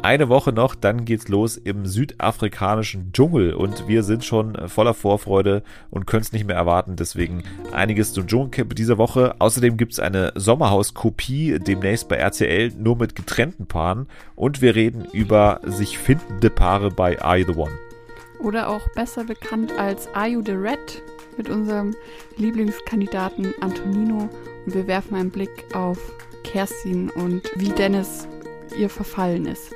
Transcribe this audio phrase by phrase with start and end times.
[0.00, 5.64] Eine Woche noch, dann geht's los im südafrikanischen Dschungel und wir sind schon voller Vorfreude
[5.90, 6.94] und können es nicht mehr erwarten.
[6.94, 7.42] Deswegen
[7.72, 9.34] einiges zum Dschungelcamp dieser Woche.
[9.40, 14.06] Außerdem gibt's eine Sommerhauskopie demnächst bei RCL nur mit getrennten Paaren
[14.36, 17.72] und wir reden über sich findende Paare bei Are You the One.
[18.38, 21.02] Oder auch besser bekannt als Are You the Red
[21.36, 21.94] mit unserem
[22.36, 24.28] Lieblingskandidaten Antonino
[24.64, 25.98] und wir werfen einen Blick auf
[26.44, 28.28] Kerstin und wie Dennis
[28.78, 29.74] ihr verfallen ist.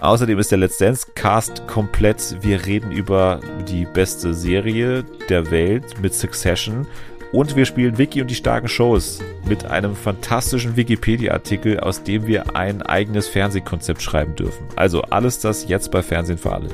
[0.00, 2.36] Außerdem ist der Let's Dance Cast komplett.
[2.42, 6.86] Wir reden über die beste Serie der Welt mit Succession.
[7.32, 12.54] Und wir spielen Wiki und die starken Shows mit einem fantastischen Wikipedia-Artikel, aus dem wir
[12.54, 14.64] ein eigenes Fernsehkonzept schreiben dürfen.
[14.76, 16.68] Also alles das jetzt bei Fernsehen für alle.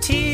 [0.00, 0.29] TV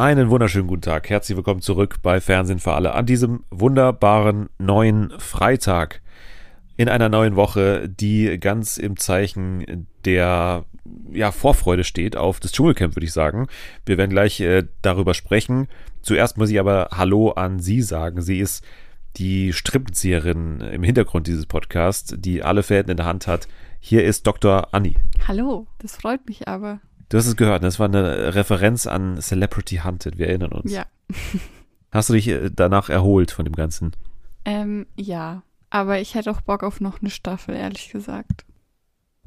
[0.00, 1.10] Einen wunderschönen guten Tag.
[1.10, 6.00] Herzlich willkommen zurück bei Fernsehen für alle an diesem wunderbaren neuen Freitag
[6.78, 10.64] in einer neuen Woche, die ganz im Zeichen der
[11.12, 13.46] ja, Vorfreude steht auf das Dschungelcamp, würde ich sagen.
[13.84, 15.68] Wir werden gleich äh, darüber sprechen.
[16.00, 18.22] Zuerst muss ich aber Hallo an Sie sagen.
[18.22, 18.64] Sie ist
[19.18, 23.48] die Strippenzieherin im Hintergrund dieses Podcasts, die alle Fäden in der Hand hat.
[23.80, 24.72] Hier ist Dr.
[24.72, 24.96] Anni.
[25.28, 26.80] Hallo, das freut mich aber.
[27.10, 30.72] Du hast es gehört, das war eine Referenz an Celebrity Hunted, wir erinnern uns.
[30.72, 30.86] Ja.
[31.90, 33.96] Hast du dich äh, danach erholt von dem Ganzen?
[34.44, 38.44] Ähm, ja, aber ich hätte auch Bock auf noch eine Staffel, ehrlich gesagt.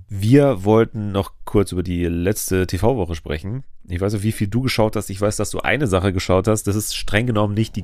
[0.07, 3.65] Wir wollten noch kurz über die letzte TV-Woche sprechen.
[3.89, 5.09] Ich weiß nicht, wie viel du geschaut hast.
[5.09, 6.63] Ich weiß, dass du eine Sache geschaut hast.
[6.67, 7.83] Das ist streng genommen nicht die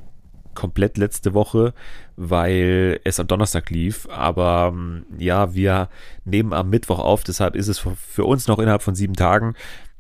[0.54, 1.74] komplett letzte Woche,
[2.16, 4.08] weil es am Donnerstag lief.
[4.10, 5.90] Aber ähm, ja, wir
[6.24, 7.24] nehmen am Mittwoch auf.
[7.26, 9.56] Deshalb ist es für uns noch innerhalb von sieben Tagen.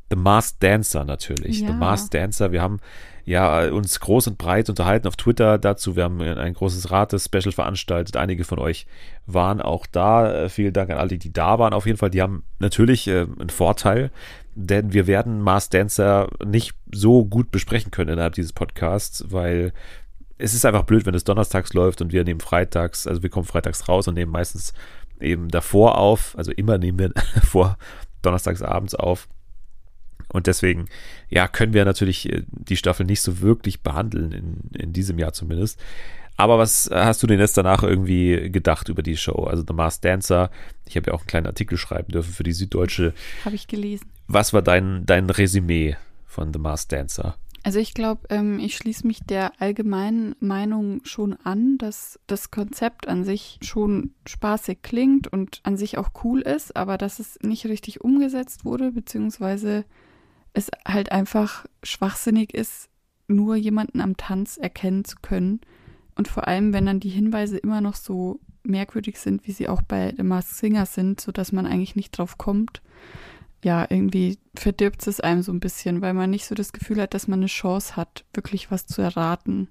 [0.09, 1.61] The Masked Dancer natürlich.
[1.61, 1.67] Ja.
[1.67, 2.51] The Masked Dancer.
[2.51, 2.79] Wir haben
[3.25, 5.95] ja uns groß und breit unterhalten auf Twitter dazu.
[5.95, 8.17] Wir haben ein großes Rates-Special veranstaltet.
[8.17, 8.87] Einige von euch
[9.27, 10.45] waren auch da.
[10.45, 11.73] Äh, vielen Dank an alle, die da waren.
[11.73, 14.09] Auf jeden Fall, die haben natürlich äh, einen Vorteil,
[14.55, 19.73] denn wir werden Mars Dancer nicht so gut besprechen können innerhalb dieses Podcasts, weil
[20.39, 23.45] es ist einfach blöd, wenn es donnerstags läuft und wir nehmen freitags, also wir kommen
[23.45, 24.73] freitags raus und nehmen meistens
[25.19, 27.11] eben davor auf, also immer nehmen wir
[27.43, 27.77] vor
[28.21, 29.27] donnerstags abends auf.
[30.31, 30.85] Und deswegen,
[31.29, 35.33] ja, können wir natürlich äh, die Staffel nicht so wirklich behandeln, in, in diesem Jahr
[35.33, 35.79] zumindest.
[36.37, 39.43] Aber was hast du denn jetzt danach irgendwie gedacht über die Show?
[39.43, 40.51] Also The Masked Dancer,
[40.87, 43.13] ich habe ja auch einen kleinen Artikel schreiben dürfen für die Süddeutsche.
[43.43, 44.09] Habe ich gelesen.
[44.27, 47.35] Was war dein, dein Resümee von The Masked Dancer?
[47.63, 53.07] Also ich glaube, ähm, ich schließe mich der allgemeinen Meinung schon an, dass das Konzept
[53.09, 57.65] an sich schon spaßig klingt und an sich auch cool ist, aber dass es nicht
[57.65, 59.83] richtig umgesetzt wurde, beziehungsweise
[60.53, 62.89] es halt einfach schwachsinnig ist,
[63.27, 65.61] nur jemanden am Tanz erkennen zu können.
[66.15, 69.81] Und vor allem, wenn dann die Hinweise immer noch so merkwürdig sind, wie sie auch
[69.81, 72.81] bei The Masked Singer sind, sodass man eigentlich nicht drauf kommt.
[73.63, 77.13] Ja, irgendwie verdirbt es einem so ein bisschen, weil man nicht so das Gefühl hat,
[77.13, 79.69] dass man eine Chance hat, wirklich was zu erraten.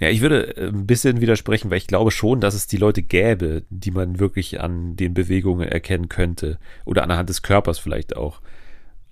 [0.00, 3.02] Ja, ich würde äh, ein bisschen widersprechen, weil ich glaube schon, dass es die Leute
[3.02, 6.58] gäbe, die man wirklich an den Bewegungen erkennen könnte.
[6.84, 8.40] Oder anhand des Körpers vielleicht auch.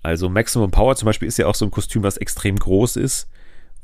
[0.03, 3.27] Also Maximum Power zum Beispiel ist ja auch so ein Kostüm, was extrem groß ist,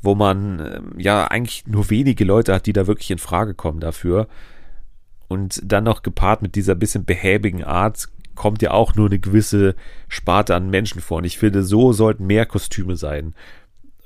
[0.02, 3.80] wo man ähm, ja eigentlich nur wenige Leute hat, die da wirklich in Frage kommen
[3.80, 4.28] dafür.
[5.28, 9.74] Und dann noch gepaart mit dieser bisschen behäbigen Art kommt ja auch nur eine gewisse
[10.06, 11.18] Sparte an Menschen vor.
[11.18, 13.34] Und ich finde, so sollten mehr Kostüme sein.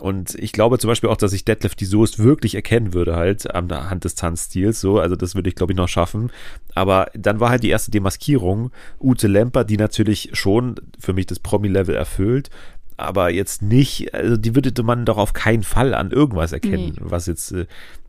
[0.03, 3.55] Und ich glaube zum Beispiel auch, dass ich Deadlift die Soest wirklich erkennen würde, halt
[3.55, 4.81] anhand des Tanzstils.
[4.81, 6.33] So, also das würde ich, glaube ich, noch schaffen.
[6.75, 11.39] Aber dann war halt die erste Demaskierung Ute Lemper, die natürlich schon für mich das
[11.39, 12.51] Promi-Level erfüllt.
[12.97, 17.01] Aber jetzt nicht, also die würde man doch auf keinen Fall an irgendwas erkennen, nee.
[17.05, 17.67] was jetzt äh,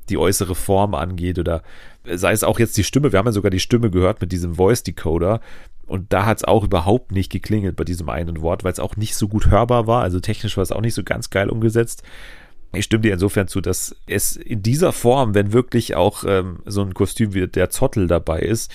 [0.09, 1.61] die äußere Form angeht oder
[2.05, 3.11] sei es auch jetzt die Stimme.
[3.11, 5.41] Wir haben ja sogar die Stimme gehört mit diesem Voice Decoder.
[5.85, 8.95] Und da hat es auch überhaupt nicht geklingelt bei diesem einen Wort, weil es auch
[8.95, 10.01] nicht so gut hörbar war.
[10.01, 12.03] Also technisch war es auch nicht so ganz geil umgesetzt.
[12.73, 16.81] Ich stimme dir insofern zu, dass es in dieser Form, wenn wirklich auch ähm, so
[16.81, 18.71] ein Kostüm wie der Zottel dabei ist,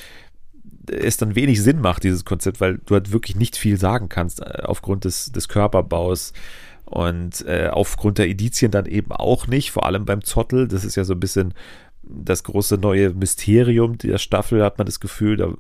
[0.91, 4.41] es dann wenig Sinn macht, dieses Konzept, weil du halt wirklich nicht viel sagen kannst
[4.41, 6.33] äh, aufgrund des, des Körperbaus
[6.85, 10.69] und äh, aufgrund der Edizien dann eben auch nicht, vor allem beim Zottel.
[10.69, 11.55] Das ist ja so ein bisschen
[12.11, 15.37] das große neue Mysterium der Staffel, hat man das Gefühl.
[15.37, 15.53] Da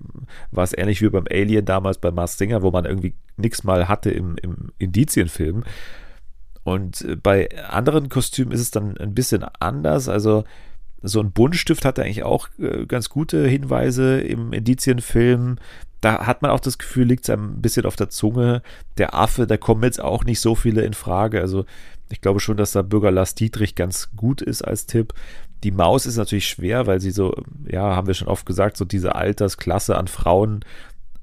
[0.50, 3.88] war es ähnlich wie beim Alien damals bei Mars Singer, wo man irgendwie nichts mal
[3.88, 5.64] hatte im, im Indizienfilm.
[6.64, 10.08] Und äh, bei anderen Kostümen ist es dann ein bisschen anders.
[10.08, 10.44] Also
[11.02, 15.56] So ein Buntstift hat eigentlich auch äh, ganz gute Hinweise im Indizienfilm.
[16.00, 18.62] Da hat man auch das Gefühl, liegt es einem ein bisschen auf der Zunge.
[18.98, 21.40] Der Affe, da kommen jetzt auch nicht so viele in Frage.
[21.40, 21.64] Also
[22.10, 25.12] ich glaube schon, dass da Bürger Lars Dietrich ganz gut ist als Tipp.
[25.64, 27.34] Die Maus ist natürlich schwer, weil sie so,
[27.66, 30.64] ja, haben wir schon oft gesagt, so diese Altersklasse an Frauen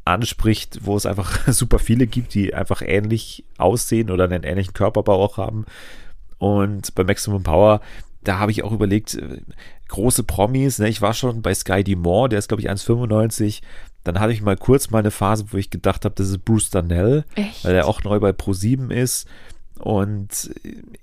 [0.04, 5.24] anspricht, wo es einfach super viele gibt, die einfach ähnlich aussehen oder einen ähnlichen Körperbau
[5.24, 5.66] auch haben.
[6.38, 7.82] Und bei Maximum Power,
[8.24, 9.42] da habe ich auch überlegt, äh,
[9.88, 10.90] große Promis, ne?
[10.90, 13.62] ich war schon bei Sky Dumont, der ist glaube ich 1,95.
[14.04, 16.70] Dann hatte ich mal kurz mal eine Phase, wo ich gedacht habe, das ist Bruce
[16.70, 17.66] Darnell, Echt?
[17.66, 19.28] weil er auch neu bei Pro7 ist
[19.80, 20.52] und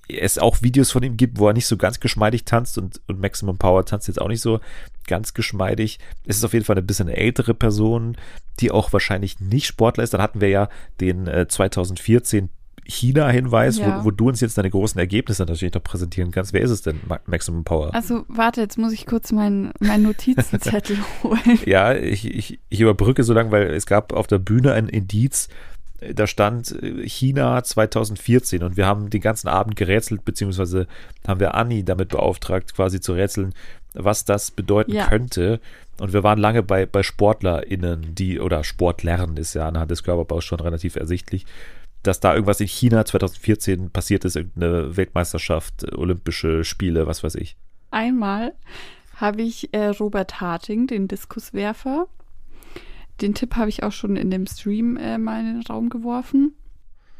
[0.09, 3.21] es auch Videos von ihm gibt, wo er nicht so ganz geschmeidig tanzt und, und
[3.21, 4.61] Maximum Power tanzt jetzt auch nicht so
[5.07, 5.99] ganz geschmeidig.
[6.27, 8.17] Es ist auf jeden Fall eine bisschen ältere Person,
[8.61, 10.15] die auch wahrscheinlich nicht Sportler ist.
[10.15, 10.69] Dann hatten wir ja
[11.01, 12.49] den äh, 2014
[12.85, 14.01] China-Hinweis, ja.
[14.01, 16.53] wo, wo, du uns jetzt deine großen Ergebnisse natürlich noch präsentieren kannst.
[16.53, 17.95] Wer ist es denn, Maximum Power?
[17.95, 21.59] Also, warte, jetzt muss ich kurz meinen mein Notizenzettel holen.
[21.65, 25.49] ja, ich, ich, ich überbrücke so lange, weil es gab auf der Bühne ein Indiz,
[26.15, 30.87] da stand äh, China 2014 und wir haben den ganzen Abend gerätselt, beziehungsweise
[31.27, 33.55] haben wir Anni damit beauftragt, quasi zu rätseln,
[33.95, 35.09] was das bedeuten ja.
[35.09, 35.61] könnte.
[36.01, 40.45] Und wir waren lange bei, bei SportlerInnen, die, oder Sportlern ist ja anhand des Körperbaus
[40.45, 41.47] schon relativ ersichtlich,
[42.03, 47.57] dass da irgendwas in China 2014 passiert ist, irgendeine Weltmeisterschaft, Olympische Spiele, was weiß ich.
[47.91, 48.55] Einmal
[49.17, 52.09] habe ich äh, Robert Harting, den Diskuswerfer,
[53.23, 56.55] den Tipp habe ich auch schon in dem Stream äh, mal in den Raum geworfen.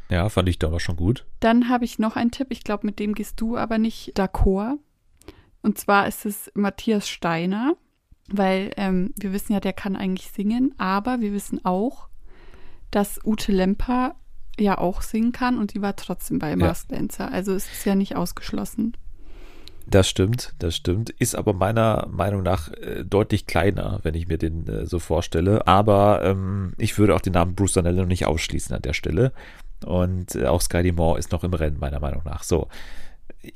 [0.09, 1.25] Ja, fand ich da aber schon gut.
[1.39, 4.77] Dann habe ich noch einen Tipp, ich glaube, mit dem gehst du aber nicht d'accord.
[5.61, 7.75] Und zwar ist es Matthias Steiner,
[8.29, 12.09] weil ähm, wir wissen ja, der kann eigentlich singen, aber wir wissen auch,
[12.91, 14.15] dass Ute Lemper
[14.59, 16.73] ja auch singen kann und die war trotzdem bei ja.
[16.89, 17.31] Dancer.
[17.31, 18.95] Also es ist ja nicht ausgeschlossen.
[19.85, 21.09] Das stimmt, das stimmt.
[21.09, 25.67] Ist aber meiner Meinung nach äh, deutlich kleiner, wenn ich mir den äh, so vorstelle.
[25.67, 29.33] Aber ähm, ich würde auch den Namen Bruce Danello nicht ausschließen an der Stelle.
[29.85, 32.43] Und äh, auch Sky Moore ist noch im Rennen, meiner Meinung nach.
[32.43, 32.67] So.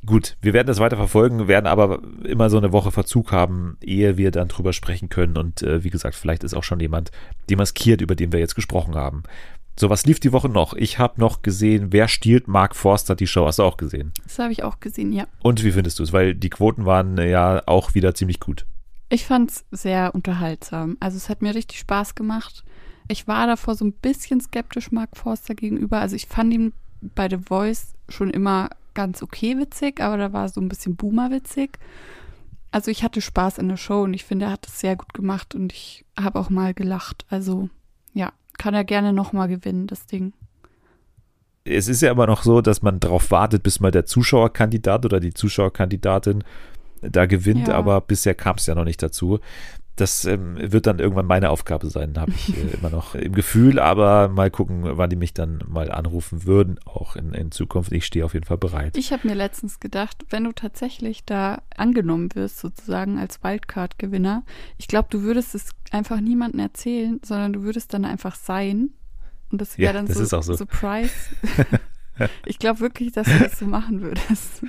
[0.05, 4.17] Gut, wir werden das weiter verfolgen, werden aber immer so eine Woche Verzug haben, ehe
[4.17, 5.37] wir dann drüber sprechen können.
[5.37, 7.11] Und äh, wie gesagt, vielleicht ist auch schon jemand
[7.49, 9.23] demaskiert, über den wir jetzt gesprochen haben.
[9.79, 10.73] So, was lief die Woche noch?
[10.73, 13.45] Ich habe noch gesehen, wer stiehlt Mark Forster die Show?
[13.45, 14.11] Hast du auch gesehen?
[14.23, 15.27] Das habe ich auch gesehen, ja.
[15.43, 16.11] Und wie findest du es?
[16.11, 18.65] Weil die Quoten waren äh, ja auch wieder ziemlich gut.
[19.09, 20.97] Ich fand es sehr unterhaltsam.
[20.99, 22.63] Also es hat mir richtig Spaß gemacht.
[23.07, 25.99] Ich war davor so ein bisschen skeptisch Mark Forster gegenüber.
[25.99, 30.49] Also ich fand ihn bei The Voice schon immer ganz okay witzig, aber da war
[30.49, 31.77] so ein bisschen Boomer witzig.
[32.71, 35.13] Also ich hatte Spaß in der Show und ich finde, er hat es sehr gut
[35.13, 37.27] gemacht und ich habe auch mal gelacht.
[37.29, 37.69] Also
[38.15, 40.33] ja, kann er gerne nochmal gewinnen, das Ding.
[41.63, 45.19] Es ist ja immer noch so, dass man darauf wartet, bis mal der Zuschauerkandidat oder
[45.19, 46.43] die Zuschauerkandidatin
[47.01, 47.75] da gewinnt, ja.
[47.75, 49.39] aber bisher kam es ja noch nicht dazu
[49.97, 53.79] das ähm, wird dann irgendwann meine Aufgabe sein, habe ich äh, immer noch im Gefühl,
[53.79, 57.91] aber mal gucken, wann die mich dann mal anrufen würden, auch in, in Zukunft.
[57.91, 58.95] Ich stehe auf jeden Fall bereit.
[58.95, 64.43] Ich habe mir letztens gedacht, wenn du tatsächlich da angenommen wirst, sozusagen als Wildcard-Gewinner,
[64.77, 68.91] ich glaube, du würdest es einfach niemandem erzählen, sondern du würdest dann einfach sein.
[69.51, 70.55] Und das wäre ja, dann das so so.
[70.55, 71.13] Surprise.
[72.45, 74.61] ich glaube wirklich, dass du das so machen würdest.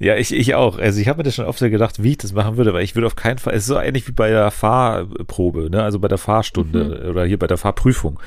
[0.00, 0.78] Ja, ich, ich auch.
[0.78, 2.94] Also ich habe mir das schon oft gedacht, wie ich das machen würde, weil ich
[2.94, 5.82] würde auf keinen Fall, es ist so ähnlich wie bei der Fahrprobe, ne?
[5.82, 7.10] also bei der Fahrstunde mhm.
[7.10, 8.18] oder hier bei der Fahrprüfung.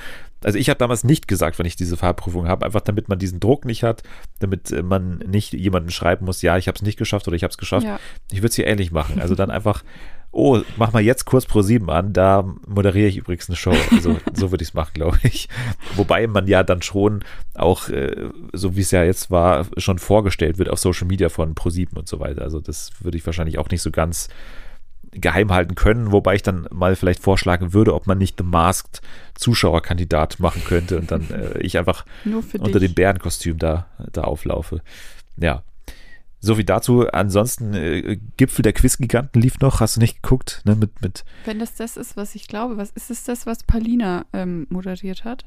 [0.43, 3.39] Also ich habe damals nicht gesagt, wenn ich diese Fahrprüfung habe, einfach damit man diesen
[3.39, 4.03] Druck nicht hat,
[4.39, 7.43] damit äh, man nicht jemanden schreiben muss, ja, ich habe es nicht geschafft oder ich
[7.43, 7.87] habe es geschafft.
[7.87, 7.99] Ja.
[8.31, 9.19] Ich würde es hier ähnlich machen.
[9.19, 9.83] Also dann einfach
[10.33, 13.75] oh, mach mal jetzt kurz Pro 7 an, da moderiere ich übrigens eine Show.
[13.91, 15.47] Also so würde ich es machen, glaube ich.
[15.95, 17.23] Wobei man ja dann schon
[17.53, 21.53] auch, äh, so wie es ja jetzt war, schon vorgestellt wird auf Social Media von
[21.53, 22.41] Pro 7 und so weiter.
[22.41, 24.27] Also das würde ich wahrscheinlich auch nicht so ganz
[25.11, 29.01] geheim halten können, wobei ich dann mal vielleicht vorschlagen würde, ob man nicht The Masked
[29.35, 32.05] Zuschauerkandidat machen könnte und dann äh, ich einfach
[32.57, 34.81] unter dem Bärenkostüm da, da auflaufe.
[35.37, 35.61] Ja,
[36.43, 37.07] so viel dazu.
[37.07, 39.79] Ansonsten, äh, Gipfel der Quizgiganten lief noch.
[39.79, 40.61] Hast du nicht geguckt?
[40.65, 43.63] Ne, mit, mit Wenn das das ist, was ich glaube, was ist es das, was
[43.63, 45.45] Palina ähm, moderiert hat?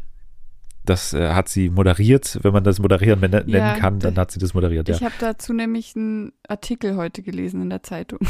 [0.84, 2.38] Das äh, hat sie moderiert.
[2.42, 4.88] Wenn man das moderieren nennen ja, kann, dann hat sie das moderiert.
[4.88, 5.06] Ich ja.
[5.06, 8.20] habe dazu nämlich einen Artikel heute gelesen in der Zeitung.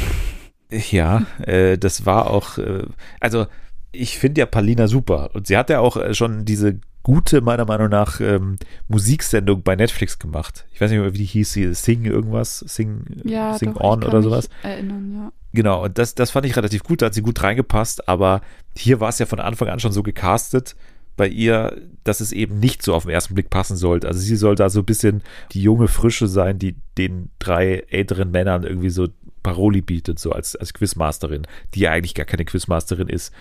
[0.90, 2.82] Ja, äh, das war auch, äh,
[3.20, 3.46] also
[3.92, 5.30] ich finde ja Palina super.
[5.34, 8.56] Und sie hat ja auch äh, schon diese gute, meiner Meinung nach, ähm,
[8.88, 10.66] Musiksendung bei Netflix gemacht.
[10.72, 14.02] Ich weiß nicht mehr, wie die hieß, sie Sing irgendwas, Sing, ja, Sing doch, On
[14.02, 14.48] oder sowas.
[14.64, 15.32] Erinnern, ja.
[15.52, 18.40] Genau, und das, das fand ich relativ gut, da hat sie gut reingepasst, aber
[18.76, 20.74] hier war es ja von Anfang an schon so gecastet
[21.16, 24.08] bei ihr, dass es eben nicht so auf den ersten Blick passen sollte.
[24.08, 25.22] Also sie soll da so ein bisschen
[25.52, 29.06] die junge Frische sein, die den drei älteren Männern irgendwie so
[29.44, 33.32] Paroli bietet, so als, als Quizmasterin, die ja eigentlich gar keine Quizmasterin ist.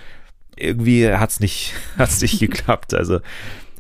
[0.56, 2.94] Irgendwie hat's nicht, hat's nicht geklappt.
[2.94, 3.20] Also,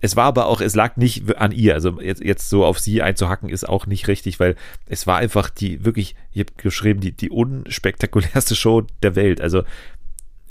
[0.01, 1.73] es war aber auch, es lag nicht an ihr.
[1.73, 4.55] Also jetzt, jetzt so auf sie einzuhacken ist auch nicht richtig, weil
[4.87, 9.41] es war einfach die wirklich, ich habe geschrieben, die, die unspektakulärste Show der Welt.
[9.41, 9.63] Also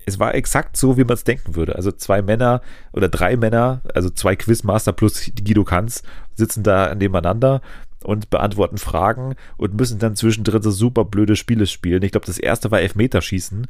[0.07, 1.77] es war exakt so, wie man es denken würde.
[1.77, 2.63] Also zwei Männer
[2.93, 6.03] oder drei Männer, also zwei Quizmaster plus Guido Kanz
[6.35, 7.63] sitzen da nebeneinander
[8.03, 12.03] und beantworten Fragen und müssen dann zwischendrin so super blöde Spiele spielen.
[12.03, 13.67] Ich glaube, das erste war Elfmeterschießen.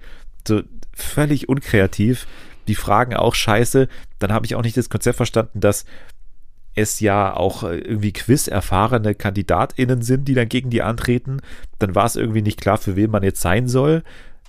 [0.47, 0.63] So
[0.97, 2.27] völlig unkreativ.
[2.69, 3.89] Die Fragen auch scheiße.
[4.19, 5.85] Dann habe ich auch nicht das Konzept verstanden, dass
[6.75, 11.41] es ja auch irgendwie quiz-erfahrene KandidatInnen sind, die dann gegen die antreten.
[11.79, 14.03] Dann war es irgendwie nicht klar, für wen man jetzt sein soll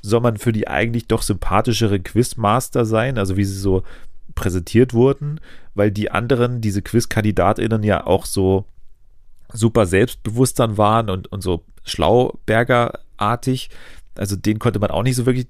[0.05, 3.83] soll man für die eigentlich doch sympathischere Quizmaster sein, also wie sie so
[4.35, 5.39] präsentiert wurden,
[5.73, 8.65] weil die anderen, diese Quiz-KandidatInnen ja auch so
[9.51, 13.69] super selbstbewusst dann waren und, und so Schlauberger-artig.
[14.15, 15.47] Also den konnte man auch nicht so wirklich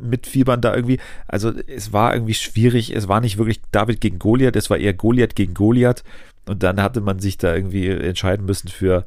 [0.00, 0.98] mitfiebern da irgendwie.
[1.26, 2.94] Also es war irgendwie schwierig.
[2.94, 6.04] Es war nicht wirklich David gegen Goliath, es war eher Goliath gegen Goliath.
[6.46, 9.06] Und dann hatte man sich da irgendwie entscheiden müssen für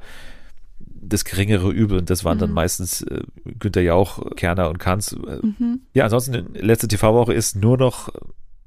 [0.80, 2.42] das geringere Übel und das waren mhm.
[2.42, 3.22] dann meistens äh,
[3.60, 5.16] Günther Jauch, Kerner und Kanz.
[5.16, 5.82] Mhm.
[5.94, 8.10] Ja, ansonsten letzte TV-Woche ist nur noch,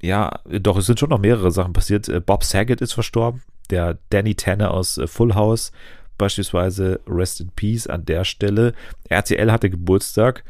[0.01, 2.07] ja, doch, es sind schon noch mehrere Sachen passiert.
[2.09, 5.71] Äh, Bob Saget ist verstorben, der Danny Tanner aus äh, Full House
[6.17, 8.73] beispielsweise Rest in Peace an der Stelle.
[9.09, 10.43] RTL hatte Geburtstag.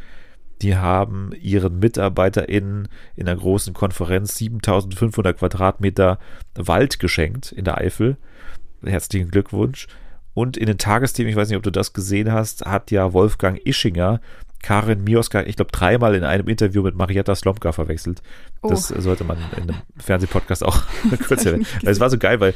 [0.61, 6.19] Die haben ihren MitarbeiterInnen in einer großen Konferenz 7500 Quadratmeter
[6.55, 8.17] Wald geschenkt in der Eifel.
[8.83, 9.87] Herzlichen Glückwunsch.
[10.33, 13.59] Und in den Tagesthemen, ich weiß nicht, ob du das gesehen hast, hat ja Wolfgang
[13.65, 14.21] Ischinger
[14.61, 18.21] Karin Mioska, ich glaube, dreimal in einem Interview mit Marietta Slomka verwechselt.
[18.61, 18.69] Oh.
[18.69, 20.83] Das sollte man in einem Fernsehpodcast auch
[21.27, 21.65] kurz erwähnen.
[21.83, 22.53] Es war so geil, weil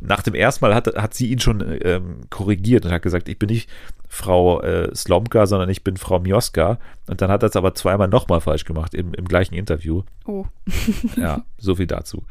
[0.00, 3.38] nach dem ersten Mal hat, hat sie ihn schon ähm, korrigiert und hat gesagt, ich
[3.38, 3.68] bin nicht
[4.08, 6.78] Frau äh, Slomka, sondern ich bin Frau Mioska.
[7.08, 10.02] Und dann hat er es aber zweimal nochmal falsch gemacht im, im gleichen Interview.
[10.24, 10.46] Oh.
[11.16, 12.24] ja, so viel dazu.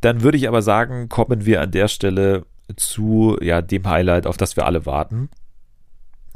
[0.00, 2.46] Dann würde ich aber sagen, kommen wir an der Stelle
[2.76, 5.30] zu ja, dem Highlight, auf das wir alle warten.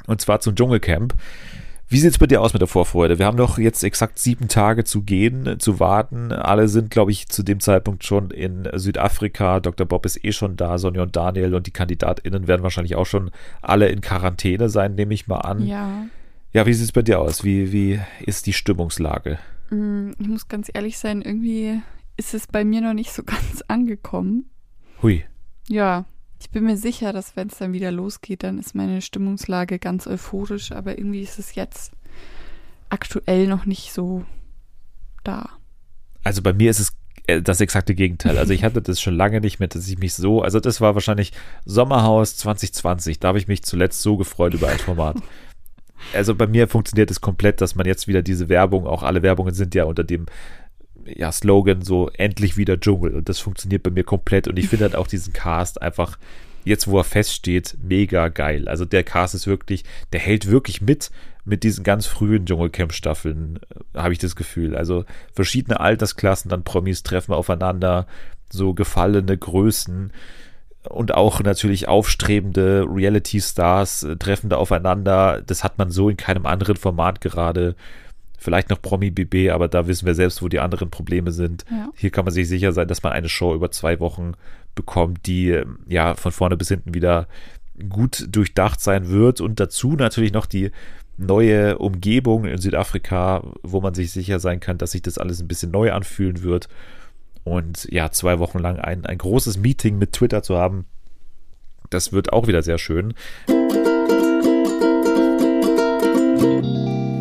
[0.07, 1.15] Und zwar zum Dschungelcamp.
[1.93, 3.19] Wie sieht es bei dir aus mit der Vorfreude?
[3.19, 6.31] Wir haben noch jetzt exakt sieben Tage zu gehen, zu warten.
[6.31, 9.59] Alle sind, glaube ich, zu dem Zeitpunkt schon in Südafrika.
[9.59, 9.89] Dr.
[9.89, 13.33] Bob ist eh schon da, Sonja und Daniel und die KandidatInnen werden wahrscheinlich auch schon
[13.61, 15.67] alle in Quarantäne sein, nehme ich mal an.
[15.67, 16.07] Ja.
[16.53, 17.43] Ja, wie sieht es bei dir aus?
[17.43, 19.41] Wie, wie ist die Stimmungslage?
[19.71, 21.81] Mm, ich muss ganz ehrlich sein, irgendwie
[22.17, 24.49] ist es bei mir noch nicht so ganz angekommen.
[25.03, 25.25] Hui.
[25.67, 26.05] Ja,
[26.41, 30.07] ich bin mir sicher, dass wenn es dann wieder losgeht, dann ist meine Stimmungslage ganz
[30.07, 31.93] euphorisch, aber irgendwie ist es jetzt
[32.89, 34.25] aktuell noch nicht so
[35.23, 35.51] da.
[36.25, 36.93] Also bei mir ist es
[37.27, 38.39] äh, das exakte Gegenteil.
[38.39, 40.95] Also ich hatte das schon lange nicht mehr, dass ich mich so, also das war
[40.95, 41.33] wahrscheinlich
[41.65, 45.17] Sommerhaus 2020, da habe ich mich zuletzt so gefreut über ein Format.
[46.15, 49.53] Also bei mir funktioniert es komplett, dass man jetzt wieder diese Werbung, auch alle Werbungen
[49.53, 50.25] sind ja unter dem
[51.05, 54.87] ja, Slogan so endlich wieder Dschungel und das funktioniert bei mir komplett und ich finde
[54.87, 56.19] halt auch diesen Cast einfach
[56.65, 58.69] jetzt, wo er feststeht, mega geil.
[58.69, 61.11] Also der Cast ist wirklich, der hält wirklich mit
[61.45, 63.61] mit diesen ganz frühen Dschungelcamp-Staffeln,
[63.95, 64.77] äh, habe ich das Gefühl.
[64.77, 68.07] Also verschiedene Altersklassen, dann Promis treffen aufeinander,
[68.51, 70.13] so gefallene Größen
[70.89, 75.43] und auch natürlich aufstrebende Reality-Stars äh, treffen da aufeinander.
[75.45, 77.75] Das hat man so in keinem anderen Format gerade
[78.41, 81.65] vielleicht noch Promi BB, aber da wissen wir selbst, wo die anderen Probleme sind.
[81.71, 81.91] Ja.
[81.95, 84.33] Hier kann man sich sicher sein, dass man eine Show über zwei Wochen
[84.75, 87.29] bekommt, die ähm, ja von vorne bis hinten wieder
[87.89, 90.71] gut durchdacht sein wird und dazu natürlich noch die
[91.19, 95.49] neue Umgebung in Südafrika, wo man sich sicher sein kann, dass sich das alles ein
[95.49, 96.69] bisschen neu anfühlen wird.
[97.45, 100.87] Und ja, zwei Wochen lang ein, ein großes Meeting mit Twitter zu haben,
[101.91, 103.15] das wird auch wieder sehr schön.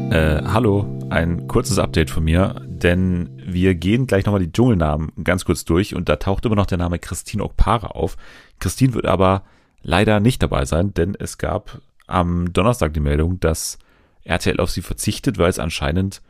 [0.10, 5.46] Äh, hallo, ein kurzes Update von mir, denn wir gehen gleich nochmal die Dschungelnamen ganz
[5.46, 8.18] kurz durch und da taucht immer noch der Name Christine Okpara auf.
[8.60, 9.44] Christine wird aber
[9.84, 13.78] leider nicht dabei sein, denn es gab am Donnerstag die Meldung, dass
[14.24, 16.24] RTL auf sie verzichtet, weil es anscheinend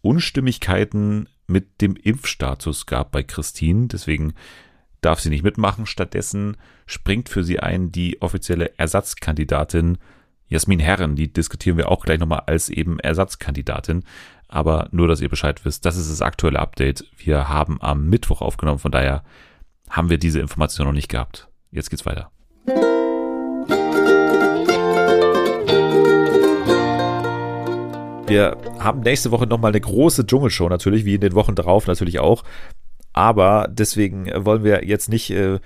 [0.00, 3.88] Unstimmigkeiten mit dem Impfstatus gab bei Christine.
[3.88, 4.32] Deswegen
[5.02, 5.84] darf sie nicht mitmachen.
[5.84, 9.98] Stattdessen springt für sie ein die offizielle Ersatzkandidatin
[10.48, 14.04] Jasmin Herren, die diskutieren wir auch gleich nochmal als eben Ersatzkandidatin.
[14.48, 17.04] Aber nur, dass ihr Bescheid wisst, das ist das aktuelle Update.
[17.16, 19.24] Wir haben am Mittwoch aufgenommen, von daher
[19.90, 21.48] haben wir diese Information noch nicht gehabt.
[21.72, 22.30] Jetzt geht's weiter.
[28.28, 32.18] Wir haben nächste Woche nochmal eine große Dschungelshow natürlich, wie in den Wochen darauf natürlich
[32.20, 32.44] auch.
[33.12, 35.58] Aber deswegen wollen wir jetzt nicht äh,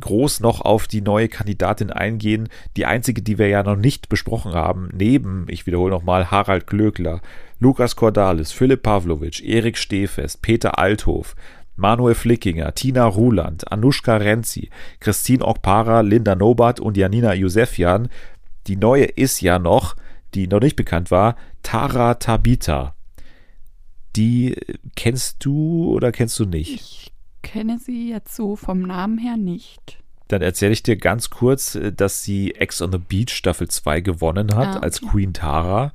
[0.00, 2.48] groß noch auf die neue Kandidatin eingehen.
[2.76, 7.20] Die einzige, die wir ja noch nicht besprochen haben, neben, ich wiederhole nochmal, Harald Glöckler,
[7.58, 11.34] Lukas Cordalis, Philipp Pavlovic, Erik Stehfest, Peter Althof,
[11.76, 18.08] Manuel Flickinger, Tina Ruland, Anushka Renzi, Christine Okpara, Linda Nobat und Janina Josefian.
[18.66, 19.96] Die neue ist ja noch,
[20.34, 22.94] die noch nicht bekannt war, Tara Tabita.
[24.16, 24.56] Die
[24.96, 26.74] kennst du oder kennst du nicht?
[26.74, 29.98] Ich kenne sie jetzt so vom Namen her nicht.
[30.28, 34.00] Dann erzähle ich dir ganz kurz, äh, dass sie Ex on the Beach Staffel 2
[34.00, 34.84] gewonnen hat ah, okay.
[34.84, 35.92] als Queen Tara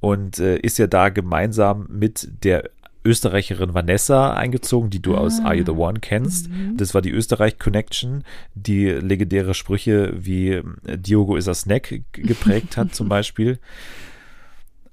[0.00, 2.70] und äh, ist ja da gemeinsam mit der
[3.04, 5.20] Österreicherin Vanessa eingezogen, die du ah.
[5.20, 6.50] aus Are You the One kennst.
[6.50, 6.76] Mhm.
[6.76, 10.62] Das war die Österreich-Connection, die legendäre Sprüche wie äh,
[10.98, 13.58] Diogo is a Snack geprägt hat, zum Beispiel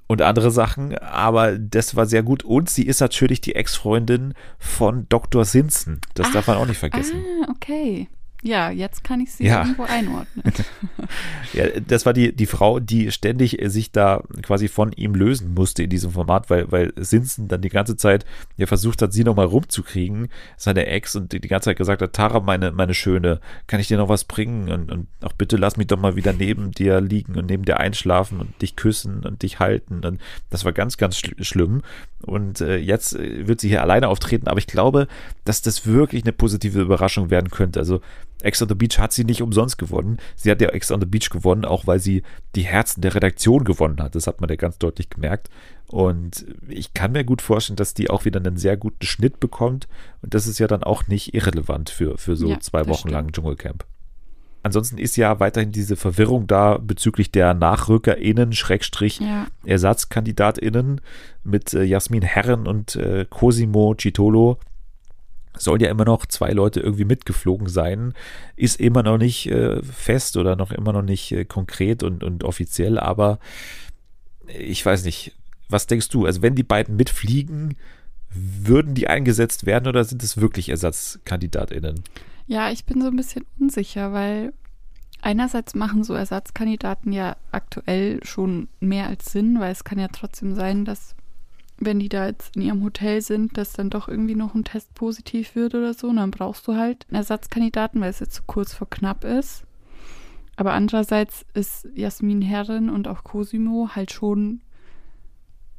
[0.08, 2.44] und andere Sachen, aber das war sehr gut.
[2.44, 5.46] Und sie ist natürlich die Ex-Freundin von Dr.
[5.46, 6.00] Simpson.
[6.14, 7.24] Das Ach, darf man auch nicht vergessen.
[7.44, 8.08] Ah, okay.
[8.46, 9.62] Ja, jetzt kann ich sie ja.
[9.62, 10.44] irgendwo einordnen.
[11.54, 15.82] ja, das war die, die Frau, die ständig sich da quasi von ihm lösen musste
[15.82, 18.24] in diesem Format, weil, weil Simpson dann die ganze Zeit
[18.56, 22.14] ja versucht hat, sie nochmal rumzukriegen, seine Ex, und die, die ganze Zeit gesagt hat,
[22.14, 24.70] Tara, meine, meine Schöne, kann ich dir noch was bringen?
[24.70, 27.80] Und, und auch bitte lass mich doch mal wieder neben dir liegen und neben dir
[27.80, 30.06] einschlafen und dich küssen und dich halten.
[30.06, 30.22] Und
[30.52, 31.82] das war ganz, ganz schl schlimm.
[32.22, 35.08] Und äh, jetzt äh, wird sie hier alleine auftreten, aber ich glaube,
[35.46, 37.80] dass das wirklich eine positive Überraschung werden könnte.
[37.80, 38.02] Also
[38.46, 40.18] Ex on the Beach hat sie nicht umsonst gewonnen.
[40.36, 42.24] Sie hat ja Ex on the Beach gewonnen, auch weil sie
[42.56, 44.16] die Herzen der Redaktion gewonnen hat.
[44.16, 45.50] Das hat man ja ganz deutlich gemerkt.
[45.88, 49.88] Und ich kann mir gut vorstellen, dass die auch wieder einen sehr guten Schnitt bekommt.
[50.22, 53.32] Und das ist ja dann auch nicht irrelevant für, für so ja, zwei Wochen lang
[53.32, 53.86] Dschungelcamp.
[54.66, 59.46] Ansonsten ist ja weiterhin diese Verwirrung da bezüglich der NachrückerInnen, Schrägstrich ja.
[59.64, 61.02] ErsatzkandidatInnen
[61.44, 64.58] mit äh, Jasmin Herren und äh, Cosimo Citolo
[65.58, 68.14] sollen ja immer noch zwei Leute irgendwie mitgeflogen sein,
[68.56, 72.44] ist immer noch nicht äh, fest oder noch immer noch nicht äh, konkret und, und
[72.44, 73.40] offiziell, aber
[74.48, 75.36] ich weiß nicht,
[75.70, 76.26] was denkst du?
[76.26, 77.76] Also wenn die beiden mitfliegen,
[78.30, 82.04] würden die eingesetzt werden oder sind es wirklich ErsatzkandidatInnen?
[82.48, 84.54] Ja, ich bin so ein bisschen unsicher, weil
[85.22, 90.54] einerseits machen so Ersatzkandidaten ja aktuell schon mehr als Sinn, weil es kann ja trotzdem
[90.54, 91.15] sein, dass
[91.78, 94.94] wenn die da jetzt in ihrem Hotel sind, dass dann doch irgendwie noch ein Test
[94.96, 96.08] positiv wird oder so.
[96.08, 99.64] Und dann brauchst du halt einen Ersatzkandidaten, weil es jetzt so kurz vor knapp ist.
[100.56, 104.62] Aber andererseits ist Jasmin Herren und auch Cosimo halt schon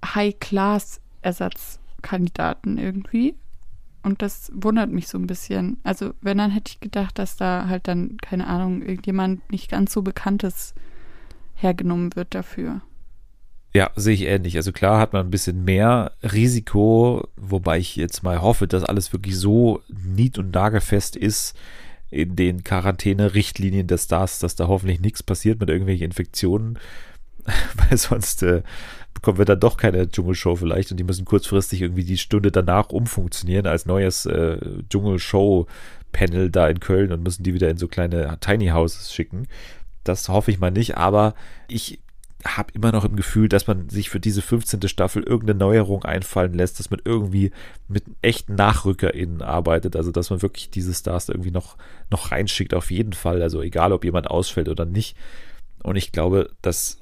[0.05, 3.35] High-Class-Ersatzkandidaten irgendwie.
[4.03, 5.79] Und das wundert mich so ein bisschen.
[5.83, 9.93] Also, wenn, dann hätte ich gedacht, dass da halt dann, keine Ahnung, irgendjemand nicht ganz
[9.93, 10.75] so Bekanntes
[11.55, 12.83] hergenommen wird dafür.
[13.77, 14.57] Ja, sehe ich ähnlich.
[14.57, 19.13] Also klar hat man ein bisschen mehr Risiko, wobei ich jetzt mal hoffe, dass alles
[19.13, 21.55] wirklich so nied- und nagelfest ist
[22.11, 26.79] in den Quarantäne-Richtlinien des Stars, dass da hoffentlich nichts passiert mit irgendwelchen Infektionen,
[27.91, 28.63] weil sonst äh,
[29.13, 32.89] bekommen wir dann doch keine Dschungelshow vielleicht und die müssen kurzfristig irgendwie die Stunde danach
[32.89, 34.57] umfunktionieren als neues äh,
[34.89, 39.49] Dschungelshow-Panel da in Köln und müssen die wieder in so kleine Tiny Houses schicken.
[40.03, 41.35] Das hoffe ich mal nicht, aber
[41.69, 41.99] ich
[42.45, 44.89] habe immer noch im Gefühl, dass man sich für diese 15.
[44.89, 47.51] Staffel irgendeine Neuerung einfallen lässt, dass man irgendwie
[47.89, 51.77] mit echten NachrückerInnen arbeitet, also dass man wirklich diese Stars irgendwie noch,
[52.11, 55.17] noch reinschickt, auf jeden Fall, also egal, ob jemand ausfällt oder nicht.
[55.83, 56.99] Und ich glaube, dass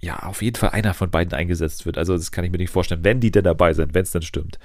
[0.00, 1.98] ja auf jeden Fall einer von beiden eingesetzt wird.
[1.98, 4.22] Also das kann ich mir nicht vorstellen, wenn die denn dabei sind, wenn es denn
[4.22, 4.58] stimmt.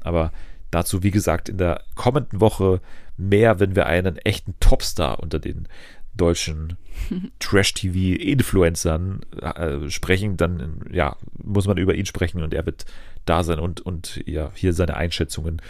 [0.00, 0.32] Aber
[0.70, 2.80] dazu, wie gesagt, in der kommenden Woche
[3.16, 5.68] mehr, wenn wir einen echten Topstar unter den
[6.16, 6.76] deutschen
[7.40, 12.86] Trash-TV-Influencern äh, sprechen, dann ja, muss man über ihn sprechen und er wird
[13.24, 15.60] da sein und, und ja, hier seine Einschätzungen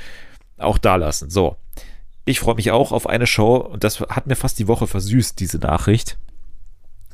[0.58, 1.30] auch da lassen.
[1.30, 1.56] So.
[2.26, 5.38] Ich freue mich auch auf eine Show und das hat mir fast die Woche versüßt,
[5.40, 6.16] diese Nachricht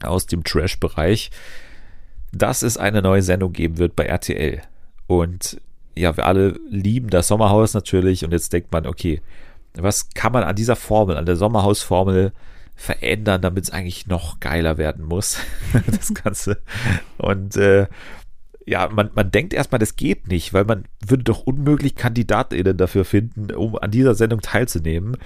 [0.03, 1.31] aus dem Trash-Bereich,
[2.33, 4.63] dass es eine neue Sendung geben wird bei RTL.
[5.09, 5.61] Und
[5.97, 9.21] ja, wir alle lieben das Sommerhaus natürlich und jetzt denkt man, okay,
[9.75, 12.33] was kann man an dieser Formel, an der Sommerhausformel
[12.81, 15.39] verändern, damit es eigentlich noch geiler werden muss,
[15.87, 16.63] das Ganze.
[17.19, 17.87] Und äh,
[18.65, 23.05] ja, man, man denkt erstmal, das geht nicht, weil man würde doch unmöglich KandidatInnen dafür
[23.05, 25.19] finden, um an dieser Sendung teilzunehmen.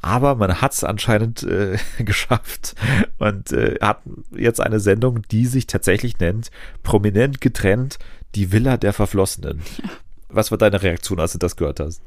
[0.00, 2.74] Aber man hat es anscheinend äh, geschafft
[3.18, 4.00] und äh, hat
[4.34, 6.50] jetzt eine Sendung, die sich tatsächlich nennt,
[6.82, 7.98] prominent getrennt,
[8.34, 9.60] die Villa der Verflossenen.
[9.82, 9.90] Ja.
[10.30, 12.02] Was war deine Reaktion, als du das gehört hast?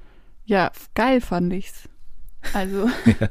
[0.45, 1.89] Ja, geil fand ich's.
[2.53, 3.29] Also, ja.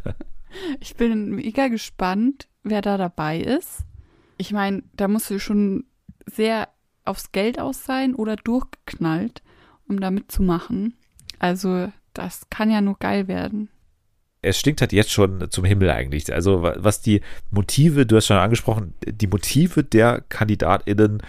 [0.81, 3.85] Ich bin mega gespannt, wer da dabei ist.
[4.37, 5.85] Ich meine, da musst du schon
[6.27, 6.69] sehr
[7.05, 9.43] aufs Geld aus sein oder durchgeknallt,
[9.89, 10.95] um da mitzumachen.
[11.39, 13.69] Also, das kann ja nur geil werden.
[14.43, 16.33] es stinkt halt jetzt schon zum Himmel eigentlich.
[16.33, 21.23] Also was die Motive, du hast schon angesprochen, die Motive der KandidatInnen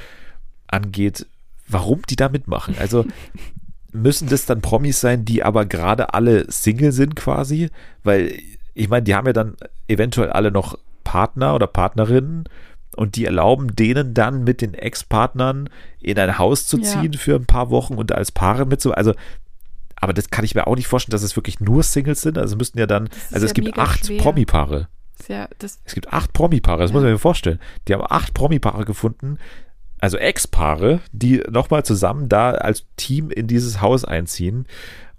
[0.67, 1.25] angeht,
[1.67, 2.75] warum die da mitmachen.
[2.79, 3.05] Also
[3.91, 7.69] müssen das dann Promis sein, die aber gerade alle Single sind quasi?
[8.03, 8.39] Weil
[8.73, 9.55] ich meine, die haben ja dann
[9.87, 12.45] eventuell alle noch Partner oder Partnerinnen
[12.95, 17.19] und die erlauben denen dann mit den Ex-Partnern in ein Haus zu ziehen ja.
[17.19, 18.91] für ein paar Wochen und als Paare mit so.
[18.91, 19.13] Also
[19.95, 22.39] aber das kann ich mir auch nicht vorstellen, dass es wirklich nur Singles sind.
[22.39, 24.87] Also müssten ja dann, also es ja gibt acht Promi-Paare.
[25.27, 26.95] Ja, es gibt acht Promi-Paare, das ja.
[26.95, 27.59] muss man mir vorstellen.
[27.87, 29.37] Die haben acht Promi-Paare gefunden,
[29.99, 34.65] also Ex-Paare, die nochmal zusammen da als Team in dieses Haus einziehen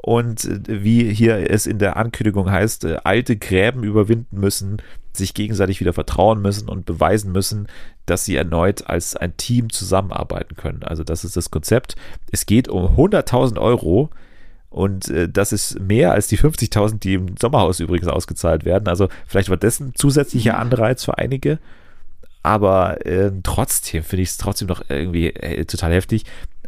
[0.03, 4.83] und äh, wie hier es in der Ankündigung heißt, äh, alte Gräben überwinden müssen,
[5.15, 7.69] sich gegenseitig wieder vertrauen müssen und beweisen müssen,
[8.05, 10.83] dass sie erneut als ein Team zusammenarbeiten können.
[10.83, 11.97] Also das ist das Konzept.
[12.31, 14.11] Es geht um 100.000 Euro
[14.71, 18.89] und äh, das ist mehr als die 50.000, die im Sommerhaus übrigens ausgezahlt werden.
[18.89, 21.59] Also vielleicht war das ein zusätzlicher Anreiz für einige.
[22.43, 26.25] Aber äh, trotzdem finde ich es trotzdem noch irgendwie äh, total heftig.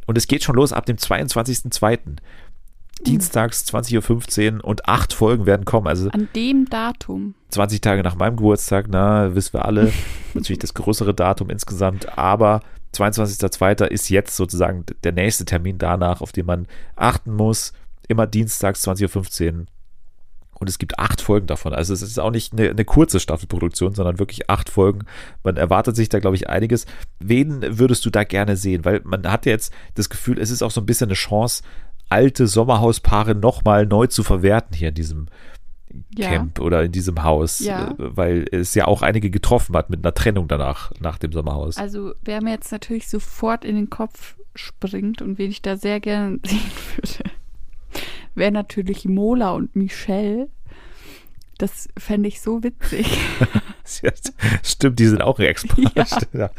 [0.07, 1.99] Und es geht schon los ab dem 22.02.
[3.02, 5.87] Dienstags 20.15 Uhr und acht Folgen werden kommen.
[5.87, 7.35] Also An dem Datum.
[7.50, 9.92] 20 Tage nach meinem Geburtstag, na, wissen wir alle.
[10.35, 12.61] Natürlich das größere Datum insgesamt, aber
[12.94, 13.87] 22.02.
[13.87, 17.72] ist jetzt sozusagen der nächste Termin danach, auf den man achten muss
[18.09, 19.66] immer dienstags 20.15 Uhr.
[20.57, 21.74] Und es gibt acht Folgen davon.
[21.74, 25.00] Also es ist auch nicht eine, eine, kurze Staffelproduktion, sondern wirklich acht Folgen.
[25.42, 26.87] Man erwartet sich da, glaube ich, einiges.
[27.18, 28.85] Wen würdest du da gerne sehen?
[28.85, 31.64] Weil man hat jetzt das Gefühl, es ist auch so ein bisschen eine Chance,
[32.14, 35.27] alte Sommerhauspaare nochmal neu zu verwerten hier in diesem
[36.16, 36.29] ja.
[36.29, 37.90] Camp oder in diesem Haus, ja.
[37.90, 41.77] Äh, weil es ja auch einige getroffen hat mit einer Trennung danach, nach dem Sommerhaus.
[41.77, 45.98] Also wer mir jetzt natürlich sofort in den Kopf springt und wen ich da sehr
[45.98, 46.61] gerne sehen
[46.94, 47.31] würde,
[48.37, 50.48] wäre natürlich Mola und Michelle.
[51.59, 53.18] Das fände ich so witzig.
[54.62, 55.79] Stimmt, die sind auch Expert.
[55.94, 56.51] Ja, ja,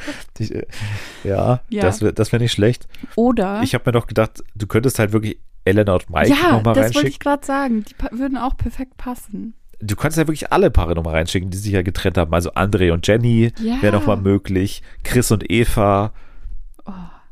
[1.24, 1.82] ja, ja.
[1.82, 2.88] das, das wäre nicht schlecht.
[3.16, 3.62] Oder.
[3.64, 6.76] Ich habe mir doch gedacht, du könntest halt wirklich Elena und Mike ja, nochmal reinschicken.
[6.76, 7.86] Ja, das wollte ich gerade sagen.
[7.86, 9.56] Die würden auch perfekt passen.
[9.82, 12.34] Du kannst ja wirklich alle Paare nochmal reinschicken, die sich ja getrennt haben.
[12.34, 13.82] Also André und Jenny ja.
[13.82, 14.82] wäre nochmal möglich.
[15.04, 16.14] Chris und Eva.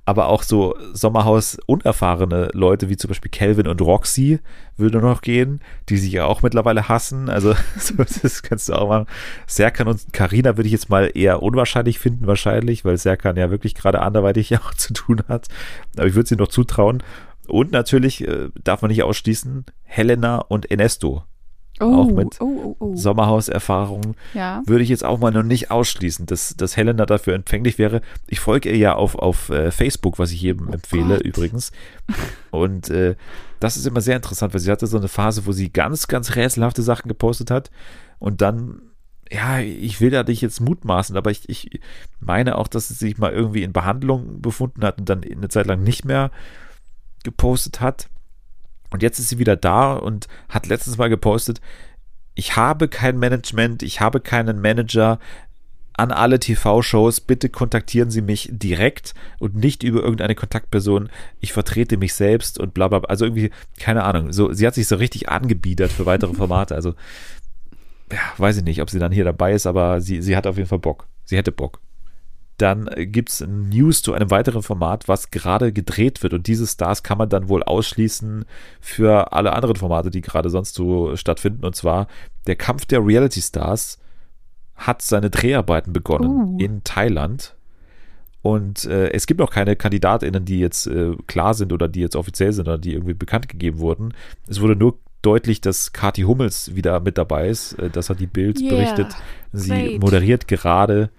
[0.05, 4.39] Aber auch so Sommerhaus unerfahrene Leute wie zum Beispiel Calvin und Roxy
[4.75, 7.29] würde noch gehen, die sich ja auch mittlerweile hassen.
[7.29, 7.55] Also
[7.97, 9.07] das kannst du auch machen.
[9.47, 13.75] Serkan und Karina würde ich jetzt mal eher unwahrscheinlich finden wahrscheinlich, weil Serkan ja wirklich
[13.75, 15.47] gerade anderweitig ja auch zu tun hat.
[15.97, 17.01] Aber ich würde sie noch zutrauen.
[17.47, 21.23] Und natürlich äh, darf man nicht ausschließen, Helena und Ernesto
[21.79, 22.95] Oh, auch mit oh, oh, oh.
[22.95, 24.61] Sommerhauserfahrung, ja.
[24.65, 28.01] würde ich jetzt auch mal noch nicht ausschließen, dass, dass Helena dafür empfänglich wäre.
[28.27, 31.25] Ich folge ihr ja auf, auf äh, Facebook, was ich jedem oh empfehle Gott.
[31.25, 31.71] übrigens.
[32.51, 33.15] Und äh,
[33.59, 36.35] das ist immer sehr interessant, weil sie hatte so eine Phase, wo sie ganz, ganz
[36.35, 37.71] rätselhafte Sachen gepostet hat
[38.19, 38.81] und dann
[39.31, 41.79] ja, ich will da nicht jetzt mutmaßen, aber ich, ich
[42.19, 45.65] meine auch, dass sie sich mal irgendwie in Behandlung befunden hat und dann eine Zeit
[45.65, 46.29] lang nicht mehr
[47.23, 48.09] gepostet hat.
[48.93, 51.59] Und jetzt ist sie wieder da und hat letztens mal gepostet,
[52.35, 55.19] ich habe kein Management, ich habe keinen Manager
[55.93, 61.09] an alle TV-Shows, bitte kontaktieren Sie mich direkt und nicht über irgendeine Kontaktperson.
[61.39, 62.99] Ich vertrete mich selbst und bla bla.
[62.99, 63.09] bla.
[63.09, 64.31] Also irgendwie, keine Ahnung.
[64.31, 66.75] So, sie hat sich so richtig angebiedert für weitere Formate.
[66.75, 66.93] Also,
[68.11, 70.57] ja, weiß ich nicht, ob sie dann hier dabei ist, aber sie, sie hat auf
[70.57, 71.07] jeden Fall Bock.
[71.25, 71.79] Sie hätte Bock
[72.63, 76.33] dann gibt es News zu einem weiteren Format, was gerade gedreht wird.
[76.33, 78.45] Und diese Stars kann man dann wohl ausschließen
[78.79, 81.65] für alle anderen Formate, die gerade sonst so stattfinden.
[81.65, 82.07] Und zwar
[82.47, 83.99] der Kampf der Reality Stars
[84.75, 86.57] hat seine Dreharbeiten begonnen uh.
[86.57, 87.57] in Thailand.
[88.41, 92.15] Und äh, es gibt noch keine KandidatInnen, die jetzt äh, klar sind oder die jetzt
[92.15, 94.13] offiziell sind oder die irgendwie bekannt gegeben wurden.
[94.47, 97.73] Es wurde nur deutlich, dass Kati Hummels wieder mit dabei ist.
[97.73, 99.15] Äh, das hat die Bild yeah, berichtet.
[99.51, 100.01] Sie great.
[100.01, 101.09] moderiert gerade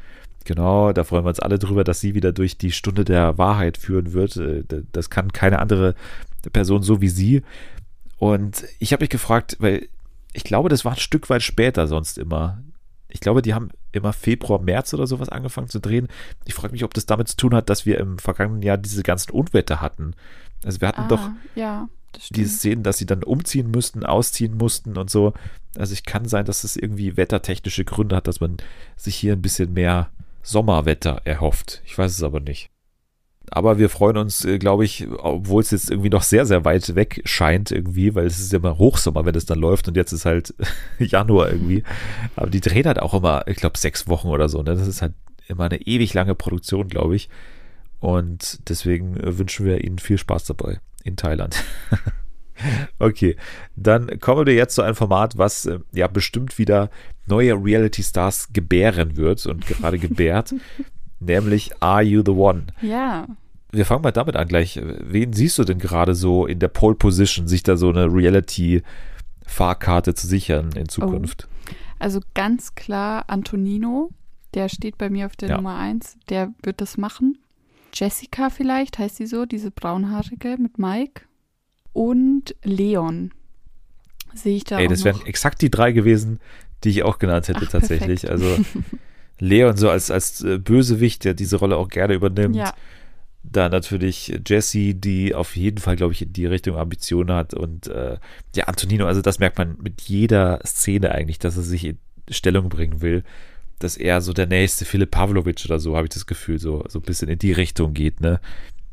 [0.45, 3.79] Genau, da freuen wir uns alle drüber, dass sie wieder durch die Stunde der Wahrheit
[3.79, 4.37] führen wird.
[4.37, 5.95] Äh, das kann keine andere
[6.53, 7.43] Person so wie sie.
[8.19, 9.89] Und ich habe mich gefragt, weil
[10.33, 12.63] ich glaube, das war ein Stück weit später sonst immer.
[13.09, 16.09] Ich glaube, die haben immer Februar, März oder sowas angefangen zu drehen.
[16.45, 19.03] Ich frage mich, ob das damit zu tun hat, dass wir im vergangenen Jahr diese
[19.03, 20.15] ganzen Unwetter hatten.
[20.65, 21.89] Also wir hatten ah, doch ja,
[22.31, 25.33] diese Szenen, dass sie dann umziehen müssten, ausziehen mussten und so.
[25.77, 28.57] Also ich kann sein, dass es irgendwie wettertechnische Gründe hat, dass man
[28.97, 30.11] sich hier ein bisschen mehr
[30.45, 31.83] Sommerwetter erhofft.
[31.85, 32.71] Ich weiß es aber nicht.
[33.51, 36.95] Aber wir freuen uns, äh, glaube ich, obwohl es jetzt irgendwie noch sehr, sehr weit
[36.95, 40.13] weg scheint irgendwie, weil es ist ja immer Hochsommer, wenn es dann läuft und jetzt
[40.13, 40.55] ist halt
[40.99, 41.83] Januar irgendwie.
[42.37, 44.63] Aber die drehen halt auch immer, ich glaube, sechs Wochen oder so.
[44.63, 44.75] Ne?
[44.75, 45.15] Das ist halt
[45.47, 47.29] immer eine ewig lange Produktion, glaube ich.
[48.01, 51.63] Und deswegen äh, wünschen wir Ihnen viel Spaß dabei in Thailand.
[52.99, 53.37] Okay,
[53.75, 56.89] dann kommen wir jetzt zu einem Format, was äh, ja bestimmt wieder
[57.27, 60.55] neue Reality Stars gebären wird und gerade gebärt,
[61.21, 62.67] nämlich Are You the One?
[62.83, 63.27] Ja.
[63.73, 64.81] Wir fangen mal damit an gleich.
[64.83, 70.15] Wen siehst du denn gerade so in der Pole Position, sich da so eine Reality-Fahrkarte
[70.15, 71.49] zu sichern in Zukunft?
[71.49, 71.73] Oh.
[71.99, 74.11] Also ganz klar Antonino,
[74.55, 75.57] der steht bei mir auf der Ja.
[75.57, 77.39] Nummer 1, der wird das machen.
[77.93, 81.23] Jessica vielleicht, heißt sie so, diese braunhaarige mit Mike.
[81.93, 83.31] Und Leon
[84.35, 86.41] sehe ich da Ey, auch das wären exakt die drei gewesen,
[86.85, 88.23] die ich auch genannt hätte Ach, tatsächlich.
[88.23, 88.45] perfekt.
[88.45, 88.65] Also
[89.41, 92.57] Leon so als, als äh, Bösewicht, der diese Rolle auch gerne übernimmt.
[92.57, 92.73] Ja,
[93.43, 97.55] Da natürlich Jessie, die auf jeden Fall, glaube ich, in die Richtung Ambitionen hat.
[97.55, 98.19] Und äh,
[98.55, 101.99] ja, Antonino, also das merkt man mit jeder Szene eigentlich, dass er sich in
[102.31, 103.25] Stellung bringen will,
[103.81, 107.01] dass er so der nächste Philipp Pavlovic oder so, habe ich das Gefühl, so, so
[107.01, 108.41] ein bisschen in die Richtung geht, ne?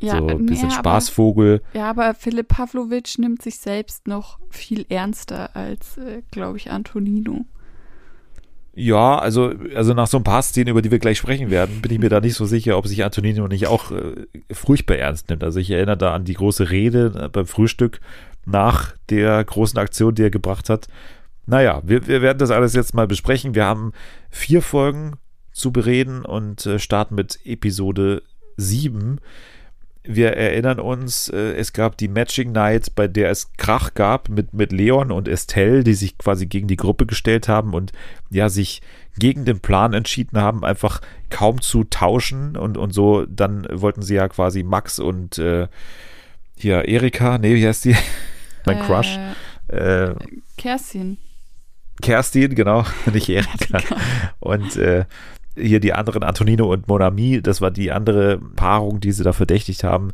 [0.01, 1.61] ja, so ein bisschen Spaßvogel.
[1.63, 6.71] Aber, ja, aber Philipp Pavlovic nimmt sich selbst noch viel ernster als, äh, glaube ich,
[6.71, 7.45] Antonino.
[8.73, 11.91] Ja, also, also nach so ein paar Szenen, über die wir gleich sprechen werden, bin
[11.91, 15.43] ich mir da nicht so sicher, ob sich Antonino nicht auch äh, furchtbar ernst nimmt.
[15.43, 17.99] Also ich erinnere da an die große Rede äh, beim Frühstück
[18.45, 20.87] nach der großen Aktion, die er gebracht hat.
[21.45, 23.55] Naja, wir, wir werden das alles jetzt mal besprechen.
[23.55, 23.91] Wir haben
[24.29, 25.17] vier Folgen
[25.51, 28.23] zu bereden und äh, starten mit Episode
[28.55, 29.19] 7.
[30.03, 34.53] Wir erinnern uns, äh, es gab die Matching Night, bei der es Krach gab mit,
[34.53, 37.91] mit Leon und Estelle, die sich quasi gegen die Gruppe gestellt haben und
[38.31, 38.81] ja, sich
[39.19, 44.15] gegen den Plan entschieden haben, einfach kaum zu tauschen und, und so, dann wollten sie
[44.15, 45.67] ja quasi Max und äh,
[46.57, 47.95] hier Erika, nee, wie heißt die?
[48.65, 49.17] mein Crush.
[49.17, 49.33] Äh,
[49.71, 50.15] Äh,
[50.57, 51.17] Kerstin.
[52.01, 53.79] Kerstin, genau, nicht Erika.
[54.39, 55.05] Und äh,
[55.55, 59.83] hier die anderen, Antonino und Monami, das war die andere Paarung, die sie da verdächtigt
[59.83, 60.11] haben.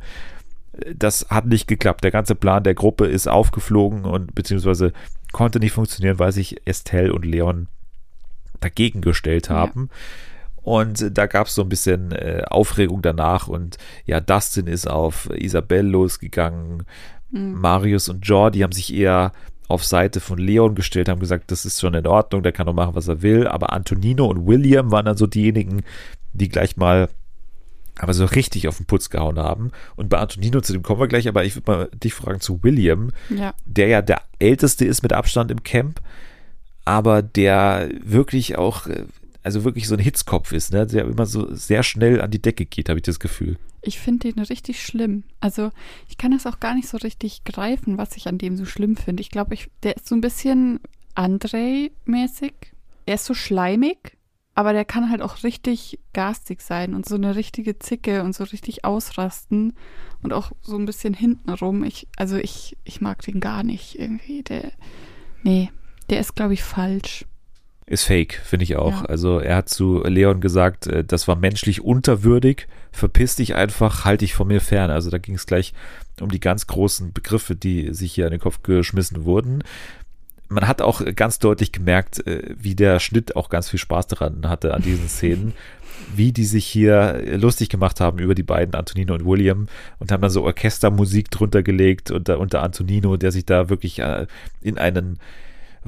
[0.96, 2.04] Das hat nicht geklappt.
[2.04, 4.94] Der ganze Plan der Gruppe ist aufgeflogen und beziehungsweise
[5.32, 7.68] konnte nicht funktionieren, weil sich Estelle und Leon
[8.60, 9.56] dagegen gestellt Ja.
[9.56, 9.90] haben.
[10.62, 13.48] Und da gab es so ein bisschen äh, Aufregung danach.
[13.48, 16.84] Und ja, Dustin ist auf Isabelle losgegangen.
[17.32, 17.54] Mhm.
[17.62, 19.32] Marius und Jordi haben sich eher
[19.68, 22.74] auf Seite von Leon gestellt, haben gesagt, das ist schon in Ordnung, der kann doch
[22.74, 23.48] machen, was er will.
[23.48, 25.84] Aber Antonino und William waren dann so diejenigen,
[26.34, 27.10] die gleich mal
[28.00, 29.72] aber so richtig auf den Putz gehauen haben.
[29.96, 32.62] Und bei Antonino, zu dem kommen wir gleich, aber ich würde mal dich fragen zu
[32.64, 33.54] William, Ja.
[33.66, 36.00] der ja der älteste ist mit Abstand im Camp,
[36.86, 39.04] aber der wirklich auch, äh,
[39.44, 40.86] also wirklich so ein Hitzkopf ist, ne?
[40.86, 43.58] der immer so sehr schnell an die Decke geht, habe ich das Gefühl.
[43.88, 45.24] Ich finde den richtig schlimm.
[45.40, 45.72] Also
[46.10, 48.98] ich kann das auch gar nicht so richtig greifen, was ich an dem so schlimm
[48.98, 49.22] finde.
[49.22, 50.80] Ich glaube, ich, der ist so ein bisschen
[51.16, 52.54] Andrei-mäßig.
[53.06, 54.18] Er ist so schleimig,
[54.54, 58.44] aber der kann halt auch richtig garstig sein und so eine richtige Zicke und so
[58.44, 59.74] richtig ausrasten
[60.22, 61.84] und auch so ein bisschen hintenrum.
[61.84, 64.44] Ich, also ich, ich mag den gar nicht irgendwie.
[64.44, 64.72] Der,
[65.44, 65.72] nee,
[66.10, 67.26] der ist, glaube ich, falsch.
[67.90, 69.04] Ist fake, finde ich auch.
[69.04, 69.06] Ja.
[69.06, 74.20] Also er hat zu Leon gesagt, äh, das war menschlich unterwürdig, verpiss dich einfach, halt
[74.20, 74.92] dich von mir fern.
[74.92, 75.74] Also da ging es gleich
[76.20, 79.64] um die ganz großen Begriffe, die sich hier an den Kopf geschmissen wurden.
[80.50, 84.50] Man hat auch ganz deutlich gemerkt, äh, wie der Schnitt auch ganz viel Spaß daran
[84.50, 85.54] hatte an diesen Szenen,
[86.14, 89.70] wie die sich hier lustig gemacht haben über die beiden, Antonino und William,
[90.00, 94.28] und haben dann so Orchestermusik drunter gelegt unter, unter Antonino, der sich da wirklich äh,
[94.62, 95.20] in einen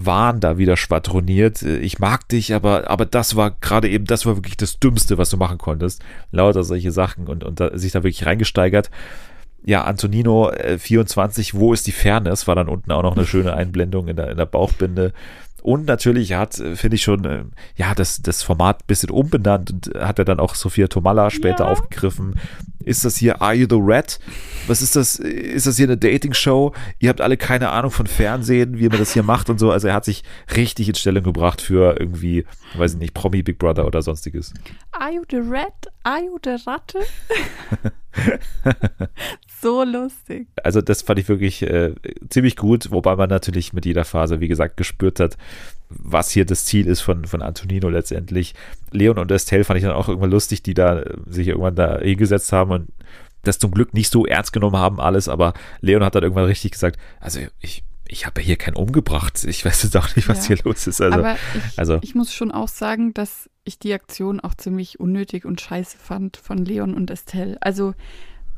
[0.05, 1.62] Wahn da wieder schwadroniert.
[1.63, 5.17] Äh, Ich mag dich, aber, aber das war gerade eben, das war wirklich das Dümmste,
[5.17, 6.01] was du machen konntest.
[6.31, 8.89] Lauter solche Sachen und, und da, sich da wirklich reingesteigert.
[9.65, 12.47] Ja, Antonino äh, 24, wo ist die Fairness?
[12.47, 15.12] War dann unten auch noch eine schöne Einblendung in der, in der Bauchbinde.
[15.62, 17.43] Und natürlich hat, äh, finde ich schon, äh,
[17.75, 21.65] ja, das, das Format ein bisschen umbenannt und hat er dann auch Sophia Tomalla später
[21.65, 21.71] Ja.
[21.71, 22.35] aufgegriffen.
[22.86, 24.20] Ist das hier Are You the Red?
[24.68, 25.15] Was ist das?
[25.20, 26.74] Ist das hier eine Dating-Show?
[27.00, 29.72] Ihr habt alle keine Ahnung von Fernsehen, wie man das hier macht und so.
[29.72, 30.24] Also er hat sich
[30.56, 32.46] richtig in Stellung gebracht für irgendwie,
[32.78, 34.54] weiß ich nicht, Promi Big Brother oder sonstiges.
[34.92, 35.88] Are you the rat?
[36.04, 37.00] Are you the Ratte?
[39.62, 40.48] so lustig.
[40.63, 41.94] Also das fand ich wirklich äh,
[42.30, 45.38] ziemlich gut, wobei man natürlich mit jeder Phase, wie gesagt, gespürt hat,
[45.89, 48.54] was hier das Ziel ist von, von Antonino letztendlich.
[48.91, 51.99] Leon und Estelle fand ich dann auch irgendwann lustig, die da äh, sich irgendwann da
[51.99, 52.89] hingesetzt haben und
[53.43, 56.71] das zum Glück nicht so ernst genommen haben alles, aber Leon hat dann irgendwann richtig
[56.71, 59.43] gesagt, also ich, ich habe ja hier keinen umgebracht.
[59.45, 60.56] Ich weiß jetzt auch nicht, was Ja.
[60.56, 60.99] hier los ist.
[61.02, 64.99] Also, Aber ich, also ich muss schon auch sagen, dass ich die Aktion auch ziemlich
[64.99, 67.58] unnötig und scheiße fand von Leon und Estelle.
[67.62, 67.93] Also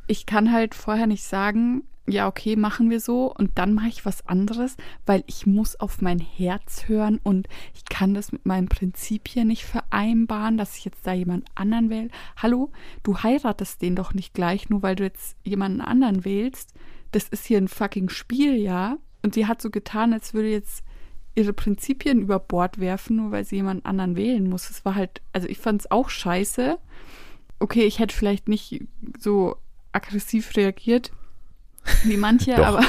[0.08, 4.06] ich kann halt vorher nicht sagen, ja, okay, machen wir so und dann mache ich
[4.06, 8.70] was anderes, weil ich muss auf mein Herz hören und ich kann das mit meinen
[8.70, 12.10] Prinzipien nicht vereinbaren, dass ich jetzt da jemand anderen wähle.
[12.38, 12.72] Hallo,
[13.04, 16.74] du heiratest den doch nicht gleich, nur weil du jetzt jemanden anderen wählst.
[17.12, 18.98] das ist hier ein fucking Spiel, ja.
[19.22, 20.84] Und sie hat so getan, als würde jetzt
[21.36, 24.70] ihre Prinzipien über Bord werfen, nur weil sie jemand anderen wählen muss.
[24.70, 26.78] Es war halt, also ich fand es auch scheiße.
[27.60, 28.82] Okay, ich hätte vielleicht nicht
[29.20, 29.58] so
[29.92, 31.12] aggressiv reagiert
[32.04, 32.84] wie manche, aber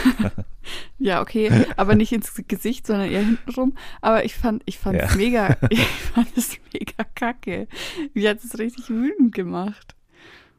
[0.98, 3.76] ja, okay, aber nicht ins Gesicht, sondern eher hintenrum.
[4.00, 5.16] Aber ich fand, ich fand es ja.
[5.16, 7.68] mega, ich fand es mega kacke.
[8.14, 9.94] Wie hat es richtig wütend gemacht.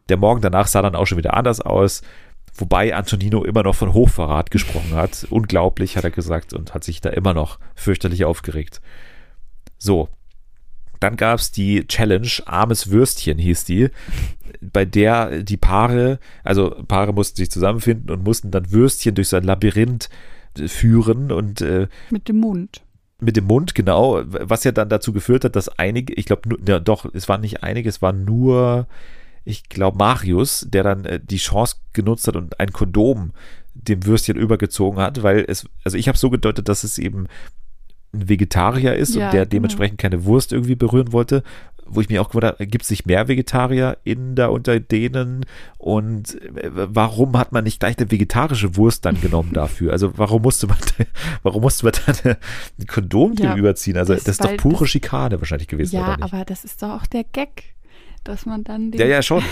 [0.10, 2.02] Der Morgen danach sah dann auch schon wieder anders aus.
[2.56, 5.26] Wobei Antonino immer noch von Hochverrat gesprochen hat.
[5.30, 8.82] Unglaublich, hat er gesagt, und hat sich da immer noch fürchterlich aufgeregt.
[9.78, 10.10] So.
[11.04, 13.90] Dann gab es die Challenge, armes Würstchen hieß die,
[14.62, 19.36] bei der die Paare, also Paare mussten sich zusammenfinden und mussten dann Würstchen durch so
[19.36, 20.08] ein Labyrinth
[20.66, 22.84] führen und äh, mit dem Mund.
[23.20, 26.80] mit dem Mund, genau, was ja dann dazu geführt hat, dass einige, ich glaube, ja,
[26.80, 28.88] doch, es waren nicht einige, es waren nur
[29.44, 33.34] ich glaube, Marius, der dann äh, die Chance genutzt hat und ein Kondom
[33.74, 37.28] dem Würstchen übergezogen hat, weil es, also ich habe so gedeutet, dass es eben
[38.14, 39.50] ein Vegetarier ist ja, und der genau.
[39.50, 41.44] dementsprechend keine Wurst irgendwie berühren wollte,
[41.86, 45.46] wo ich mir auch gewundert habe, gibt es nicht mehr Vegetarier in da unter denen
[45.78, 49.92] und äh, warum hat man nicht gleich eine vegetarische Wurst dann genommen dafür?
[49.92, 50.78] Also warum musste man,
[51.44, 52.36] warum musste man dann
[52.80, 53.98] ein Kondom ja, überziehen?
[53.98, 55.96] Also das, das ist doch pure das, Schikane wahrscheinlich gewesen.
[55.96, 57.74] Ja, aber das ist doch auch der Gag
[58.24, 59.44] dass man dann Ja, ja, schon.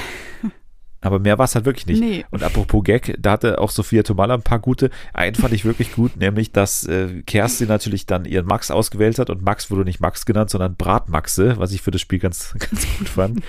[1.02, 2.00] Aber mehr war es halt wirklich nicht.
[2.00, 2.26] Nee.
[2.30, 4.92] Und apropos Gag, da hatte auch Sophia Tomala ein paar gute.
[5.14, 9.32] Einen fand ich wirklich gut, nämlich, dass äh, Kerstin natürlich dann ihren Max ausgewählt hat
[9.32, 12.86] und Max wurde nicht Max genannt, sondern Bratmaxe, was ich für das Spiel ganz, ganz
[12.98, 13.40] gut fand.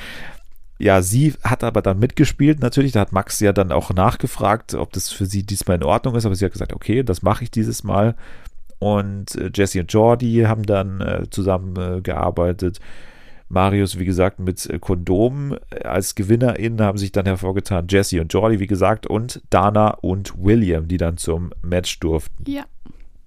[0.79, 2.93] Ja, sie hat aber dann mitgespielt natürlich.
[2.93, 6.25] Da hat Max ja dann auch nachgefragt, ob das für sie diesmal in Ordnung ist.
[6.25, 8.17] Aber sie hat gesagt, okay, das mache ich dieses Mal.
[8.79, 12.81] Und äh, Jesse und Jordi haben dann äh, zusammen äh, gearbeitet.
[13.53, 15.57] Marius, wie gesagt, mit äh, Kondom.
[15.85, 20.89] Als GewinnerInnen haben sich dann hervorgetan Jesse und Jordi, wie gesagt, und Dana und William,
[20.89, 22.51] die dann zum Match durften.
[22.51, 22.65] Ja.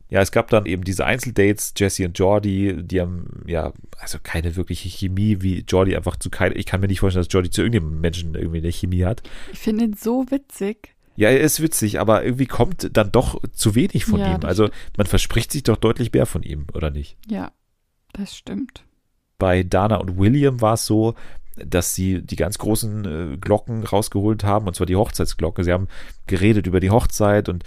[0.10, 4.56] Ja, es gab dann eben diese Einzeldates, Jesse und Jordi, die haben ja, also keine
[4.56, 7.62] wirkliche Chemie, wie Jordi einfach zu keinem, ich kann mir nicht vorstellen, dass Jordi zu
[7.62, 9.24] irgendeinem Menschen irgendwie eine Chemie hat.
[9.52, 10.96] Ich finde ihn so witzig.
[11.16, 14.46] Ja, er ist witzig, aber irgendwie kommt dann doch zu wenig von ja, ihm.
[14.46, 17.18] Also man verspricht sich doch deutlich mehr von ihm, oder nicht?
[17.28, 17.52] Ja,
[18.14, 18.86] das stimmt
[19.38, 21.16] bei Dana und William war es so,
[21.58, 25.64] dass sie die ganz großen äh, Glocken rausgeholt haben, und zwar die Hochzeitsglocke.
[25.64, 25.88] Sie haben
[26.28, 27.64] geredet über die Hochzeit und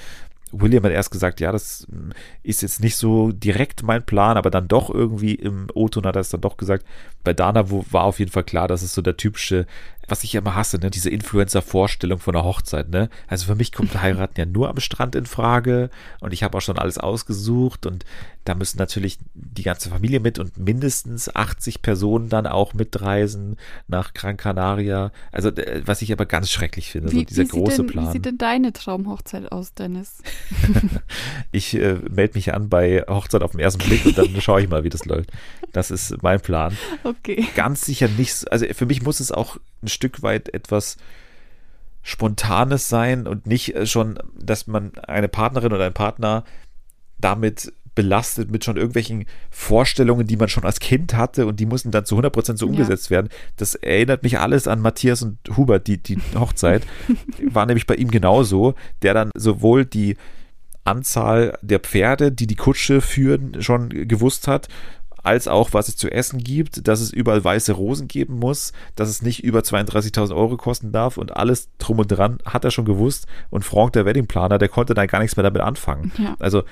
[0.53, 4.51] William hat erst gesagt, ja, das hm, ist jetzt nicht so direkt mein Plan, aber
[4.51, 6.85] dann doch irgendwie im O-Ton hat er es dann doch gesagt.
[7.25, 9.67] Bei Dana war auf jeden Fall klar, dass es so der typische
[10.09, 13.09] was ich immer hasse, ne, diese Influencer-Vorstellung von der Hochzeit, ne?
[13.27, 15.91] Also für mich kommt heiraten ja nur am Strand in Frage
[16.21, 18.05] und ich habe auch schon alles ausgesucht und
[18.49, 24.15] da müssen natürlich die ganze Familie mit und mindestens 80 Personen dann auch mitreisen nach
[24.15, 25.13] Gran Canaria.
[25.33, 28.09] Also äh, was ich aber ganz schrecklich finde, wie, so dieser große denn, Plan.
[28.09, 30.23] Wie sieht denn deine Traumhochzeit aus, Dennis?
[31.53, 34.69] ich äh, melde mich an bei Hochzeit auf den ersten Blick und dann schaue ich
[34.71, 35.31] mal, wie das läuft.
[35.73, 36.77] Das ist mein Plan.
[37.05, 37.47] Okay.
[37.55, 40.97] Ganz sicher nicht, also für mich muss es auch ein Stück weit etwas
[42.03, 46.45] Spontanes sein und nicht äh, schon, dass man eine Partnerin oder einen Partner
[47.19, 51.91] damit belastet mit schon irgendwelchen Vorstellungen, die man schon als Kind hatte und die mussten
[51.91, 53.17] dann zu 100% so umgesetzt ja.
[53.17, 53.29] werden.
[53.57, 56.87] Das erinnert mich alles an Matthias und Hubert, die, die Hochzeit.
[57.43, 60.17] War nämlich bei ihm genauso, der dann sowohl die
[60.85, 64.69] Anzahl der Pferde, die die Kutsche führen, schon gewusst hat,
[65.23, 69.09] als auch was es zu essen gibt, dass es überall weiße Rosen geben muss, dass
[69.09, 72.85] es nicht über 32.000 Euro kosten darf und alles drum und dran hat er schon
[72.85, 73.27] gewusst.
[73.51, 76.13] Und Frank, der Weddingplaner, der konnte dann gar nichts mehr damit anfangen.
[76.19, 76.37] Ja.
[76.39, 76.63] Also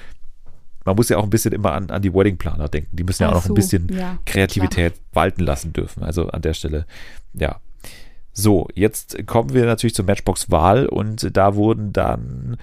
[0.84, 2.96] man muss ja auch ein bisschen immer an, an die Weddingplaner denken.
[2.96, 5.04] Die müssen ja auch noch so, ein bisschen ja, Kreativität klar.
[5.12, 6.04] walten lassen dürfen.
[6.04, 6.86] Also an der Stelle,
[7.34, 7.60] ja.
[8.32, 12.58] So, jetzt kommen wir natürlich zur Matchbox-Wahl und da wurden dann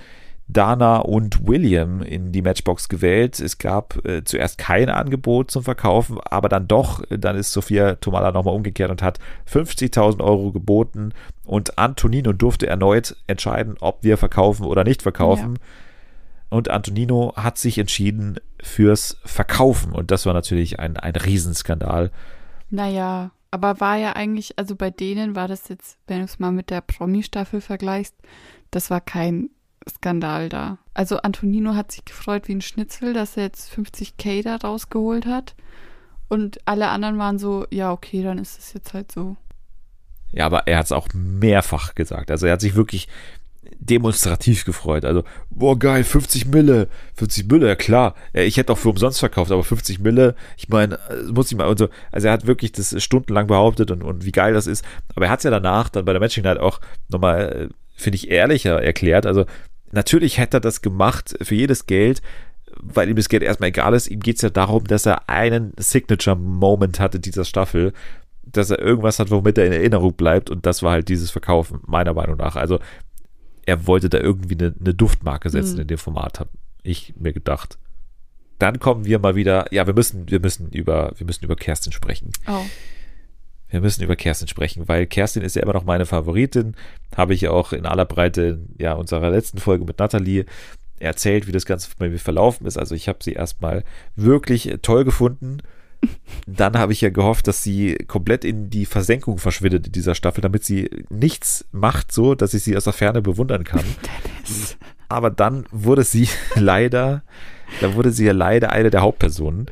[0.54, 3.40] Dana und William in die Matchbox gewählt.
[3.40, 8.32] Es gab äh, zuerst kein Angebot zum Verkaufen, aber dann doch, dann ist Sophia Tomala
[8.32, 9.20] nochmal umgekehrt und hat
[9.52, 11.14] 50.000 Euro geboten
[11.46, 15.56] und Antonino durfte erneut entscheiden, ob wir verkaufen oder nicht verkaufen.
[15.56, 16.58] Ja.
[16.58, 22.12] Und Antonino hat sich entschieden fürs Verkaufen und das war natürlich ein, ein Riesenskandal.
[22.70, 26.52] Naja, aber war ja eigentlich, also bei denen war das jetzt, wenn du es mal
[26.52, 28.16] mit der Promi-Staffel vergleichst,
[28.72, 29.50] das war kein
[29.90, 30.78] Skandal da.
[30.94, 35.56] Also Antonino hat sich gefreut wie ein Schnitzel, dass er jetzt 50k da rausgeholt hat.
[36.30, 39.36] Und alle anderen waren so, ja, okay, dann ist es jetzt halt so.
[40.32, 42.32] Ja, aber er hat es auch mehrfach gesagt.
[42.32, 43.08] Also er hat sich wirklich
[43.80, 45.06] demonstrativ gefreut.
[45.06, 46.88] Also, boah, geil, 50 Mille.
[47.16, 48.16] 50 Mille, ja klar.
[48.34, 51.68] Ich hätte auch für umsonst verkauft, aber 50 Mille, ich meine, äh, muss ich mal
[51.68, 51.90] und so.
[52.12, 54.86] Also er hat wirklich das stundenlang behauptet und, und wie geil das ist.
[55.16, 56.80] Aber er hat es ja danach dann bei der Matching Night auch
[57.10, 59.26] nochmal, äh, finde ich, ehrlicher erklärt.
[59.26, 59.46] Also
[59.94, 62.22] natürlich hätte er das gemacht für jedes Geld,
[62.78, 64.08] weil ihm das Geld erstmal egal ist.
[64.08, 67.94] Ihm geht es ja darum, dass er einen Signature-Moment hatte dieser Staffel,
[68.44, 71.80] dass er irgendwas hat, womit er in Erinnerung bleibt und das war halt dieses Verkaufen,
[71.86, 72.56] meiner Meinung nach.
[72.56, 72.80] Also
[73.66, 75.82] er wollte da irgendwie eine, eine Duftmarke setzen mhm.
[75.82, 76.50] in dem Format, habe
[76.84, 77.78] ich mir gedacht.
[78.60, 81.92] Dann kommen wir mal wieder, ja, wir müssen, wir müssen über, wir müssen über Kerstin
[81.92, 82.32] sprechen.
[82.48, 82.66] Oh.
[83.74, 86.76] Wir müssen über Kerstin sprechen, weil Kerstin ist ja immer noch meine Favoritin.
[87.18, 90.46] Habe ich auch in aller Breite ja unserer letzten Folge mit Nathalie
[91.00, 92.78] erzählt, wie das Ganze bei mir verlaufen ist.
[92.78, 93.84] Also ich habe sie erstmal
[94.16, 95.58] wirklich toll gefunden.
[96.46, 100.42] Dann habe ich ja gehofft, dass sie komplett in die Versenkung verschwindet in dieser Staffel,
[100.42, 103.84] damit sie nichts macht, so dass ich sie aus der Ferne bewundern kann.
[104.44, 104.78] Dennis.
[105.10, 107.24] Aber dann wurde sie leider,
[107.82, 109.66] da wurde sie ja leider eine der Hauptpersonen.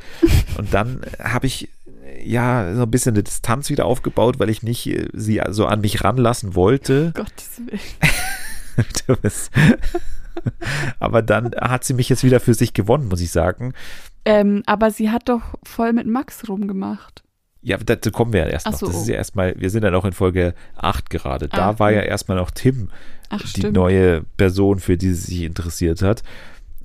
[0.58, 1.70] Und dann habe ich
[2.24, 5.82] ja so ein bisschen eine Distanz wieder aufgebaut, weil ich nicht äh, sie so an
[5.82, 7.12] mich ranlassen wollte.
[7.16, 7.80] Gottes Willen.
[11.00, 13.74] aber dann hat sie mich jetzt wieder für sich gewonnen, muss ich sagen.
[14.26, 17.24] Ähm, aber sie hat doch voll mit Max rumgemacht.
[17.64, 18.74] Ja, dazu kommen wir ja erst noch.
[18.74, 18.88] So.
[18.88, 21.48] Das ist ja erstmal, wir sind ja noch in Folge 8 gerade.
[21.48, 22.90] Da Ach, war ja erstmal noch Tim
[23.30, 23.74] Ach, die stimmt.
[23.74, 26.24] neue Person, für die sie sich interessiert hat.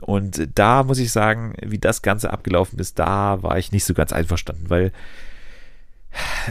[0.00, 3.94] Und da muss ich sagen, wie das Ganze abgelaufen ist, da war ich nicht so
[3.94, 4.92] ganz einverstanden, weil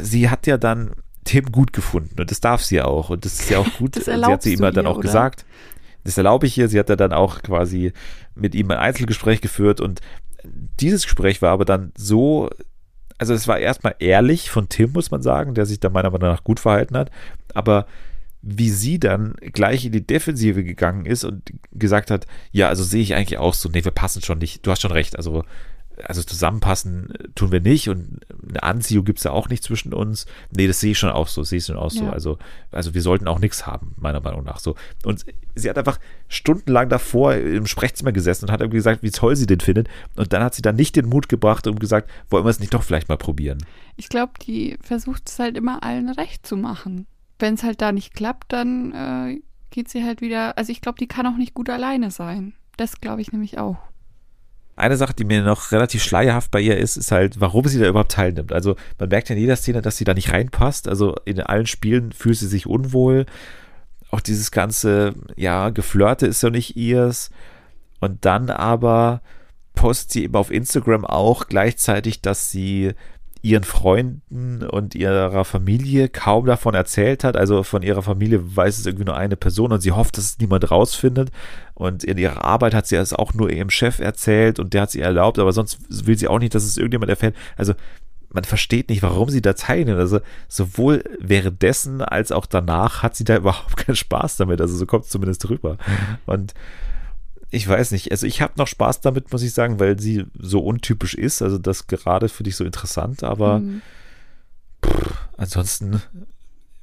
[0.02, 0.92] sie hat ja dann
[1.24, 3.96] Tim gut gefunden und das darf sie ja auch und das ist ja auch gut.
[4.04, 5.02] sie hat sie immer dann auch oder?
[5.02, 5.46] gesagt
[6.06, 6.70] das erlaube ich ihr.
[6.70, 7.92] Sie hat ja dann auch quasi
[8.36, 10.00] mit ihm ein Einzelgespräch geführt und
[10.80, 12.50] dieses Gespräch war aber dann so,
[13.18, 16.30] also es war erstmal ehrlich von Tim, muss man sagen, der sich da meiner Meinung
[16.30, 17.12] nach gut verhalten hat,
[17.54, 17.88] aber
[18.44, 23.02] wie sie dann gleich in die Defensive gegangen ist und gesagt hat, ja, also sehe
[23.02, 25.44] ich eigentlich auch so, nee, wir passen schon nicht, du hast schon recht, also
[26.04, 30.26] also zusammenpassen tun wir nicht und eine Anziehung gibt es ja auch nicht zwischen uns.
[30.56, 32.00] Nee, das sehe ich schon auch so, sehe ich schon auch ja.
[32.00, 32.10] so.
[32.10, 32.38] Also,
[32.72, 34.76] also wir sollten auch nichts haben, meiner Meinung nach so.
[35.04, 35.26] Und
[35.56, 39.46] sie hat einfach stundenlang davor im Sprechzimmer gesessen und hat irgendwie gesagt, wie toll sie
[39.46, 39.88] den findet.
[40.16, 42.74] Und dann hat sie dann nicht den Mut gebracht und gesagt, wollen wir es nicht
[42.74, 43.64] doch vielleicht mal probieren.
[43.96, 47.08] Ich glaube, die versucht es halt immer allen recht zu machen.
[47.40, 50.58] Wenn es halt da nicht klappt, dann äh, geht sie halt wieder.
[50.58, 52.54] Also ich glaube, die kann auch nicht gut alleine sein.
[52.78, 53.78] Das glaube ich nämlich auch.
[54.78, 57.88] Eine Sache, die mir noch relativ schleierhaft bei ihr ist, ist halt, warum sie da
[57.88, 58.52] überhaupt teilnimmt.
[58.52, 60.90] Also man merkt ja in jeder Szene, dass sie da nicht reinpasst.
[60.90, 63.26] Also in allen Spielen fühlt sie sich unwohl.
[64.12, 67.30] Auch dieses ganze, ja, Geflirte ist ja nicht ihrs.
[68.02, 69.22] Und dann aber
[69.76, 72.94] postet sie eben auf Instagram auch gleichzeitig, dass sie
[73.46, 77.38] ihren Freunden und ihrer Familie kaum davon erzählt hat.
[77.38, 80.40] Also von ihrer Familie weiß es irgendwie nur eine Person und sie hofft, dass es
[80.40, 81.30] niemand rausfindet.
[81.76, 84.92] Und in ihrer Arbeit hat sie es auch nur ihrem Chef erzählt und der hat
[84.92, 85.78] sie erlaubt, aber sonst
[86.08, 87.36] will sie auch nicht, dass es irgendjemand erfährt.
[87.56, 87.76] Also
[88.30, 90.00] man versteht nicht, warum sie da teilnimmt.
[90.00, 94.60] Also sowohl währenddessen als auch danach hat sie da überhaupt keinen Spaß damit.
[94.60, 95.78] Also so kommt es zumindest rüber.
[96.26, 96.56] Und
[97.52, 98.12] ich weiß nicht.
[98.12, 101.42] Also ich habe noch Spaß damit, muss ich sagen, weil sie so untypisch ist.
[101.42, 103.82] Also das gerade für dich so interessant, aber mhm.
[104.84, 106.02] pff, ansonsten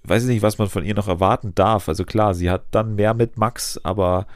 [0.05, 1.89] weiß ich nicht, was man von ihr noch erwarten darf.
[1.89, 4.27] Also klar, sie hat dann mehr mit Max, aber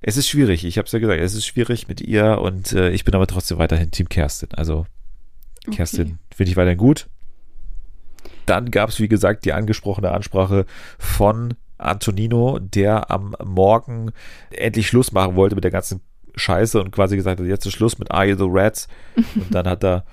[0.00, 0.64] es ist schwierig.
[0.64, 3.26] Ich habe es ja gesagt, es ist schwierig mit ihr und äh, ich bin aber
[3.26, 4.50] trotzdem weiterhin Team Kerstin.
[4.54, 4.86] Also
[5.70, 6.16] Kerstin okay.
[6.34, 7.08] finde ich weiterhin gut.
[8.46, 10.66] Dann gab es, wie gesagt, die angesprochene Ansprache
[10.98, 11.54] von
[11.84, 14.12] Antonino, der am Morgen
[14.50, 16.00] endlich Schluss machen wollte mit der ganzen
[16.34, 18.88] Scheiße und quasi gesagt hat, jetzt ist Schluss mit Are You the Rats?
[19.34, 20.04] Und dann hat er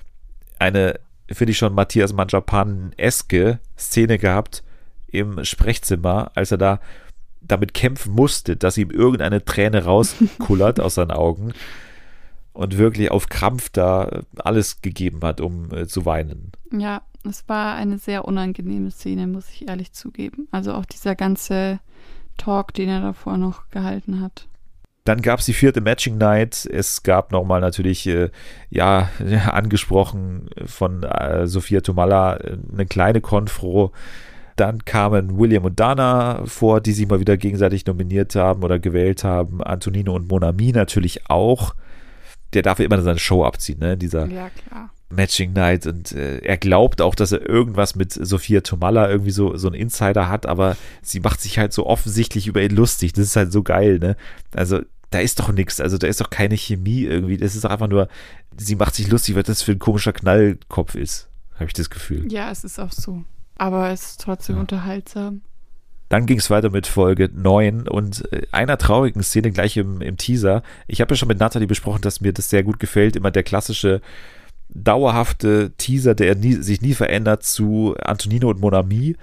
[0.58, 1.00] eine,
[1.30, 4.62] finde ich schon, Matthias Manjapan-eske Szene gehabt
[5.08, 6.80] im Sprechzimmer, als er da
[7.40, 11.52] damit kämpfen musste, dass ihm irgendeine Träne rauskullert aus seinen Augen
[12.52, 16.52] und wirklich auf Krampf da alles gegeben hat, um äh, zu weinen.
[16.72, 20.48] Ja, es war eine sehr unangenehme Szene, muss ich ehrlich zugeben.
[20.50, 21.80] Also auch dieser ganze
[22.36, 24.46] Talk, den er davor noch gehalten hat.
[25.04, 26.66] Dann gab es die vierte Matching Night.
[26.70, 28.30] Es gab nochmal natürlich, äh,
[28.68, 29.08] ja,
[29.50, 33.92] angesprochen von äh, Sophia Tomalla, äh, eine kleine Konfro.
[34.56, 39.24] Dann kamen William und Dana vor, die sich mal wieder gegenseitig nominiert haben oder gewählt
[39.24, 39.62] haben.
[39.62, 41.74] Antonino und Monami natürlich auch.
[42.52, 43.96] Der darf ja immer seine Show abziehen, ne?
[43.96, 44.90] Dieser ja, klar.
[45.10, 49.56] Matching Night und äh, er glaubt auch, dass er irgendwas mit Sophia Tomalla irgendwie so,
[49.56, 53.12] so ein Insider hat, aber sie macht sich halt so offensichtlich über ihn lustig.
[53.12, 54.16] Das ist halt so geil, ne?
[54.54, 54.80] Also,
[55.10, 57.36] da ist doch nichts, also da ist doch keine Chemie irgendwie.
[57.36, 58.08] Das ist einfach nur,
[58.56, 62.32] sie macht sich lustig, weil das für ein komischer Knallkopf ist, habe ich das Gefühl.
[62.32, 63.24] Ja, es ist auch so.
[63.58, 64.60] Aber es ist trotzdem ja.
[64.60, 65.42] unterhaltsam.
[66.08, 70.16] Dann ging es weiter mit Folge 9 und äh, einer traurigen Szene gleich im, im
[70.16, 70.62] Teaser.
[70.86, 73.16] Ich habe ja schon mit Natalie besprochen, dass mir das sehr gut gefällt.
[73.16, 74.00] Immer der klassische
[74.72, 79.16] dauerhafte Teaser, der nie, sich nie verändert zu Antonino und Monami.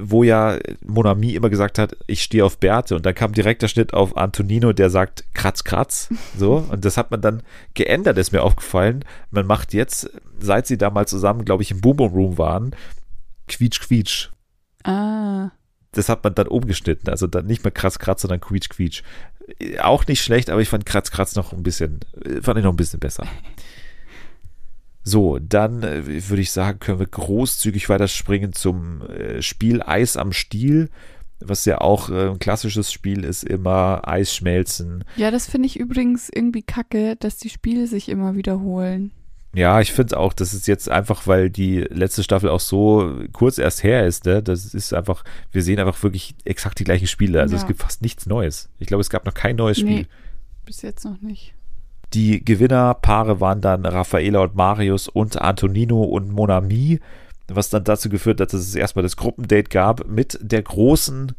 [0.00, 3.68] wo ja Monami immer gesagt hat, ich stehe auf Bärte und dann kam direkt der
[3.68, 6.08] Schnitt auf Antonino, der sagt Kratz, Kratz.
[6.36, 7.42] So, und das hat man dann
[7.74, 9.04] geändert, ist mir aufgefallen.
[9.30, 12.76] Man macht jetzt, seit sie da mal zusammen, glaube ich, im Boom Boom Room waren,
[13.48, 14.28] Quietsch, Quietsch.
[14.84, 15.50] Ah.
[15.92, 19.02] Das hat man dann umgeschnitten, also dann nicht mehr Kratz, Kratz, sondern Quietsch, Quietsch.
[19.80, 22.00] Auch nicht schlecht, aber ich fand Kratz, Kratz noch ein bisschen,
[22.42, 23.26] fand ich noch ein bisschen besser.
[25.08, 30.32] So, dann äh, würde ich sagen, können wir großzügig weiterspringen zum äh, Spiel Eis am
[30.32, 30.90] Stiel,
[31.40, 35.04] was ja auch äh, ein klassisches Spiel ist, immer Eis schmelzen.
[35.16, 39.12] Ja, das finde ich übrigens irgendwie kacke, dass die Spiele sich immer wiederholen.
[39.54, 43.56] Ja, ich finde auch, das ist jetzt einfach, weil die letzte Staffel auch so kurz
[43.56, 44.42] erst her ist, ne?
[44.42, 47.40] Das ist einfach, wir sehen einfach wirklich exakt die gleichen Spiele.
[47.40, 47.62] Also Ja.
[47.62, 48.68] es gibt fast nichts Neues.
[48.78, 50.00] Ich glaube, es gab noch kein neues Spiel.
[50.00, 50.06] Nee,
[50.66, 51.54] bis jetzt noch nicht.
[52.14, 57.00] Die Gewinnerpaare waren dann Raffaela und Marius und Antonino und Monami,
[57.48, 61.32] was dann dazu geführt hat, dass es erstmal das Gruppendate gab mit der großen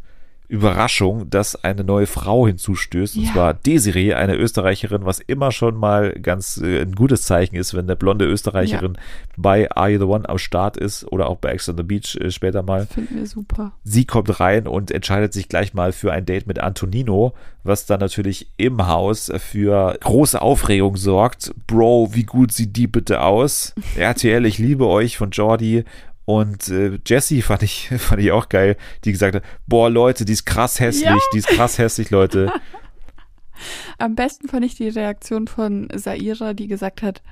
[0.49, 3.31] Überraschung, dass eine neue Frau hinzustößt, und Ja.
[3.33, 7.85] zwar Desiree, eine Österreicherin, was immer schon mal ganz äh, ein gutes Zeichen ist, wenn
[7.85, 8.97] eine blonde Österreicherin
[9.37, 12.17] bei Are You the One am Start ist oder auch bei Ex on the Beach
[12.19, 12.87] äh, später mal.
[12.87, 13.73] Finden wir super.
[13.83, 17.33] Sie kommt rein und entscheidet sich gleich mal für ein Date mit Antonino,
[17.63, 21.53] was dann natürlich im Haus für große Aufregung sorgt.
[21.67, 23.75] Bro, wie gut sieht die bitte aus?
[23.95, 25.83] RTL, ich liebe euch von Jordi.
[26.29, 30.33] Und äh, Jessie fand ich, fand ich auch geil, die gesagt hat, boah Leute, die
[30.33, 31.17] ist krass hässlich, Ja.
[31.33, 32.51] die ist krass hässlich, Leute.
[33.97, 37.23] Am besten fand ich die Reaktion von Saira, die gesagt hat,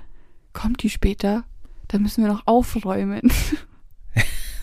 [0.51, 1.43] kommt die später?
[1.89, 3.31] Dann müssen wir noch aufräumen.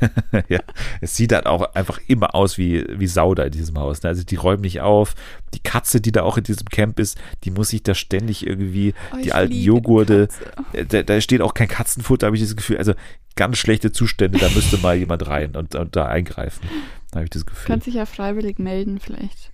[0.49, 0.61] ja,
[1.01, 4.03] es sieht halt auch einfach immer aus wie, wie Sau da in diesem Haus.
[4.03, 4.09] Ne?
[4.09, 5.15] Also die räumen nicht auf.
[5.55, 8.95] Die Katze, die da auch in diesem Camp ist, die muss sich da ständig irgendwie
[9.13, 10.29] Oh, die alten Joghurte,
[10.73, 12.79] äh, da, da steht auch kein Katzenfutter, habe ich das Gefühl.
[12.79, 12.95] Also
[13.37, 16.67] ganz schlechte Zustände, da müsste mal jemand rein und, und da eingreifen.
[17.11, 17.67] Da habe ich das Gefühl.
[17.67, 19.53] Kannst dich ja freiwillig melden, vielleicht.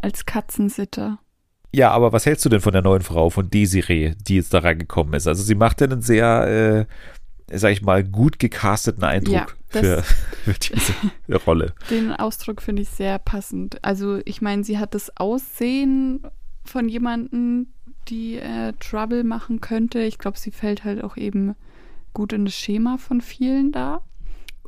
[0.00, 1.18] Als Katzensitter.
[1.72, 4.60] Ja, aber was hältst du denn von der neuen Frau, von Desiree, die jetzt da
[4.60, 5.26] reingekommen ist?
[5.26, 6.92] Also sie macht ja einen sehr, äh,
[7.52, 10.02] sag ich mal, gut gecasteten Eindruck Ja, für,
[10.44, 10.94] für diese
[11.44, 11.74] Rolle.
[11.90, 13.82] Den Ausdruck finde ich sehr passend.
[13.84, 16.26] Also, ich meine, sie hat das Aussehen
[16.64, 17.68] von jemandem,
[18.08, 20.00] die äh, Trouble machen könnte.
[20.00, 21.54] Ich glaube, sie fällt halt auch eben
[22.14, 24.02] gut in das Schema von vielen da.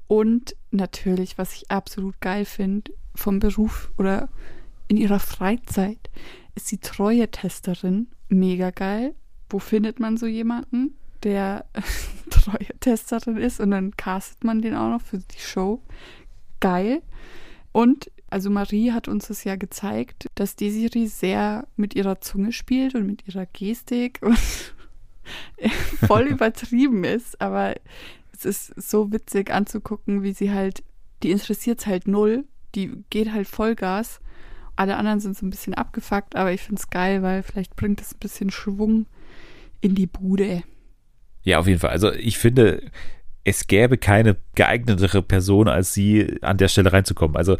[0.06, 4.28] Und natürlich, was ich absolut geil finde, vom Beruf oder
[4.88, 6.10] in ihrer Freizeit,
[6.54, 8.08] ist sie Treue-Testerin.
[8.28, 9.14] Mega geil.
[9.50, 11.64] Wo findet man so jemanden, der
[12.30, 15.82] Treue-Testerin ist und dann castet man den auch noch für die Show?
[16.60, 17.02] Geil.
[17.72, 22.94] Und also Marie hat uns das ja gezeigt, dass Desiree sehr mit ihrer Zunge spielt
[22.94, 24.38] und mit ihrer Gestik und
[26.06, 27.74] voll übertrieben ist, aber
[28.32, 30.82] es ist so witzig anzugucken, wie sie halt,
[31.22, 32.44] die interessiert es halt null,
[32.74, 34.20] die geht halt Vollgas.
[34.76, 38.00] Alle anderen sind so ein bisschen abgefuckt, aber ich finde es geil, weil vielleicht bringt
[38.00, 39.06] es ein bisschen Schwung
[39.80, 40.62] in die Bude.
[41.48, 41.90] Ja, auf jeden Fall.
[41.90, 42.82] Also ich finde,
[43.44, 47.36] es gäbe keine geeignetere Person, als sie an der Stelle reinzukommen.
[47.38, 47.56] Also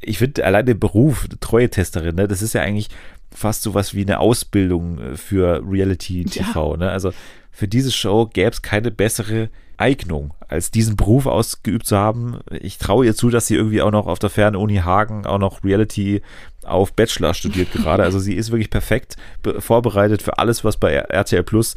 [0.00, 2.88] ich finde allein den Beruf Treue-Testerin, ne, das ist ja eigentlich
[3.30, 6.76] fast so was wie eine Ausbildung äh, für Reality-TV.
[6.78, 6.90] Ne?
[6.90, 7.12] Also
[7.50, 12.38] für diese Show gäbe es keine bessere Eignung, als diesen Beruf ausgeübt zu haben.
[12.60, 15.62] Ich traue ihr zu, dass sie irgendwie auch noch auf der Fernuni Hagen auch noch
[15.64, 16.22] Reality
[16.64, 18.02] auf Bachelor studiert gerade.
[18.02, 21.74] Also sie ist wirklich perfekt be- vorbereitet für alles, was bei RTL Plus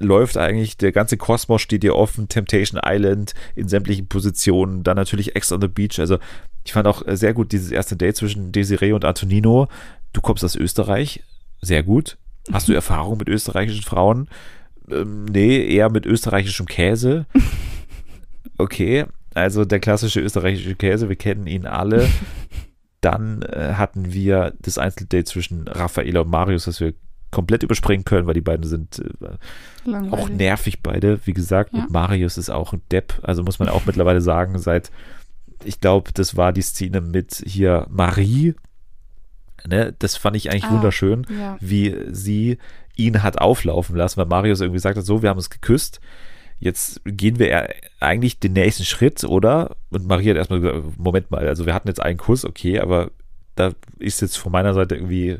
[0.00, 0.76] läuft eigentlich.
[0.76, 2.28] Der ganze Kosmos steht ihr offen.
[2.28, 4.82] Temptation Island in sämtlichen Positionen.
[4.82, 5.98] Dann natürlich Ex on the Beach.
[5.98, 6.18] Also
[6.64, 9.68] ich fand auch sehr gut dieses erste Date zwischen Desiree und Antonino.
[10.12, 11.22] Du kommst aus Österreich.
[11.60, 12.18] Sehr gut.
[12.52, 14.28] Hast du Erfahrung mit österreichischen Frauen?
[14.90, 17.26] Ähm, nee, eher mit österreichischem Käse.
[18.60, 22.08] Okay, also der klassische österreichische Käse, wir kennen ihn alle.
[23.00, 26.94] Dann äh, hatten wir das Einzeldate zwischen Raffaela und Marius, das wir
[27.30, 31.20] komplett überspringen können, weil die beiden sind äh, auch nervig beide.
[31.26, 31.82] Wie gesagt, Ja.
[31.82, 33.18] und Marius ist auch ein Depp.
[33.22, 34.90] Also muss man auch mittlerweile sagen, seit,
[35.64, 38.54] ich glaube, das war die Szene mit hier Marie.
[39.66, 40.72] Ne, das fand ich eigentlich Ah.
[40.74, 41.56] wunderschön Ja.
[41.60, 42.58] wie sie
[42.96, 46.00] ihn hat auflaufen lassen, weil Marius irgendwie gesagt hat, so, wir haben uns geküsst,
[46.60, 47.68] jetzt gehen wir
[48.00, 49.76] eigentlich den nächsten Schritt, oder?
[49.90, 53.10] Und Marie hat erstmal gesagt, Moment mal, also wir hatten jetzt einen Kuss, okay, aber
[53.56, 55.38] da ist jetzt von meiner Seite irgendwie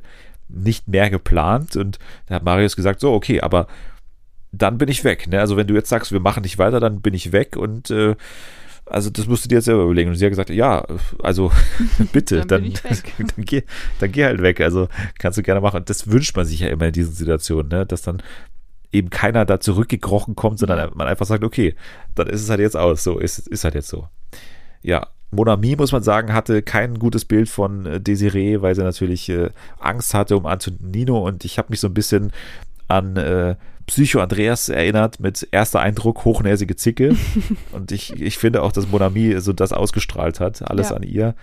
[0.49, 3.67] nicht mehr geplant und da hat Marius gesagt, so, okay, aber
[4.53, 5.41] dann bin ich weg, ne?
[5.41, 8.17] Also wenn du jetzt sagst, wir machen nicht weiter, dann bin ich weg und äh,
[8.91, 10.11] also das musst du dir jetzt selber überlegen.
[10.11, 10.85] Und sie hat gesagt, ja,
[11.23, 11.53] also
[12.13, 12.73] bitte, Dann dann,
[13.19, 13.63] dann, geh,
[13.99, 14.61] dann geh halt weg.
[14.61, 14.89] Also
[15.19, 15.79] kannst du gerne machen.
[15.79, 17.87] Und das wünscht man sich ja immer in diesen Situationen, ne?
[17.87, 18.23] dass dann
[18.91, 21.75] eben keiner da zurückgekrochen kommt, sondern man einfach sagt, okay,
[22.15, 23.05] dann ist es halt jetzt aus.
[23.05, 24.09] So, ist, ist halt jetzt so.
[24.83, 29.29] Ja, Monami, muss man sagen, hatte kein gutes Bild von äh, Desiree, weil sie natürlich
[29.29, 32.33] äh, Angst hatte um Antonino und ich habe mich so ein bisschen
[32.89, 33.57] an äh,
[33.87, 37.17] Psycho Andreas erinnert mit erster Eindruck, hochnäsige Zicke.
[37.73, 40.97] und ich, ich finde auch, dass Monami so das ausgestrahlt hat, alles ja.
[40.97, 41.35] an ihr.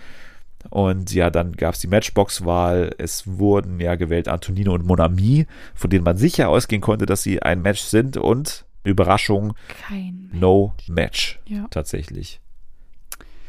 [0.70, 2.94] Und ja, dann gab es die Matchbox-Wahl.
[2.98, 7.42] Es wurden ja gewählt Antonino und Monami, von denen man sicher ausgehen konnte, dass sie
[7.42, 8.16] ein Match sind.
[8.16, 9.54] Und Überraschung,
[9.88, 10.40] Kein Match.
[10.40, 11.66] no Match ja.
[11.70, 12.40] tatsächlich.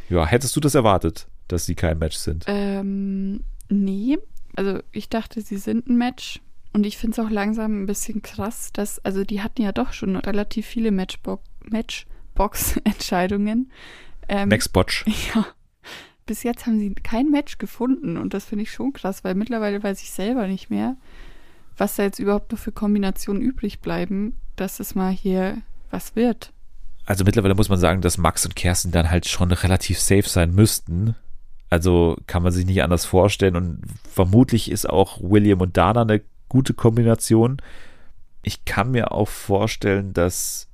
[0.10, 2.44] Ja, hättest du das erwartet, dass sie kein Match sind?
[2.48, 4.18] Ähm, nee.
[4.56, 6.42] Also ich dachte, sie sind ein Match.
[6.74, 9.94] Und ich finde es auch langsam ein bisschen krass, dass, also die hatten ja doch
[9.94, 13.72] schon relativ viele Matchbox-Entscheidungen.
[14.28, 15.06] Ähm, Matchbotch.
[15.36, 15.48] Ja.
[16.26, 19.82] Bis jetzt haben sie kein Match gefunden und das finde ich schon krass, weil mittlerweile
[19.82, 20.98] weiß ich selber nicht mehr,
[21.78, 26.52] was da jetzt überhaupt noch für Kombinationen übrig bleiben, dass es mal hier was wird.
[27.08, 30.54] Also mittlerweile muss man sagen, dass Max und Kerstin dann halt schon relativ safe sein
[30.54, 31.16] müssten.
[31.70, 33.82] Also kann man sich nicht anders vorstellen und
[34.14, 37.62] vermutlich ist auch William und Dana eine gute Kombination.
[38.44, 40.68] Ich kann mir auch vorstellen, dass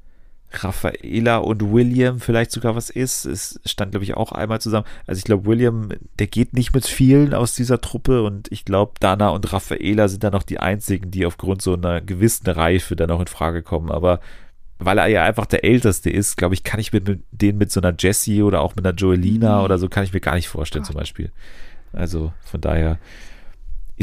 [0.51, 3.25] Raffaela und William vielleicht sogar was ist.
[3.25, 4.85] Es stand, glaube ich, auch einmal zusammen.
[5.05, 8.93] Also ich glaube, William, der geht nicht mit vielen aus dieser Truppe und ich glaube,
[8.99, 13.11] Dana und Raffaela sind dann noch die einzigen, die aufgrund so einer gewissen Reife dann
[13.11, 13.91] auch in Frage kommen.
[13.91, 14.19] Aber
[14.79, 17.71] weil er ja einfach der Älteste ist, glaube ich, kann ich mir mit den mit
[17.71, 19.65] so einer Jessie oder auch mit einer Joelina mhm.
[19.65, 20.91] oder so, kann ich mir gar nicht vorstellen, Gott.
[20.91, 21.31] zum Beispiel.
[21.91, 22.97] Also von daher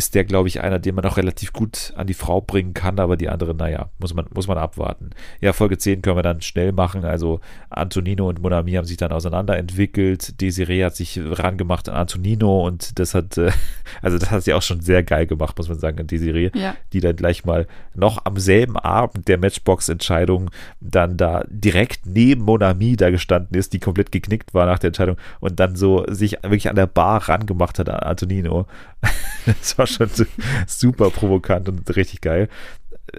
[0.01, 2.99] ist der, glaube ich, einer, den man auch relativ gut an die Frau bringen kann,
[2.99, 5.11] aber die anderen, naja, muss man, muss man abwarten.
[5.43, 7.05] Ja, Folge 10 können wir dann schnell machen.
[7.05, 10.41] Also Antonino und Monami haben sich dann auseinanderentwickelt.
[10.41, 13.51] Desiree hat sich rangemacht an Antonino und das hat, äh,
[14.03, 16.77] also das hat sie auch schon sehr geil gemacht, muss man sagen, an Desiree, ja.
[16.95, 22.97] die dann gleich mal noch am selben Abend der Matchbox-Entscheidung dann da direkt neben Monami
[22.97, 26.71] da gestanden ist, die komplett geknickt war nach der Entscheidung und dann so sich wirklich
[26.71, 28.67] an der Bar rangemacht hat an Antonino.
[29.47, 30.27] das war schon
[30.67, 32.49] super provokant und richtig geil.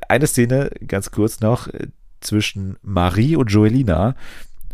[0.07, 1.67] Eine Szene, ganz kurz noch,
[2.21, 4.15] zwischen Marie und Joelina,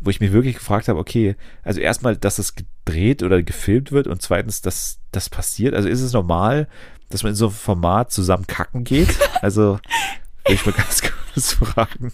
[0.02, 4.08] wo ich mich wirklich gefragt habe, okay, also erstmal, dass es gedreht oder gefilmt wird
[4.08, 5.74] und zweitens, dass das passiert.
[5.74, 6.68] Also ist es normal,
[7.10, 9.10] dass man in so einem Format zusammen kacken geht?
[9.41, 9.80] Also
[10.48, 12.12] will ich mal ganz kurz fragen.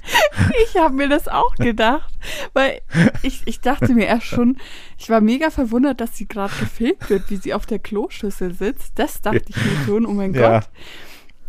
[0.66, 2.14] Ich habe mir das auch gedacht,
[2.54, 2.82] weil
[3.22, 4.58] ich, ich dachte mir erst schon,
[4.98, 8.94] ich war mega verwundert, dass sie gerade gefilmt wird, wie sie auf der Kloschüssel sitzt.
[8.96, 10.60] Das dachte ich mir schon, oh mein ja.
[10.60, 10.70] Gott.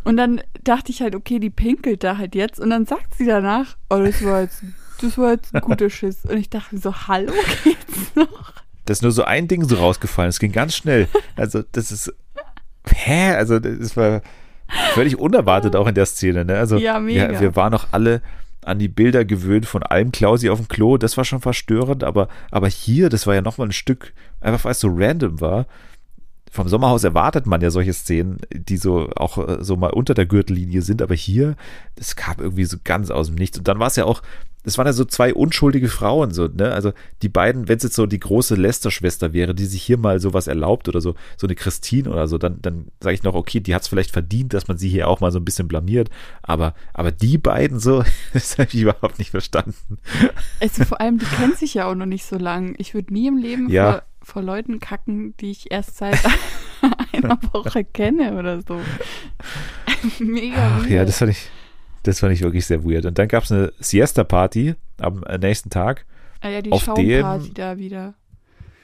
[0.05, 2.61] Und dann dachte ich halt, okay, die pinkelt da halt jetzt.
[2.61, 4.63] Und dann sagt sie danach, oh, das war jetzt,
[5.01, 6.25] das war jetzt ein guter Schiss.
[6.25, 7.33] Und ich dachte mir so, hallo,
[7.65, 8.53] geht's noch?
[8.85, 10.29] Da ist nur so ein Ding so rausgefallen.
[10.29, 11.09] Es ging ganz schnell.
[11.37, 12.13] Also, das ist.
[12.87, 13.31] Hä?
[13.31, 14.21] Also, das war
[14.93, 16.59] Völlig unerwartet auch in der Szene, ne?
[16.59, 17.31] Also ja, mega.
[17.31, 18.23] Wir, wir waren noch alle
[18.65, 22.29] an die Bilder gewöhnt von allem Klausi auf dem Klo, das war schon verstörend, aber,
[22.51, 25.67] aber hier, das war ja nochmal ein Stück, einfach weil es so random war.
[26.51, 30.27] Vom Sommerhaus erwartet man ja solche Szenen, die so auch äh, so mal unter der
[30.27, 31.57] Gürtellinie sind, aber hier,
[31.97, 33.59] das kam irgendwie so ganz aus dem Nichts.
[33.59, 34.23] Und dann war es ja auch,
[34.65, 36.73] das waren ja so zwei unschuldige Frauen, so, ne?
[36.73, 36.93] Also
[37.23, 40.47] die beiden, wenn es jetzt so die große Lester-Schwester wäre, die sich hier mal sowas
[40.47, 43.75] erlaubt oder so, so eine Christine oder so, dann, dann sage ich noch, okay, die
[43.75, 46.09] hat es vielleicht verdient, dass man sie hier auch mal so ein bisschen blamiert.
[46.43, 49.99] Aber, aber die beiden so, das habe ich überhaupt nicht verstanden.
[50.61, 52.75] Also vor allem, die kennen sich ja auch noch nicht so lang.
[52.79, 53.93] Ich würde nie im Leben ja.
[53.93, 56.19] vor, vor Leuten kacken, die ich erst seit
[57.13, 58.81] einer Woche kenne oder so.
[60.25, 60.81] Mega.
[60.81, 61.51] Ach, ja, das fand ich.
[62.05, 63.07] Das fand ich wirklich sehr weird.
[63.07, 66.05] Und dann gab es eine Siesta-Party am äh, nächsten Tag.
[66.41, 68.15] Ah ja, die auf Schaumparty dem, da wieder.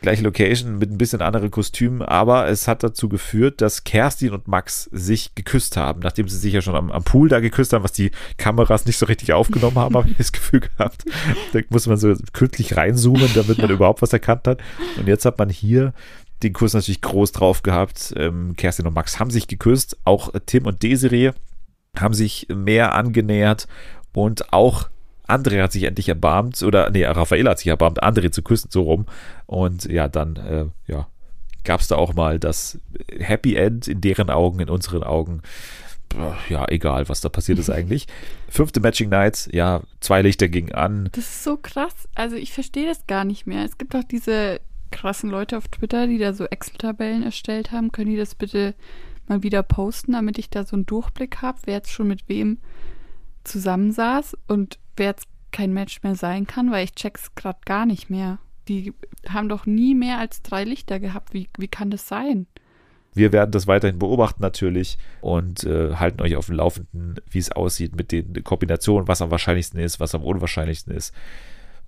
[0.00, 4.48] Gleiche Location mit ein bisschen anderen Kostümen, aber es hat dazu geführt, dass Kerstin und
[4.48, 7.84] Max sich geküsst haben, nachdem sie sich ja schon am, am Pool da geküsst haben,
[7.84, 11.04] was die Kameras nicht so richtig aufgenommen haben, habe ich das Gefühl gehabt.
[11.52, 13.66] Da muss man so kürzlich reinzoomen, damit ja.
[13.66, 14.62] man überhaupt was erkannt hat.
[14.96, 15.92] Und jetzt hat man hier
[16.42, 18.14] den Kuss natürlich groß drauf gehabt.
[18.16, 21.32] Ähm, Kerstin und Max haben sich geküsst, auch Tim und Desiree
[21.98, 23.66] haben sich mehr angenähert
[24.12, 24.88] und auch
[25.30, 28.82] André hat sich endlich erbarmt, oder nee, Raphael hat sich erbarmt, André zu küssen, so
[28.82, 29.06] rum.
[29.46, 31.06] Und ja, dann, äh, ja,
[31.64, 32.80] gab es da auch mal das
[33.18, 35.42] Happy End in deren Augen, in unseren Augen.
[36.48, 38.08] Ja, egal, was da passiert ist eigentlich.
[38.48, 41.08] Fünfte Matching Night, ja, zwei Lichter gingen an.
[41.12, 42.08] Das ist so krass.
[42.16, 43.64] Also ich verstehe das gar nicht mehr.
[43.64, 44.60] Es gibt auch diese
[44.90, 47.92] krassen Leute auf Twitter, die da so Excel-Tabellen erstellt haben.
[47.92, 48.74] Können die das bitte
[49.30, 52.58] mal wieder posten, damit ich da so einen Durchblick habe, wer jetzt schon mit wem
[53.44, 58.10] zusammensaß und wer jetzt kein Match mehr sein kann, weil ich check's gerade gar nicht
[58.10, 58.38] mehr.
[58.68, 58.92] Die
[59.28, 61.32] haben doch nie mehr als drei Lichter gehabt.
[61.32, 62.46] Wie, wie kann das sein?
[63.14, 67.50] Wir werden das weiterhin beobachten natürlich und äh, halten euch auf dem Laufenden, wie es
[67.50, 71.12] aussieht mit den Kombinationen, was am wahrscheinlichsten ist, was am unwahrscheinlichsten ist.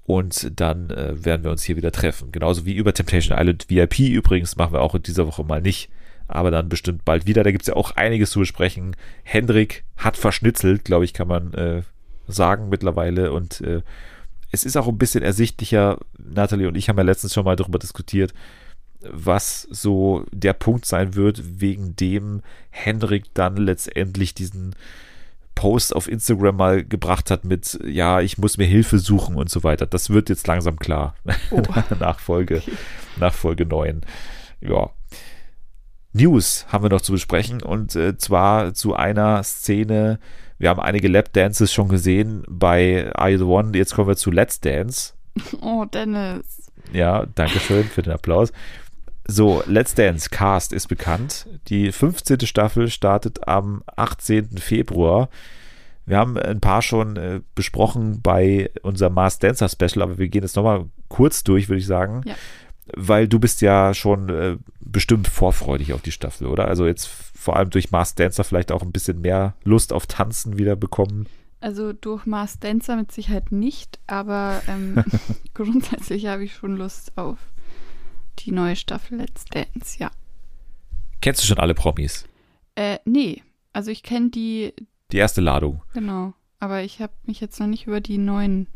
[0.05, 2.32] Und dann äh, werden wir uns hier wieder treffen.
[2.32, 5.90] Genauso wie über Temptation Island VIP übrigens machen wir auch in dieser Woche mal nicht.
[6.33, 7.45] Aber dann bestimmt bald wieder.
[7.45, 8.97] Da gibt es ja auch einiges zu besprechen.
[9.22, 11.83] Hendrik hat verschnitzelt, glaube ich, kann man äh,
[12.26, 13.33] sagen mittlerweile.
[13.33, 13.83] Und äh,
[14.51, 15.99] es ist auch ein bisschen ersichtlicher.
[16.18, 18.33] Natalie und ich haben ja letztens schon mal darüber diskutiert,
[19.01, 24.74] was so der Punkt sein wird, wegen dem Hendrik dann letztendlich diesen
[25.55, 29.62] Post auf Instagram mal gebracht hat mit, ja, ich muss mir Hilfe suchen und so
[29.64, 29.87] weiter.
[29.87, 31.14] Das wird jetzt langsam klar.
[31.51, 31.62] Oh.
[31.99, 32.62] nach, Folge,
[33.18, 34.01] nach Folge 9.
[34.61, 34.91] Ja.
[36.13, 40.19] News haben wir noch zu besprechen und äh, zwar zu einer Szene.
[40.59, 43.77] Wir haben einige Lap-Dances schon gesehen bei Are You the One.
[43.77, 45.15] Jetzt kommen wir zu Let's Dance.
[45.63, 46.71] Oh, Dennis.
[46.93, 48.53] Ja, danke schön für den Applaus.
[49.27, 51.47] So, Let's Dance Cast ist bekannt.
[51.69, 52.41] Die 15.
[52.41, 54.59] Staffel startet am 18.
[54.59, 55.29] Februar.
[56.05, 60.43] Wir haben ein paar schon äh, besprochen bei unserem Mars Dancer Special, aber wir gehen
[60.43, 62.23] jetzt nochmal kurz durch, würde ich sagen.
[62.25, 62.35] Ja.
[62.95, 64.57] Weil du bist ja schon äh,
[64.93, 66.68] bestimmt vorfreudig auf die Staffel, oder?
[66.68, 70.59] Also jetzt vor allem durch Mars Dancer vielleicht auch ein bisschen mehr Lust auf Tanzen
[70.59, 71.26] wieder bekommen.
[71.61, 75.05] Also durch Mars Dancer mit Sicherheit nicht, aber ähm,
[75.55, 77.38] grundsätzlich habe ich schon Lust auf
[78.40, 80.11] die neue Staffel Let's Dance, ja.
[81.20, 82.24] Kennst du schon alle Promis?
[82.74, 83.43] Äh, nee.
[83.72, 84.72] Also ich kenne die.
[85.12, 85.82] Die erste Ladung.
[85.95, 86.34] Genau.
[86.59, 88.66] Aber ich habe mich jetzt noch nicht über die neuen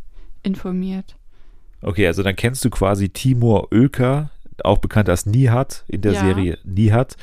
[0.43, 1.17] informiert.
[1.83, 4.31] Okay, also dann kennst du quasi Timur Oelker,
[4.65, 6.21] auch bekannt als Nihat in der ja.
[6.21, 7.17] Serie Nihat.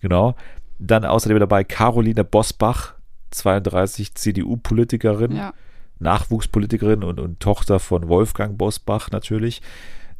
[0.00, 0.34] Genau.
[0.78, 2.94] Dann außerdem dabei Caroline Bosbach,
[3.30, 5.52] 32 CDU-Politikerin, ja.
[5.98, 9.60] Nachwuchspolitikerin und, und Tochter von Wolfgang Bosbach natürlich.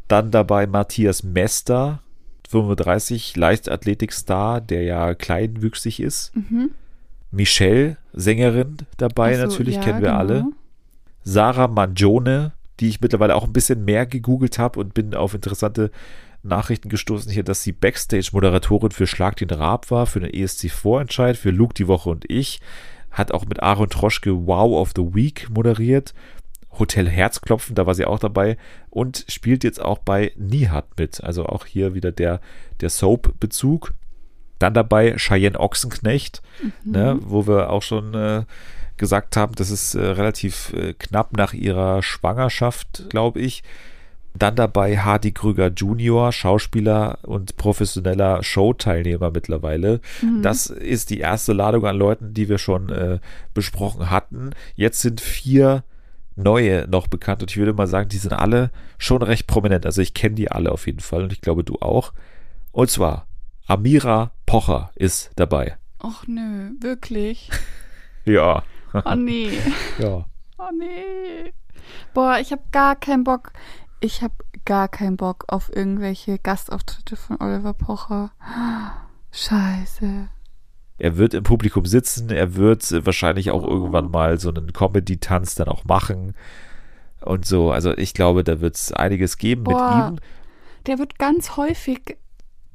[0.08, 2.00] Dann dabei Matthias Mester,
[2.48, 6.34] 35, Leichtathletikstar, der ja kleinwüchsig ist.
[6.34, 6.70] Mhm.
[7.30, 10.18] Michelle, Sängerin dabei, so, natürlich, ja, kennen wir genau.
[10.18, 10.44] alle.
[11.24, 15.90] Sarah Mangione, die ich mittlerweile auch ein bisschen mehr gegoogelt habe und bin auf interessante
[16.42, 21.50] Nachrichten gestoßen hier, dass sie Backstage-Moderatorin für Schlag den Raab war, für den ESC-Vorentscheid, für
[21.50, 22.60] Luke die Woche und ich.
[23.10, 26.14] Hat auch mit Aaron Troschke Wow of the Week moderiert
[26.78, 28.56] Hotel Herzklopfen, da war sie auch dabei
[28.90, 31.22] und spielt jetzt auch bei Nihat mit.
[31.22, 32.40] Also auch hier wieder der,
[32.80, 33.94] der Soap-Bezug.
[34.58, 36.92] Dann dabei Cheyenne Ochsenknecht, mhm.
[36.92, 38.44] ne, wo wir auch schon äh,
[38.96, 43.62] gesagt haben, das ist äh, relativ äh, knapp nach ihrer Schwangerschaft, glaube ich.
[44.38, 50.00] Dann dabei Hardy Krüger Junior, Schauspieler und professioneller Showteilnehmer mittlerweile.
[50.22, 50.42] Mhm.
[50.42, 53.18] Das ist die erste Ladung an Leuten, die wir schon äh,
[53.54, 54.50] besprochen hatten.
[54.74, 55.82] Jetzt sind vier
[56.36, 59.84] neue noch bekannt und ich würde mal sagen, die sind alle schon recht prominent.
[59.84, 62.12] Also ich kenne die alle auf jeden Fall und ich glaube du auch.
[62.72, 63.26] Und zwar
[63.66, 65.76] Amira Pocher ist dabei.
[65.98, 67.50] Ach nö, wirklich?
[68.24, 68.62] ja.
[68.94, 69.50] Oh nee.
[69.98, 70.24] ja.
[70.58, 71.52] Oh nee.
[72.14, 73.52] Boah, ich habe gar keinen Bock.
[74.00, 74.34] Ich habe
[74.64, 78.30] gar keinen Bock auf irgendwelche Gastauftritte von Oliver Pocher.
[79.32, 80.28] Scheiße.
[80.98, 85.68] Er wird im Publikum sitzen, er wird wahrscheinlich auch irgendwann mal so einen Comedy-Tanz dann
[85.68, 86.34] auch machen
[87.20, 87.70] und so.
[87.70, 90.24] Also ich glaube, da wird es einiges geben Boah, mit ihm.
[90.86, 92.16] Der wird ganz häufig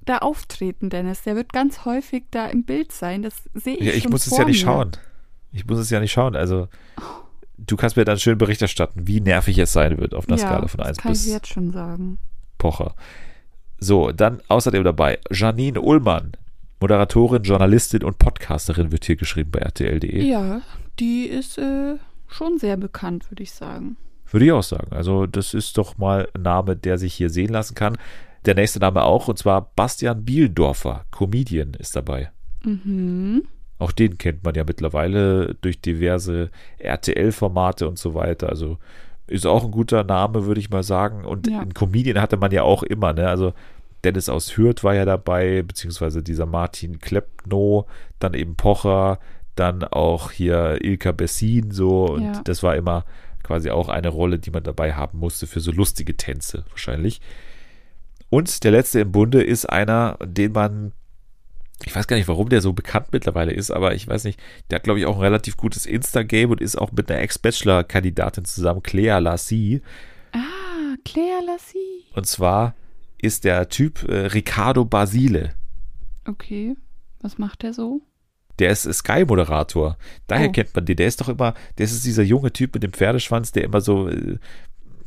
[0.05, 1.23] da auftreten, Dennis.
[1.23, 3.23] Der wird ganz häufig da im Bild sein.
[3.23, 4.71] Das sehe ich ja, ich muss es ja nicht mir.
[4.71, 4.91] schauen.
[5.51, 6.35] Ich muss es ja nicht schauen.
[6.35, 6.67] Also
[7.67, 10.47] du kannst mir dann schön Bericht erstatten, wie nervig es sein wird auf einer ja,
[10.47, 12.19] Skala von 1 das kann bis ich jetzt schon sagen.
[12.57, 12.95] Pocher.
[13.79, 16.33] So, dann außerdem dabei Janine Ullmann,
[16.79, 20.23] Moderatorin, Journalistin und Podcasterin wird hier geschrieben bei RTL.de.
[20.23, 20.61] Ja,
[20.99, 21.95] die ist äh,
[22.27, 23.97] schon sehr bekannt, würde ich sagen.
[24.29, 24.91] Würde ich auch sagen.
[24.91, 27.97] Also, das ist doch mal ein Name, der sich hier sehen lassen kann.
[28.45, 32.31] Der nächste Name auch, und zwar Bastian Bielendorfer, Comedian, ist dabei.
[32.63, 33.43] Mhm.
[33.79, 38.49] Auch den kennt man ja mittlerweile durch diverse RTL-Formate und so weiter.
[38.49, 38.77] Also
[39.27, 41.25] ist auch ein guter Name, würde ich mal sagen.
[41.25, 41.59] Und ja.
[41.59, 43.27] einen Comedian hatte man ja auch immer, ne?
[43.27, 43.53] Also
[44.03, 47.87] Dennis aus Hürth war ja dabei, beziehungsweise dieser Martin Klepno,
[48.19, 49.19] dann eben Pocher,
[49.55, 52.41] dann auch hier Ilka Bessin so und ja.
[52.43, 53.05] das war immer
[53.43, 57.21] quasi auch eine Rolle, die man dabei haben musste für so lustige Tänze wahrscheinlich.
[58.29, 60.91] Und der letzte im Bunde ist einer, den man,
[61.85, 64.77] ich weiß gar nicht, warum der so bekannt mittlerweile ist, aber ich weiß nicht, der
[64.77, 68.83] hat, glaube ich, auch ein relativ gutes Insta-Game und ist auch mit einer Ex-Bachelor-Kandidatin zusammen,
[68.83, 69.81] Clea Lassie.
[70.31, 72.05] Ah, Clea Lassie.
[72.13, 72.75] Und zwar
[73.21, 75.55] ist der Typ äh, Ricardo Basile.
[76.25, 76.75] Okay,
[77.21, 78.01] was macht der so?
[78.59, 79.97] Der ist Sky-Moderator.
[80.27, 80.51] Daher oh.
[80.51, 80.95] kennt man den.
[80.95, 84.07] Der ist doch immer, der ist dieser junge Typ mit dem Pferdeschwanz, der immer so
[84.07, 84.37] äh,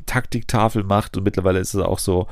[0.06, 2.28] Taktiktafel macht und mittlerweile ist er auch so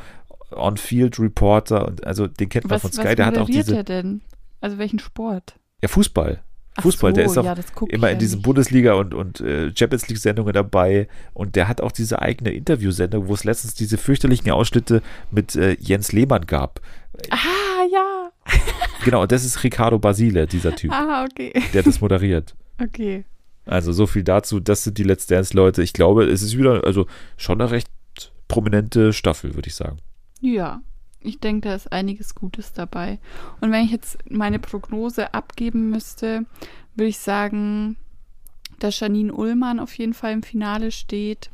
[0.56, 3.04] On-Field-Reporter und also den kennt man was, von Sky.
[3.04, 3.76] Was der hat auch diese.
[3.76, 4.20] er denn?
[4.60, 5.54] Also welchen Sport?
[5.82, 6.42] Ja, Fußball.
[6.80, 7.54] Fußball, so, der ist auch ja,
[7.88, 8.46] immer in diesen nicht.
[8.46, 13.28] Bundesliga und, und äh, Champions League Sendungen dabei und der hat auch diese eigene Interviewsendung,
[13.28, 15.00] wo es letztens diese fürchterlichen Ausschnitte
[15.30, 16.80] mit äh, Jens Lehmann gab.
[17.30, 17.36] Ah,
[17.92, 18.30] ja.
[19.04, 21.52] Genau, und das ist Ricardo Basile, dieser Typ, Ah, okay.
[21.74, 22.54] der das moderiert.
[22.82, 23.24] Okay.
[23.66, 25.82] Also so viel dazu, das sind die Let's Dance Leute.
[25.82, 27.88] Ich glaube, es ist wieder, also schon eine recht
[28.48, 29.98] prominente Staffel, würde ich sagen.
[30.44, 30.82] Ja,
[31.20, 33.18] ich denke, da ist einiges Gutes dabei.
[33.62, 36.44] Und wenn ich jetzt meine Prognose abgeben müsste,
[36.94, 37.96] würde ich sagen,
[38.78, 41.50] dass Janine Ullmann auf jeden Fall im Finale steht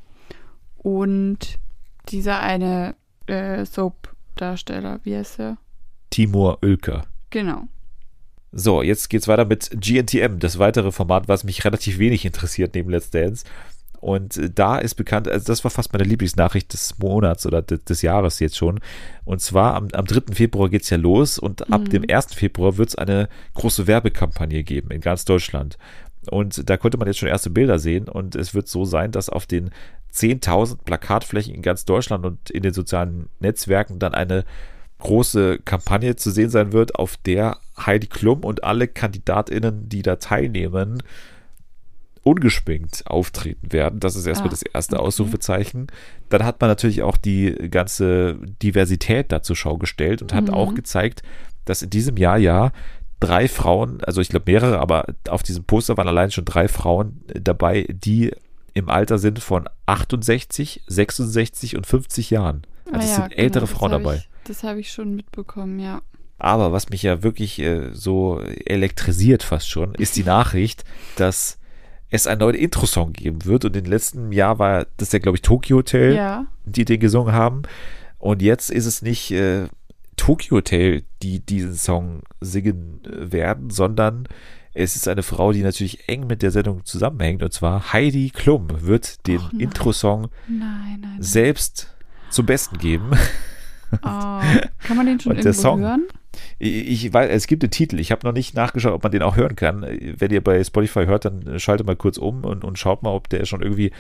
[0.77, 1.61] und
[2.09, 5.59] dieser eine äh, Soap-Darsteller, wie heißt er?
[6.11, 7.07] Timur Oelker.
[7.31, 7.69] Genau.
[8.51, 12.91] So, jetzt geht's weiter mit GNTM, das weitere Format, was mich relativ wenig interessiert neben
[12.91, 13.45] Let's Dance.
[14.01, 17.79] Und äh, da ist bekannt, also das war fast meine Lieblingsnachricht des Monats oder de,
[17.79, 18.81] des Jahres jetzt schon.
[19.25, 20.35] Und zwar am, am 3.
[20.35, 21.91] Februar geht's ja los und ab Mhm.
[21.91, 22.35] dem 1.
[22.35, 25.77] Februar wird's eine große Werbekampagne geben in ganz Deutschland.
[26.31, 29.31] Und da konnte man jetzt schon erste Bilder sehen und es wird so sein, dass
[29.31, 29.71] auf den
[30.13, 34.45] 10.000 Plakatflächen in ganz Deutschland und in den sozialen Netzwerken dann eine
[34.99, 40.17] große Kampagne zu sehen sein wird, auf der Heidi Klum und alle KandidatInnen, die da
[40.17, 41.03] teilnehmen,
[42.23, 44.01] ungeschminkt auftreten werden.
[44.01, 45.05] Das ist erstmal Ah, das erste okay.
[45.07, 45.87] Ausrufezeichen.
[46.29, 50.55] Dann hat man natürlich auch die ganze Diversität da zur Schau gestellt und hat Mhm.
[50.55, 51.23] auch gezeigt,
[51.65, 52.73] dass in diesem Jahr ja
[53.21, 57.23] drei Frauen, also ich glaube mehrere, aber auf diesem Poster waren allein schon drei Frauen
[57.35, 58.33] dabei, die
[58.75, 62.63] im Alter sind von 68, 66 und 50 Jahren.
[62.93, 64.17] Also es ja, sind ältere genau, Frauen dabei.
[64.17, 66.01] Ich, das habe ich schon mitbekommen, ja.
[66.39, 70.85] Aber was mich ja wirklich äh, so elektrisiert fast schon, ist die Nachricht,
[71.17, 71.59] dass
[72.11, 73.65] es einen neuen Intro-Song geben wird.
[73.65, 76.47] Und im letzten Jahr war das ja, glaube ich, Tokyo Hotel, Ja.
[76.65, 77.63] die den gesungen haben.
[78.19, 79.67] Und jetzt ist es nicht äh,
[80.17, 84.27] Tokyo Hotel, die diesen Song singen äh, werden, sondern
[84.75, 87.43] es ist eine Frau, die natürlich eng mit der Sendung zusammenhängt.
[87.43, 89.61] Und zwar Heidi Klum wird den nein.
[89.61, 90.29] Intro-Song
[91.19, 91.95] selbst
[92.31, 93.11] zum Besten geben.
[93.93, 95.81] Oh, kann man den schon Und irgendwo Song.
[95.81, 96.07] hören?
[96.59, 97.99] Ich, weiß, es gibt einen Titel.
[97.99, 99.83] Ich habe noch nicht nachgeschaut, ob man den auch hören kann.
[99.83, 103.29] Wenn ihr bei Spotify hört, dann schaltet mal kurz um und, und schaut mal, ob
[103.29, 103.93] der schon irgendwie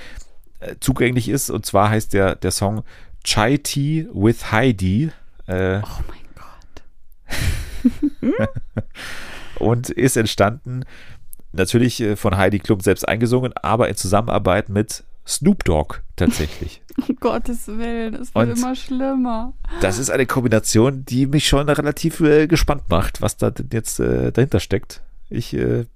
[0.60, 1.50] äh, zugänglich ist.
[1.50, 2.84] Und zwar heißt der, der Song
[3.24, 5.10] Chai Tea with Heidi
[5.46, 6.82] äh, Oh mein Gott.
[9.58, 10.84] und ist entstanden
[11.52, 16.82] natürlich äh, von Heidi Klum selbst eingesungen, aber in Zusammenarbeit mit Snoop Dogg tatsächlich.
[17.08, 19.54] Um Gottes Willen, es wird Und- immer schlimmer.
[19.80, 24.00] Das ist eine Kombination, die mich schon relativ äh, gespannt macht, was da denn jetzt
[24.00, 25.00] äh, dahinter steckt.
[25.30, 25.86] Ich, äh,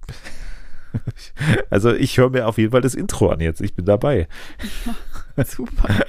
[1.69, 3.61] also ich höre mir auf jeden Fall das Intro an jetzt.
[3.61, 4.27] Ich bin dabei.
[5.45, 6.05] Super.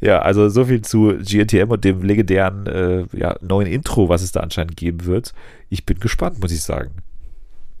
[0.00, 4.32] Ja, also so viel zu GNTM und dem legendären äh, ja, neuen Intro, was es
[4.32, 5.34] da anscheinend geben wird.
[5.68, 6.92] Ich bin gespannt, muss ich sagen.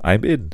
[0.02, 0.50] I'm in.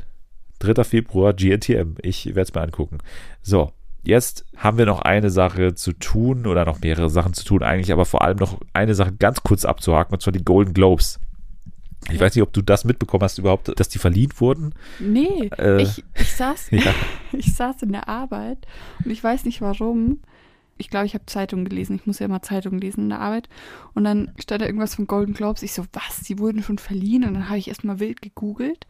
[0.61, 0.83] 3.
[0.83, 1.95] Februar GNTM.
[2.01, 2.99] Ich werde es mir angucken.
[3.41, 3.71] So,
[4.03, 7.91] jetzt haben wir noch eine Sache zu tun oder noch mehrere Sachen zu tun eigentlich,
[7.91, 11.19] aber vor allem noch eine Sache ganz kurz abzuhaken und zwar die Golden Globes.
[12.09, 14.73] Ich weiß nicht, ob du das mitbekommen hast überhaupt, dass die verliehen wurden.
[14.99, 16.93] Nee, Äh, ich, ich, saß, ja.
[17.31, 18.65] ich saß in der Arbeit
[19.05, 20.19] und ich weiß nicht warum.
[20.77, 21.95] Ich glaube, ich habe Zeitung gelesen.
[21.95, 23.49] Ich muss ja immer Zeitung lesen in der Arbeit.
[23.93, 25.61] Und dann stand da irgendwas von Golden Globes.
[25.61, 26.21] Ich so, was?
[26.21, 27.23] Die wurden schon verliehen?
[27.23, 28.87] Und dann habe ich erstmal wild gegoogelt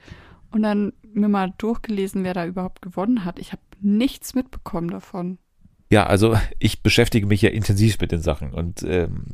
[0.52, 3.40] und dann mir mal durchgelesen, wer da überhaupt gewonnen hat.
[3.40, 5.38] Ich habe nichts mitbekommen davon.
[5.90, 9.26] Ja, also ich beschäftige mich ja intensiv mit den Sachen und ähm,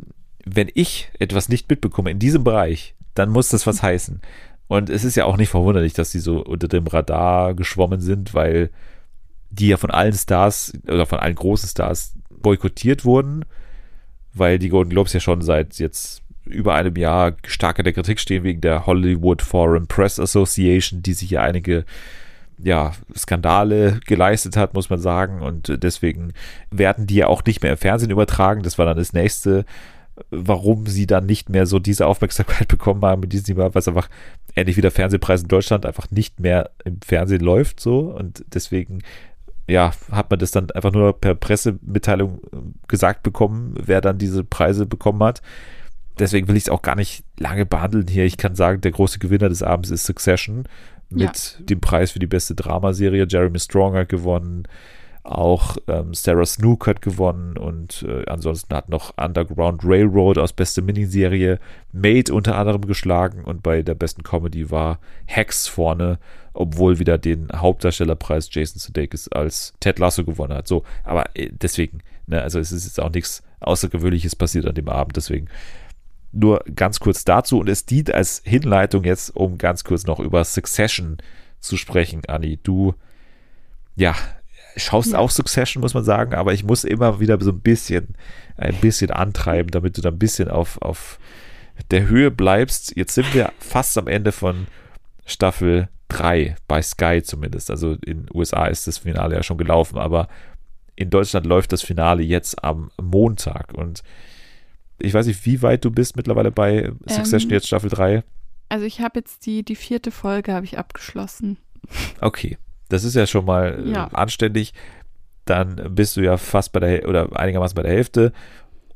[0.46, 4.22] wenn ich etwas nicht mitbekomme in diesem Bereich, dann muss das was heißen.
[4.68, 8.34] Und es ist ja auch nicht verwunderlich, dass die so unter dem Radar geschwommen sind,
[8.34, 8.70] weil
[9.50, 13.46] die ja von allen Stars oder von allen großen Stars boykottiert wurden,
[14.34, 18.20] weil die Golden Globes ja schon seit jetzt über einem Jahr stark in der Kritik
[18.20, 21.86] stehen wegen der Hollywood Foreign Press Association, die sich ja einige
[22.60, 25.42] ja, Skandale geleistet hat, muss man sagen.
[25.42, 26.34] Und deswegen
[26.72, 28.64] werden die ja auch nicht mehr im Fernsehen übertragen.
[28.64, 29.66] Das war dann das nächste,
[30.32, 33.88] warum sie dann nicht mehr so diese Aufmerksamkeit bekommen haben in diesem Jahr, weil es
[33.88, 34.10] einfach
[34.56, 38.00] ähnlich wie der Fernsehpreis in Deutschland einfach nicht mehr im Fernsehen läuft so.
[38.00, 39.04] Und deswegen
[39.70, 42.40] ja, hat man das dann einfach nur per Pressemitteilung
[42.88, 45.42] gesagt bekommen, wer dann diese Preise bekommen hat.
[46.20, 48.26] Deswegen will ich es auch gar nicht lange behandeln hier.
[48.26, 50.68] Ich kann sagen, der große Gewinner des Abends ist Succession
[51.10, 53.28] mit dem Preis für die beste Dramaserie.
[53.30, 54.68] Jeremy Strong hat gewonnen,
[55.28, 60.82] auch ähm, Sarah Snook hat gewonnen und äh, ansonsten hat noch Underground Railroad aus beste
[60.82, 61.60] Miniserie
[61.92, 66.18] Made unter anderem geschlagen und bei der besten Comedy war Hex vorne,
[66.54, 70.68] obwohl wieder den Hauptdarstellerpreis Jason Sudeikis als Ted Lasso gewonnen hat.
[70.68, 74.88] So, aber äh, deswegen, ne, also es ist jetzt auch nichts Außergewöhnliches passiert an dem
[74.88, 75.48] Abend, deswegen
[76.32, 80.44] nur ganz kurz dazu und es dient als Hinleitung jetzt, um ganz kurz noch über
[80.44, 81.18] Succession
[81.60, 82.60] zu sprechen, Anni.
[82.62, 82.94] Du,
[83.96, 84.16] ja,
[84.76, 85.20] schaust ja.
[85.20, 88.16] auch Succession, muss man sagen, aber ich muss immer wieder so ein bisschen,
[88.58, 91.20] ein bisschen antreiben, damit du da ein bisschen auf, auf
[91.92, 92.96] der Höhe bleibst.
[92.96, 94.68] Jetzt sind wir fast am Ende von
[95.26, 97.72] Staffel 3, bei Sky zumindest.
[97.72, 100.28] Also in den USA ist das Finale ja schon gelaufen, aber
[100.96, 104.04] in Deutschland läuft das Finale jetzt am Montag und
[105.00, 108.24] ich weiß nicht, wie weit du bist mittlerweile bei Succession, ähm, jetzt Staffel 3.
[108.70, 111.58] Also ich habe jetzt die, die vierte Folge habe ich abgeschlossen.
[112.20, 112.58] Okay,
[112.90, 114.08] das ist ja schon mal äh, ja.
[114.08, 114.74] anständig.
[115.46, 118.34] Dann bist du ja fast bei der, oder einigermaßen bei der Hälfte.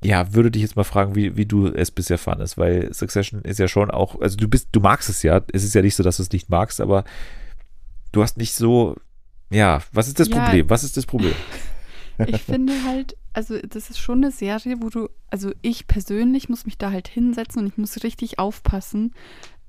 [0.03, 3.59] Ja, würde dich jetzt mal fragen, wie, wie du es bisher fandest, weil Succession ist
[3.59, 5.41] ja schon auch, also du bist, du magst es ja.
[5.53, 7.03] Es ist ja nicht so, dass du es nicht magst, aber
[8.11, 8.95] du hast nicht so,
[9.51, 10.37] ja, was ist das ja.
[10.37, 10.69] Problem?
[10.69, 11.33] Was ist das Problem?
[12.27, 16.65] Ich finde halt, also das ist schon eine Serie, wo du, also ich persönlich muss
[16.65, 19.13] mich da halt hinsetzen und ich muss richtig aufpassen,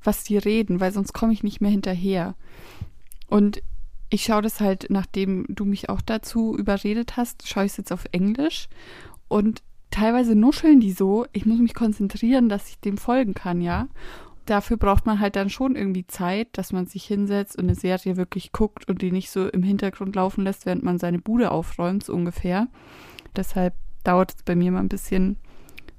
[0.03, 2.35] was die reden, weil sonst komme ich nicht mehr hinterher.
[3.29, 3.63] Und
[4.11, 7.93] ich schaue das halt, nachdem du mich auch dazu überredet hast, schaue ich es jetzt
[7.93, 8.69] auf Englisch
[9.29, 13.89] und teilweise nuscheln die so, ich muss mich konzentrieren, dass ich dem folgen kann, ja
[14.47, 18.17] dafür braucht man halt dann schon irgendwie Zeit, dass man sich hinsetzt und eine Serie
[18.17, 22.05] wirklich guckt und die nicht so im Hintergrund laufen lässt, während man seine Bude aufräumt,
[22.05, 22.69] so ungefähr.
[23.37, 23.75] Deshalb
[24.05, 25.37] dauert es bei mir mal ein bisschen,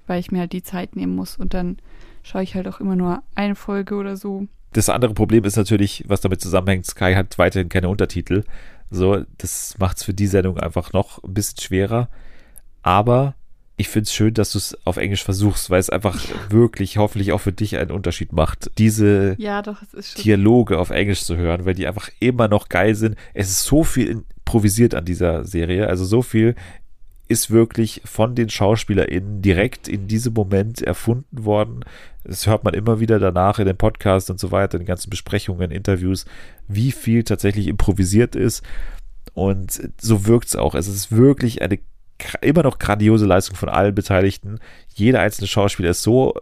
[0.07, 1.77] weil ich mir halt die Zeit nehmen muss und dann
[2.21, 4.47] schaue ich halt auch immer nur eine Folge oder so.
[4.73, 8.43] Das andere Problem ist natürlich, was damit zusammenhängt, Sky hat weiterhin keine Untertitel.
[8.89, 12.09] So, das macht es für die Sendung einfach noch ein bisschen schwerer.
[12.81, 13.35] Aber
[13.83, 16.17] ich finde es schön, dass du es auf Englisch versuchst, weil es einfach
[16.49, 19.81] wirklich hoffentlich auch für dich einen Unterschied macht, diese ja, doch,
[20.23, 23.17] Dialoge auf Englisch zu hören, weil die einfach immer noch geil sind.
[23.33, 26.55] Es ist so viel improvisiert an dieser Serie, also so viel
[27.27, 31.83] ist wirklich von den SchauspielerInnen direkt in diesem Moment erfunden worden.
[32.23, 35.09] Das hört man immer wieder danach in den Podcasts und so weiter, in den ganzen
[35.09, 36.25] Besprechungen, Interviews,
[36.69, 38.63] wie viel tatsächlich improvisiert ist.
[39.33, 40.73] Und so wirkt es auch.
[40.73, 41.79] Es ist wirklich eine
[42.41, 44.59] immer noch grandiose Leistung von allen Beteiligten.
[44.93, 46.33] Jeder einzelne Schauspieler ist so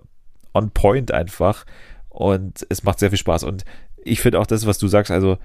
[0.53, 1.65] on point einfach
[2.09, 3.43] und es macht sehr viel Spaß.
[3.43, 3.63] Und
[4.03, 5.37] ich finde auch das, was du sagst, also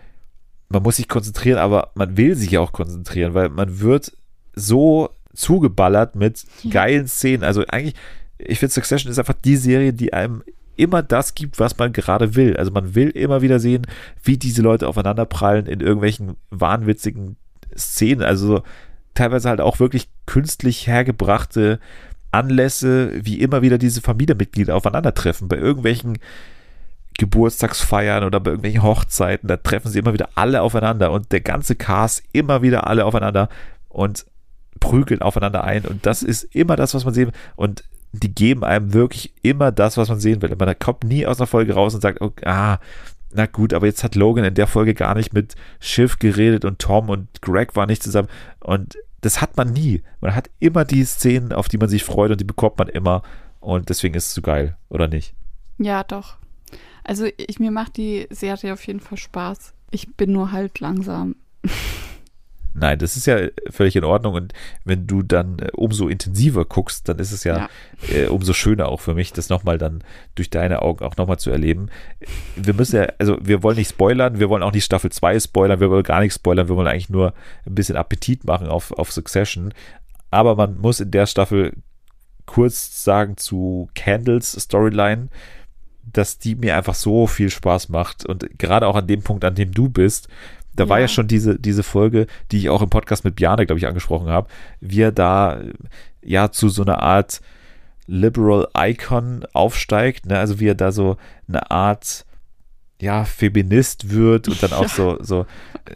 [0.69, 4.13] man muss sich konzentrieren, aber man will sich auch konzentrieren, weil man wird
[4.55, 7.45] so zugeballert mit geilen Szenen.
[7.45, 7.95] Also eigentlich,
[8.39, 10.43] ich finde Succession ist einfach die Serie, die einem
[10.77, 12.57] immer das gibt, was man gerade will.
[12.57, 13.87] Also man will immer wieder sehen,
[14.23, 17.37] wie diese Leute aufeinander prallen in irgendwelchen wahnwitzigen
[17.77, 18.23] Szenen.
[18.23, 18.63] Also
[19.17, 21.81] teilweise halt auch wirklich künstlich hergebrachte
[22.31, 26.19] Anlässe, wie immer wieder diese Familienmitglieder aufeinandertreffen, bei irgendwelchen
[27.19, 31.75] Geburtstagsfeiern oder bei irgendwelchen Hochzeiten, da treffen sie immer wieder alle aufeinander und der ganze
[31.75, 33.49] Cast immer wieder alle aufeinander
[33.89, 34.27] und
[34.81, 37.35] prügeln aufeinander ein und das ist immer das, was man sehen will.
[37.57, 40.55] Und die geben einem wirklich immer das, was man sehen will.
[40.59, 42.79] Man kommt nie aus einer Folge raus und sagt, oh, ah,
[43.33, 46.79] na gut, aber jetzt hat Logan in der Folge gar nicht mit Schiff geredet und
[46.79, 48.29] Tom und Greg waren nicht zusammen.
[48.61, 50.03] Und das hat man nie.
[50.21, 53.23] Man hat immer die Szenen, auf die man sich freut und die bekommt man immer.
[53.61, 55.35] Und deswegen ist es so geil, oder nicht?
[55.79, 56.37] Ja, doch.
[57.05, 59.75] Also ich, mir macht die Serie auf jeden Fall Spaß.
[59.91, 61.37] Ich bin nur halt langsam.
[62.79, 63.39] Nein, das ist ja
[63.71, 64.35] völlig in Ordnung.
[64.35, 64.53] Und
[64.85, 67.69] wenn du dann äh, umso intensiver guckst, dann ist es ja, ja.
[68.15, 70.05] Äh, umso schöner auch für mich, das nochmal dann
[70.35, 71.89] durch deine Augen auch nochmal zu erleben.
[72.55, 75.81] Wir müssen ja, also wir wollen nicht spoilern, wir wollen auch nicht Staffel 2 spoilern,
[75.81, 77.33] wir wollen gar nichts spoilern, wir wollen eigentlich nur
[77.65, 79.73] ein bisschen Appetit machen auf, auf Succession.
[80.31, 81.73] Aber man muss in der Staffel
[82.45, 85.29] kurz sagen zu Candles Storyline,
[86.05, 89.55] dass die mir einfach so viel Spaß macht und gerade auch an dem Punkt, an
[89.55, 90.29] dem du bist,
[90.77, 90.91] da ja.
[90.91, 93.87] war ja schon diese, diese Folge, die ich auch im Podcast mit Bjane, glaube ich,
[93.87, 94.49] angesprochen habe,
[94.81, 95.61] wie er da
[96.23, 97.41] ja zu so einer Art
[98.07, 100.39] Liberal Icon aufsteigt, ne?
[100.39, 101.17] also wie er da so
[101.49, 102.25] eine Art
[103.01, 104.89] ja, Feminist wird und dann auch ja.
[104.89, 105.47] so, so,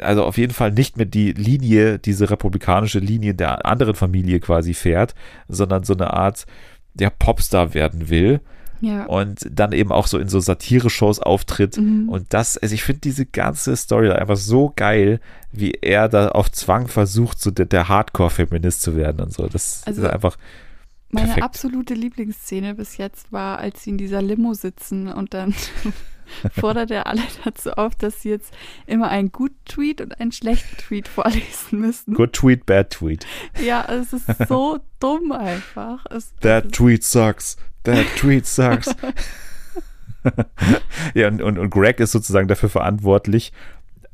[0.01, 4.74] also auf jeden Fall nicht mehr die Linie, diese republikanische Linie der anderen Familie quasi
[4.74, 5.14] fährt,
[5.49, 6.47] sondern so eine Art,
[6.95, 8.41] der Popstar werden will.
[8.81, 9.05] Ja.
[9.07, 11.76] Und dann eben auch so in so Satire-Shows auftritt.
[11.76, 12.09] Mhm.
[12.09, 15.20] Und das, also ich finde diese ganze Story einfach so geil,
[15.53, 19.47] wie er da auf Zwang versucht, so der, der Hardcore-Feminist zu werden und so.
[19.47, 20.37] Das also, ist einfach.
[21.12, 21.45] Meine perfekt.
[21.45, 25.55] absolute Lieblingsszene bis jetzt war, als sie in dieser Limo sitzen und dann
[26.53, 28.55] fordert er alle dazu auf, dass sie jetzt
[28.87, 32.14] immer einen guten Tweet und einen schlechten Tweet vorlesen müssen.
[32.14, 33.26] Good Tweet, bad Tweet.
[33.61, 36.07] Ja, es ist so dumm einfach.
[36.11, 37.57] Es, That tweet sucks.
[37.85, 38.95] That tweet sucks.
[41.14, 43.53] ja, und, und, und Greg ist sozusagen dafür verantwortlich,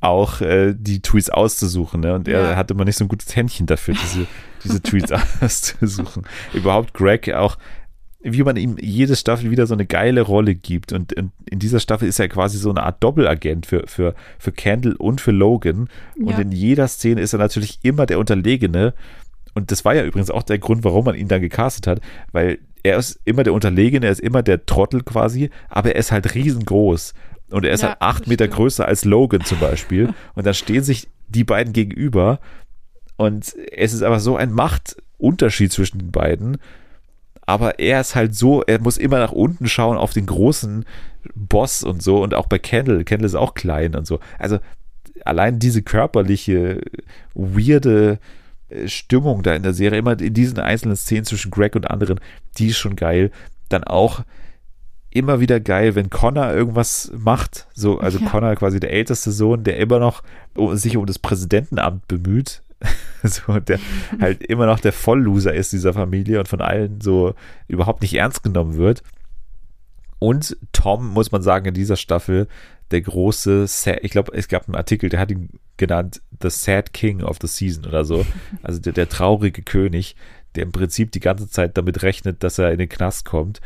[0.01, 2.01] auch äh, die Tweets auszusuchen.
[2.01, 2.15] Ne?
[2.15, 2.57] Und er ja.
[2.57, 4.27] hat immer nicht so ein gutes Händchen dafür, diese,
[4.63, 6.25] diese Tweets auszusuchen.
[6.53, 7.57] Überhaupt Greg auch
[8.29, 10.93] wie man ihm jede Staffel wieder so eine geile Rolle gibt.
[10.93, 14.51] Und in, in dieser Staffel ist er quasi so eine Art Doppelagent für, für, für
[14.51, 15.89] Candle und für Logan.
[16.19, 16.39] Und Ja.
[16.39, 18.95] in jeder Szene ist er natürlich immer der Unterlegene.
[19.55, 22.01] Und das war ja übrigens auch der Grund, warum man ihn dann gecastet hat,
[22.33, 26.13] weil er ist immer der Unterlegene, er ist immer der Trottel quasi, aber er ist
[26.13, 27.15] halt riesengroß.
[27.51, 28.57] Und er ist Ja, halt acht Meter stimmt.
[28.57, 30.13] größer als Logan zum Beispiel.
[30.35, 32.41] Und dann stehen sich die beiden gegenüber.
[33.17, 36.59] Und es ist aber so ein Machtunterschied zwischen den beiden.
[37.43, 40.85] Aber er ist halt so, er muss immer nach unten schauen auf den großen
[41.35, 42.23] Boss und so.
[42.23, 43.05] Und auch bei Kendall.
[43.05, 44.19] Kendall ist auch klein und so.
[44.39, 44.59] Also
[45.25, 46.81] allein diese körperliche,
[47.35, 48.19] weirde
[48.87, 52.21] Stimmung da in der Serie, immer in diesen einzelnen Szenen zwischen Greg und anderen,
[52.59, 53.31] die ist schon geil.
[53.69, 54.23] Dann auch
[55.11, 57.67] immer wieder geil, wenn Connor irgendwas macht.
[57.75, 58.29] So, also Ja.
[58.29, 60.23] Connor quasi der älteste Sohn, der immer noch
[60.73, 62.63] sich um das Präsidentenamt bemüht.
[63.23, 63.79] so, der
[64.21, 67.35] halt immer noch der Vollloser ist dieser Familie und von allen so
[67.69, 69.03] überhaupt nicht ernst genommen wird.
[70.19, 72.49] Und Tom, muss man sagen, in dieser Staffel
[72.91, 73.67] der große,
[74.03, 77.47] ich glaube, es gab einen Artikel, der hat ihn genannt The Sad King of the
[77.49, 78.25] Season oder so.
[78.63, 80.17] Also der, der traurige König,
[80.55, 83.61] der im Prinzip die ganze Zeit damit rechnet, dass er in den Knast kommt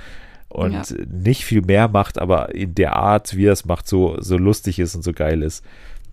[0.48, 0.82] und Ja.
[1.06, 4.78] nicht viel mehr macht, aber in der Art, wie er es macht, so, so lustig
[4.78, 5.64] ist und so geil ist.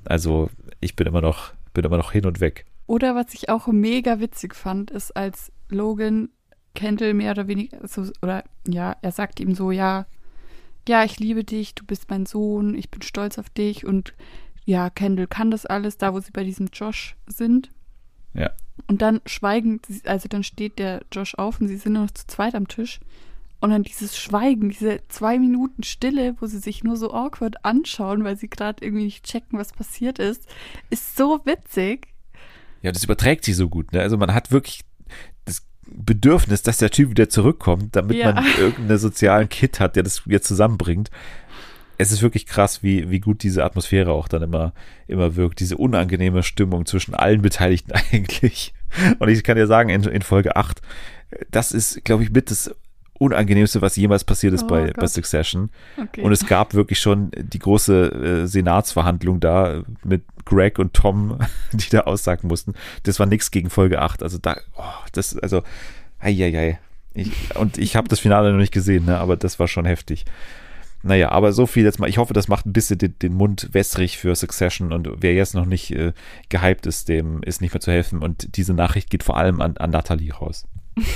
[0.06, 0.50] Also
[0.80, 2.66] ich bin immer noch, bin immer noch hin und weg.
[2.86, 6.30] Oder was ich auch mega witzig fand, ist, als Logan
[6.76, 10.06] Kendall mehr oder weniger so, oder ja, er sagt ihm so, ja,
[10.88, 14.14] ja, ich liebe dich, du bist mein Sohn, ich bin stolz auf dich und
[14.68, 17.72] ja, Kendall kann das alles, da wo sie bei diesem Josh sind.
[18.34, 18.52] Ja.
[18.88, 22.12] Und dann schweigen, sie- also dann steht der Josh auf und sie sind nur noch
[22.12, 23.00] zu zweit am Tisch.
[23.62, 28.24] Und dann dieses Schweigen, diese zwei Minuten Stille, wo sie sich nur so awkward anschauen,
[28.24, 30.46] weil sie gerade irgendwie nicht checken, was passiert ist,
[30.92, 32.10] ist so witzig.
[32.84, 33.94] Ja, das überträgt sich so gut.
[33.94, 34.02] Ne?
[34.02, 34.82] Also man hat wirklich
[35.46, 38.34] das Bedürfnis, dass der Typ wieder zurückkommt, damit Ja.
[38.34, 41.10] man irgendeinen sozialen Kit hat, der das wieder zusammenbringt.
[41.98, 44.74] Es ist wirklich krass, wie, wie gut diese Atmosphäre auch dann immer,
[45.08, 45.60] immer wirkt.
[45.60, 48.74] Diese unangenehme Stimmung zwischen allen Beteiligten eigentlich.
[49.20, 50.82] Und ich kann dir sagen, in, in Folge 8,
[51.52, 52.74] das ist, glaube ich, mit das
[53.20, 55.08] Unangenehmste, was jemals passiert ist Oh bei, bei.
[55.08, 55.72] Succession.
[56.00, 56.22] Okay.
[56.22, 61.40] Und es gab wirklich schon die große äh, Senatsverhandlung da mit Greg und Tom,
[61.74, 62.74] die da aussagen mussten.
[63.04, 64.22] Das war nichts gegen Folge 8.
[64.22, 64.84] Also da, oh,
[65.14, 65.64] das, also,
[66.20, 66.80] eieiei.
[67.14, 70.26] Ich, und ich habe das Finale noch nicht gesehen, ne, aber das war schon heftig.
[71.04, 72.10] Naja, aber so viel jetzt mal.
[72.10, 75.54] Ich hoffe, das macht ein bisschen den, den Mund wässrig für Succession und wer jetzt
[75.54, 76.14] noch nicht äh,
[76.50, 78.22] gehypt ist, dem ist nicht mehr zu helfen.
[78.22, 80.68] Und diese Nachricht geht vor allem an, an Nathalie raus.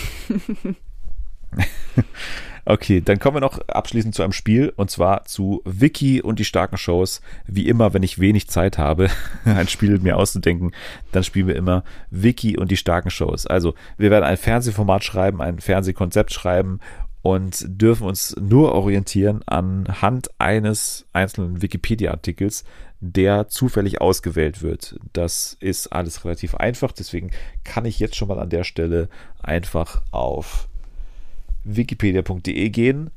[2.63, 6.45] Okay, dann kommen wir noch abschließend zu einem Spiel und zwar zu Wiki und die
[6.45, 7.21] starken Shows.
[7.47, 9.09] Wie immer, wenn ich wenig Zeit habe,
[9.45, 10.71] ein Spiel mir auszudenken,
[11.11, 13.47] dann spielen wir immer Wiki und die starken Shows.
[13.47, 16.79] Also, wir werden ein Fernsehformat schreiben, ein Fernsehkonzept schreiben
[17.21, 22.63] und dürfen uns nur orientieren anhand eines einzelnen Wikipedia-Artikels,
[22.99, 24.99] der zufällig ausgewählt wird.
[25.13, 27.31] Das ist alles relativ einfach, deswegen
[27.63, 29.09] kann ich jetzt schon mal an der Stelle
[29.41, 30.67] einfach auf
[31.63, 33.11] wikipedia.de gehen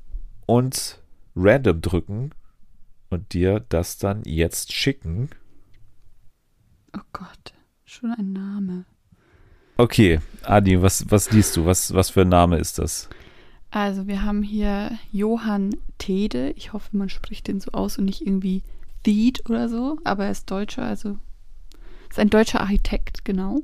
[0.47, 1.01] und
[1.37, 2.31] random drücken
[3.11, 5.31] und dir das dann jetzt schicken.
[6.97, 8.85] oh Gott, schon ein Name.
[9.77, 11.67] Okay, Adi, was, was liest du?
[11.67, 13.09] Was, was für ein Name ist das?
[13.75, 16.53] Also wir haben hier Johann Tede.
[16.53, 18.63] Ich hoffe, man spricht den so aus und nicht irgendwie
[19.03, 21.19] Thied oder so, aber er ist Deutscher, also
[22.09, 23.63] ist ein deutscher Architekt, genau.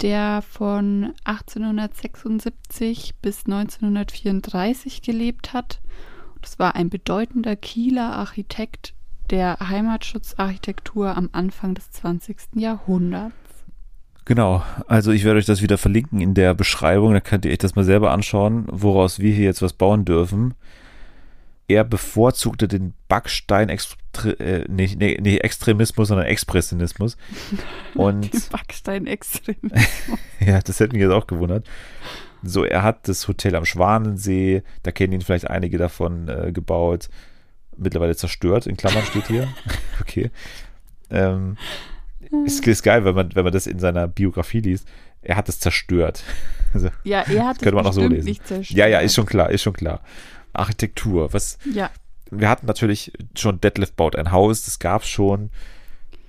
[0.00, 5.82] Der von 1876 bis 1934 gelebt hat.
[6.40, 8.94] Das war ein bedeutender Kieler Architekt
[9.28, 12.38] der Heimatschutzarchitektur am Anfang des 20.
[12.54, 13.34] Jahrhunderts.
[14.26, 17.58] Genau, also ich werde euch das wieder verlinken in der Beschreibung, da könnt ihr euch
[17.58, 20.54] das mal selber anschauen, woraus wir hier jetzt was bauen dürfen.
[21.68, 27.16] Er bevorzugte den Backstein Extre äh, nicht, nee, nicht Extremismus, sondern Expressionismus.
[27.94, 29.56] Und Den Backstein extrem.
[30.40, 31.66] Ja, das hätte mich jetzt auch gewundert.
[32.42, 37.08] So, er hat das Hotel am Schwanensee, da kennen ihn vielleicht einige davon äh, gebaut,
[37.76, 39.48] mittlerweile zerstört, in Klammern steht hier.
[40.00, 40.30] okay.
[41.10, 41.56] Ähm,
[42.44, 44.86] ist, ist geil, wenn man, wenn man das in seiner Biografie liest.
[45.22, 46.22] Er hat es zerstört.
[46.74, 48.26] Also, Ja, er hat könnte man auch so lesen.
[48.26, 48.76] nicht zerstört.
[48.76, 50.02] ja, ja, ist schon klar, ist schon klar.
[50.52, 51.90] Architektur, was, Ja,
[52.30, 55.50] wir hatten natürlich schon Detlef baut ein Haus, das gab's schon.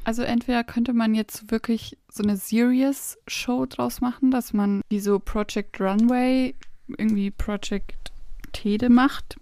[0.06, 5.19] also entweder könnte man jetzt wirklich so eine Serious-Show draus machen, dass man wie so
[5.19, 6.56] Project Runway
[6.98, 8.11] irgendwie Project
[8.53, 9.36] Tede macht.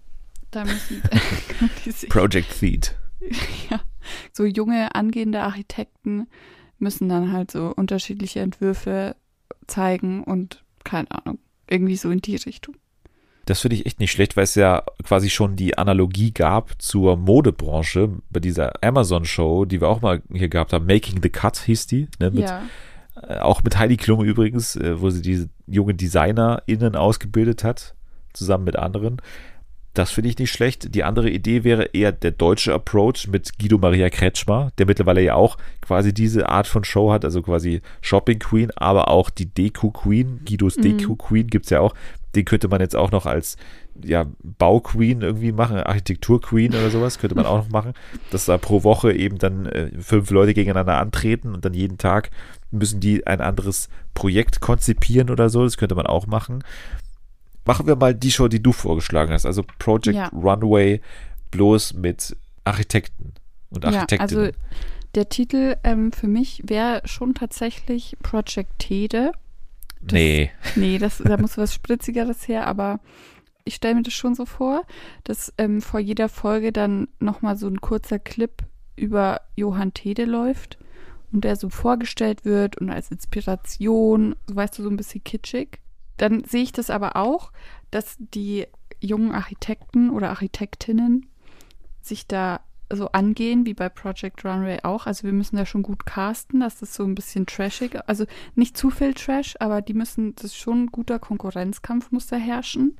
[0.51, 1.03] Da müssen
[2.09, 2.95] Project Theed.
[3.69, 3.81] ja,
[4.31, 6.27] so junge angehende Architekten
[6.79, 9.15] müssen dann halt so unterschiedliche Entwürfe
[9.67, 11.39] zeigen und keine Ahnung,
[11.69, 12.75] irgendwie so in die Richtung.
[13.45, 17.15] Das finde ich echt nicht schlecht, weil es ja quasi schon die Analogie gab zur
[17.15, 20.87] Modebranche bei dieser Amazon-Show, die wir auch mal hier gehabt haben.
[20.87, 22.07] Making the Cut hieß die.
[22.19, 22.63] Ne, mit, ja.
[23.21, 27.93] äh, auch mit Heidi Klum übrigens, äh, wo sie diese junge DesignerInnen ausgebildet hat,
[28.33, 29.21] zusammen mit anderen.
[29.95, 30.93] Das finde ich nicht schlecht.
[30.93, 35.35] Die andere Idee wäre eher der deutsche Approach mit Guido Maria Kretschmer, der mittlerweile ja
[35.35, 39.91] auch quasi diese Art von Show hat, also quasi Shopping Queen, aber auch die Deko
[39.91, 40.81] Queen, Guidos Mhm.
[40.81, 41.95] Deko Queen gibt's ja auch.
[42.35, 43.55] Den könnte man jetzt auch noch als
[44.03, 47.93] ja, Bauqueen irgendwie machen, Architektur Queen oder sowas, könnte man auch noch machen,
[48.31, 52.31] dass da pro Woche eben dann äh, fünf Leute gegeneinander antreten und dann jeden Tag
[52.71, 56.65] müssen die ein anderes Projekt konzipieren oder so, das könnte man auch machen.
[57.65, 60.27] Machen wir mal die Show, die du vorgeschlagen hast, also Project Ja.
[60.27, 61.01] Runway,
[61.51, 63.33] bloß mit Architekten
[63.71, 64.45] und Ja, Architektinnen.
[64.45, 64.57] also
[65.15, 69.31] der Titel ähm, für mich wäre schon tatsächlich Project Tede.
[70.01, 72.99] das- nee, Nee, das, da muss was Spritzigeres her, aber
[73.63, 74.83] ich stelle mir das schon so vor,
[75.23, 78.51] dass ähm, vor jeder Folge dann nochmal so ein kurzer Clip
[78.95, 80.77] über Johann Tede läuft
[81.31, 85.79] und der so vorgestellt wird und als Inspiration, so weißt du, so ein bisschen kitschig.
[86.17, 87.51] Dann sehe ich das aber auch,
[87.91, 88.67] dass die
[89.01, 91.27] jungen Architekten oder Architektinnen
[92.01, 92.61] sich da
[92.91, 95.07] so angehen, wie bei Project Runway auch.
[95.07, 98.77] Also wir müssen da schon gut casten, dass das so ein bisschen trashig, also nicht
[98.77, 102.95] zu viel Trash, aber die müssen, das ist schon ein guter Konkurrenzkampf muss da herrschen.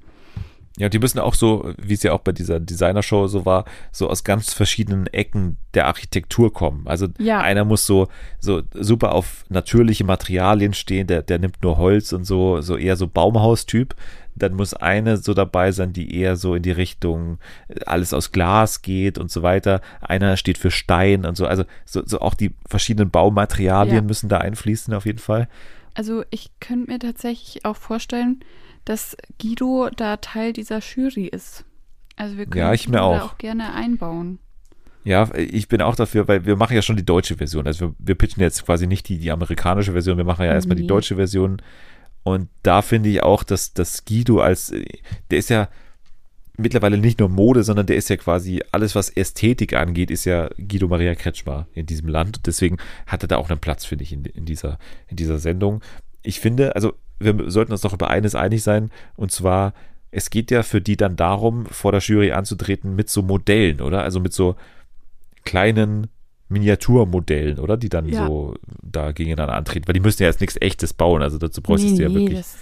[0.78, 4.10] Ja, die müssen auch so, wie es ja auch bei dieser Designer-Show so war, so
[4.10, 6.86] aus ganz verschiedenen Ecken der Architektur kommen.
[6.86, 7.40] Also Ja.
[7.40, 12.26] einer muss so, so super auf natürliche Materialien stehen, der, der nimmt nur Holz und
[12.26, 13.96] so, so eher so Baumhaustyp.
[14.38, 17.38] Dann muss eine so dabei sein, die eher so in die Richtung
[17.70, 19.80] äh, alles aus Glas geht und so weiter.
[20.02, 21.48] Einer steht für Stein und so.
[21.48, 24.02] Also so, so auch die verschiedenen Baumaterialien Ja.
[24.02, 25.48] müssen da einfließen auf jeden Fall.
[25.94, 28.42] Also ich könnte mir tatsächlich auch vorstellen,
[28.86, 31.66] dass Guido da Teil dieser Jury ist.
[32.16, 33.22] Also wir können Ja, Guido da auch.
[33.34, 34.40] auch gerne einbauen.
[35.04, 37.68] Ja, ich bin auch dafür, weil wir machen ja schon die deutsche Version.
[37.68, 40.76] Also wir, wir pitchen jetzt quasi nicht die, die amerikanische Version, wir machen ja erstmal
[40.78, 40.88] die Nee.
[40.88, 41.62] deutsche Version.
[42.24, 44.74] Und da finde ich auch, dass, dass Guido als,
[45.30, 45.70] der ist ja
[46.58, 50.50] mittlerweile nicht nur Mode, sondern der ist ja quasi alles, was Ästhetik angeht, ist ja
[50.58, 52.48] Guido Maria Kretschmer in diesem Land.
[52.48, 55.82] Deswegen hat er da auch einen Platz, finde ich, in, in, dieser, in dieser Sendung.
[56.24, 59.74] Ich finde, also wir sollten uns doch über eines einig sein, und zwar,
[60.12, 64.02] es geht ja für die dann darum, vor der Jury anzutreten mit so Modellen, oder?
[64.04, 64.56] Also mit so
[65.44, 66.08] kleinen
[66.50, 67.78] Miniaturmodellen, oder?
[67.78, 68.28] Die dann Ja.
[68.28, 71.98] so da gegeneinander antreten, weil die müssen ja jetzt nichts echtes bauen, also dazu bräuchtest
[71.98, 72.40] du ja wirklich.
[72.40, 72.58] das,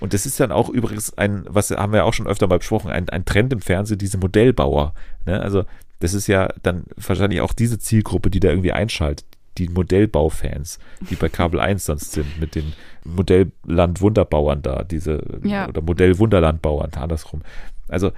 [0.00, 2.90] Und das ist dann auch übrigens ein, was haben wir auch schon öfter mal besprochen,
[2.90, 4.94] ein, ein Trend im Fernsehen, diese Modellbauer.
[5.26, 5.40] Ne?
[5.40, 5.64] Also
[6.00, 9.26] das ist ja dann wahrscheinlich auch diese Zielgruppe, die da irgendwie einschaltet,
[9.58, 10.78] die Modellbaufans,
[11.10, 12.72] die bei Kabel 1 sonst sind, mit den
[13.04, 15.68] Modellland-Wunderbauern da, diese Ja.
[15.68, 17.42] oder Modell-Wunderland-Bauern, andersrum.
[17.88, 18.12] Also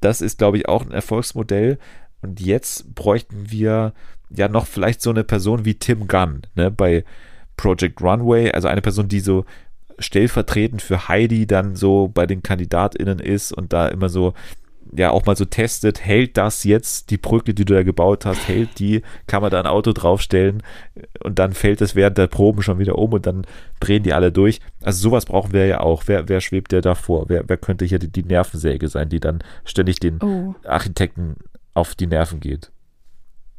[0.00, 1.78] das ist, glaube ich, auch ein Erfolgsmodell.
[2.22, 3.92] Und jetzt bräuchten wir
[4.30, 7.04] ja noch vielleicht so eine Person wie Tim Gunn, ne, bei
[7.56, 9.44] Project Runway, also eine Person, die so
[9.98, 14.34] stellvertretend für Heidi dann so bei den KandidatInnen ist und da immer so,
[14.96, 18.48] ja, auch mal so testet, hält das jetzt, die Brücke, die du da gebaut hast,
[18.48, 20.62] hält die, kann man da ein Auto draufstellen
[21.22, 23.46] und dann fällt es während der Proben schon wieder um und dann
[23.80, 24.60] drehen die alle durch.
[24.82, 26.04] Also sowas brauchen wir ja auch.
[26.06, 27.28] Wer, wer schwebt der da vor?
[27.28, 31.36] Wer, wer könnte hier die, die Nervensäge sein, die dann ständig den oh, Architekten
[31.74, 32.70] auf die Nerven geht?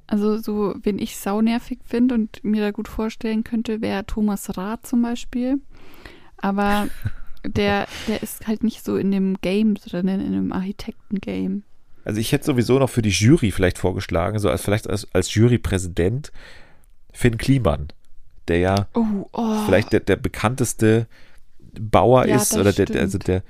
[0.09, 4.87] also so, wen ich saunervig finde und mir da gut vorstellen könnte, wäre Thomas Rath
[4.87, 5.61] zum Beispiel.
[6.37, 6.87] Aber
[7.45, 11.63] der, der ist halt nicht so in dem Game drin, in dem Architekten-Game.
[12.05, 15.33] Also ich hätte sowieso noch für die Jury vielleicht vorgeschlagen, so als vielleicht als, als
[15.33, 16.31] Jurypräsident
[17.11, 17.89] Finn Kliman,
[18.47, 19.65] der ja Oh, oh.
[19.65, 21.07] vielleicht der, der bekannteste
[21.79, 23.43] Bauer Ja, ist oder der, der, also der,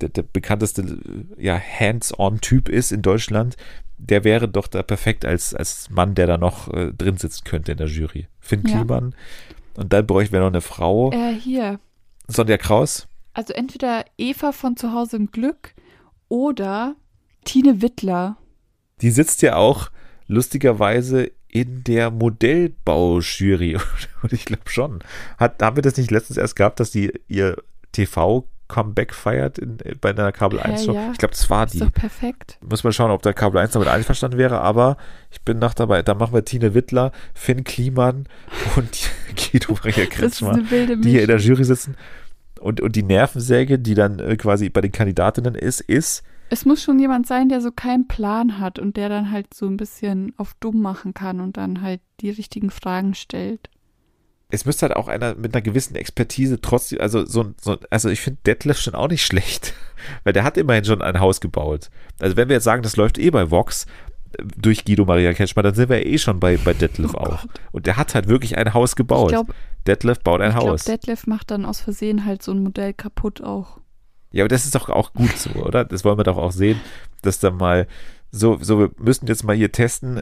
[0.00, 0.98] der, der bekannteste
[1.38, 3.56] ja, Hands-on-Typ ist in Deutschland,
[3.98, 7.72] der wäre doch da perfekt als, als Mann, der da noch äh, drin sitzen könnte
[7.72, 8.28] in der Jury.
[8.40, 8.76] Finn Ja.
[8.76, 9.14] Kliman.
[9.76, 11.10] Und dann bräuchten wir noch eine Frau.
[11.12, 11.80] Äh, hier.
[12.28, 13.08] Sonja Kraus.
[13.34, 15.74] Also entweder Eva von zu Hause im Glück
[16.28, 16.94] oder
[17.44, 18.36] Tine Wittler.
[19.00, 19.90] Die sitzt ja auch
[20.26, 23.76] lustigerweise in der Modellbaujury.
[24.22, 25.00] Und ich glaube schon.
[25.38, 27.56] Hat, haben wir das nicht letztens erst gehabt, dass die ihr
[27.92, 30.94] TV-Comeback feiert in, bei einer Kabel Hä, 1 Show?
[30.94, 31.10] ja.
[31.12, 31.78] Ich glaube, das war Ist die.
[31.80, 32.58] doch perfekt.
[32.68, 34.96] Muss man schauen, ob der Kabel 1 damit einverstanden wäre, aber
[35.30, 36.02] ich bin noch dabei.
[36.02, 38.26] Da machen wir Tine Wittler, Finn Kliman
[38.76, 41.38] und Guido Maria Kretschmer, die hier in der.
[41.38, 41.96] Jury sitzen.
[42.64, 46.82] Und, und die Nervensäge, die dann äh, quasi bei den Kandidatinnen ist, ist, Es muss
[46.82, 50.32] schon jemand sein, der so keinen Plan hat und der dann halt so ein bisschen
[50.38, 53.68] auf dumm machen kann und dann halt die richtigen Fragen stellt.
[54.50, 58.20] es müsste halt auch einer mit einer gewissen Expertise trotzdem, also so, so also ich
[58.20, 59.74] finde Detlef schon auch nicht schlecht,
[60.22, 61.90] weil der hat immerhin schon ein Haus gebaut.
[62.20, 63.86] Also wenn wir jetzt sagen, das läuft eh bei Vox
[64.38, 67.42] äh, durch Guido Maria Ketschmer, dann sind wir eh schon bei, bei Detlef oh auch.
[67.42, 67.50] Gott.
[67.72, 69.32] Und der hat halt wirklich ein Haus gebaut.
[69.32, 69.54] Ich glaub,
[69.86, 70.80] Detlef baut ein ich Haus.
[70.80, 73.80] Ich glaube, Detlef macht dann aus Versehen halt so ein Modell kaputt auch.
[74.30, 75.84] Ja, aber das ist doch auch gut so, oder?
[75.84, 76.80] Das wollen wir doch auch sehen,
[77.22, 77.86] dass dann mal
[78.30, 80.20] so, so, wir müssen jetzt mal hier testen,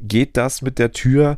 [0.00, 1.36] geht das mit der Tür?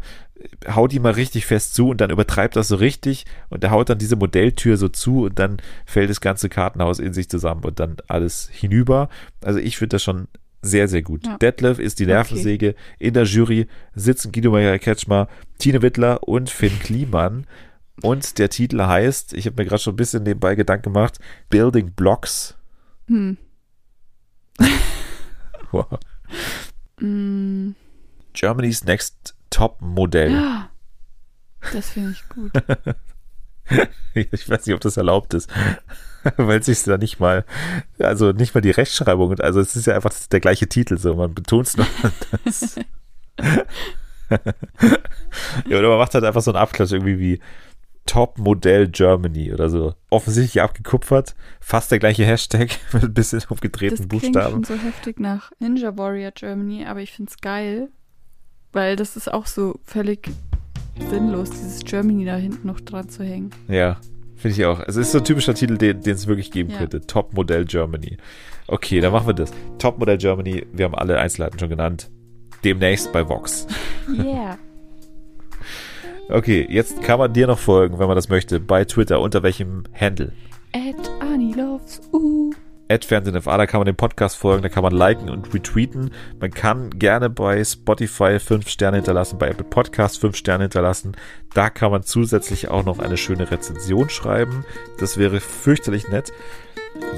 [0.68, 3.88] Haut die mal richtig fest zu und dann übertreibt das so richtig und der haut
[3.88, 7.80] dann diese Modelltür so zu und dann fällt das ganze Kartenhaus in sich zusammen und
[7.80, 9.08] dann alles hinüber.
[9.42, 10.28] Also ich finde das schon
[10.64, 11.26] sehr, sehr gut.
[11.26, 11.38] Ja.
[11.38, 12.70] Detlef ist die Nervensäge.
[12.70, 12.78] Okay.
[12.98, 15.28] In der Jury sitzen Guido Meyer Ketschmer,
[15.58, 17.46] Tine Wittler und Finn Kliman.
[18.02, 21.18] Und der Titel heißt, ich habe mir gerade schon ein bisschen nebenbei Gedanken gemacht,
[21.50, 22.56] Building Blocks.
[23.06, 23.36] Hm.
[25.70, 25.98] wow.
[27.00, 27.70] mm.
[28.32, 30.32] Germany's Next Top Modell.
[30.32, 30.70] Ja,
[31.72, 32.52] das finde ich gut.
[34.14, 35.50] ich weiß nicht, ob das erlaubt ist,
[36.36, 37.44] weil es sich da nicht mal,
[37.98, 41.34] also nicht mal die Rechtschreibung, also es ist ja einfach der gleiche Titel, so man
[41.34, 41.86] betont es nur.
[45.68, 47.40] ja, oder man macht halt einfach so einen Abklatsch irgendwie wie
[48.06, 49.94] Top Modell Germany oder so.
[50.10, 54.62] Offensichtlich abgekupfert, fast der gleiche Hashtag mit ein bisschen umgedrehten das Buchstaben.
[54.62, 57.88] Das schon so heftig nach Ninja Warrior Germany, aber ich finde es geil,
[58.72, 60.30] weil das ist auch so völlig
[61.10, 63.50] sinnlos, dieses Germany da hinten noch dran zu hängen.
[63.68, 63.98] Ja,
[64.36, 64.80] finde ich auch.
[64.86, 66.78] Es ist so ein typischer Titel, den es wirklich geben ja.
[66.78, 67.00] könnte.
[67.02, 68.16] Top Modell Germany.
[68.66, 69.52] Okay, dann machen wir das.
[69.78, 72.10] Top Modell Germany, wir haben alle Einzelheiten schon genannt.
[72.62, 73.66] Demnächst bei Vox.
[74.08, 74.58] Yeah.
[76.28, 79.20] Okay, jetzt kann man dir noch folgen, wenn man das möchte, bei Twitter.
[79.20, 80.32] Unter welchem Handle?
[80.72, 82.50] At Annie Loves uh.
[82.88, 86.10] FernsehenFA, da kann man den Podcast folgen, da kann man liken und retweeten.
[86.40, 91.16] Man kann gerne bei Spotify 5 Sterne hinterlassen, bei Apple Podcast 5 Sterne hinterlassen.
[91.54, 94.64] Da kann man zusätzlich auch noch eine schöne Rezension schreiben.
[94.98, 96.32] Das wäre fürchterlich nett.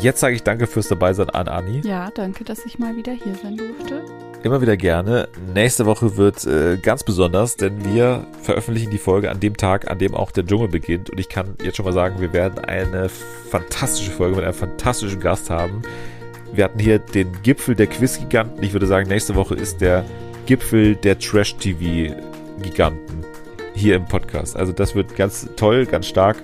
[0.00, 1.80] Jetzt sage ich danke fürs Dabeisein an Anni.
[1.84, 4.02] Ja, danke, dass ich mal wieder hier sein durfte.
[4.42, 5.28] Immer wieder gerne.
[5.54, 9.98] Nächste Woche wird äh, ganz besonders, denn wir veröffentlichen die Folge an dem Tag, an
[9.98, 11.10] dem auch der Dschungel beginnt.
[11.10, 15.20] Und ich kann jetzt schon mal sagen, wir werden eine fantastische Folge mit einem fantastischen
[15.20, 15.82] Gast haben.
[16.52, 18.62] Wir hatten hier den Gipfel der Quiz-Giganten.
[18.62, 20.04] Ich würde sagen, nächste Woche ist der
[20.46, 23.24] Gipfel der Trash-TV-Giganten
[23.74, 24.56] hier im Podcast.
[24.56, 26.36] Also das wird ganz toll, ganz stark.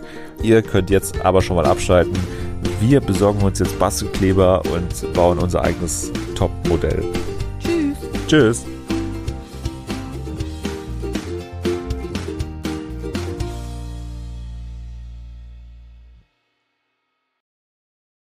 [0.43, 2.19] Ihr könnt jetzt aber schon mal abschalten.
[2.81, 7.05] Wir besorgen uns jetzt Bastelkleber und bauen unser eigenes Top-Modell.
[7.61, 7.97] Tschüss.
[8.27, 8.72] Tschüss.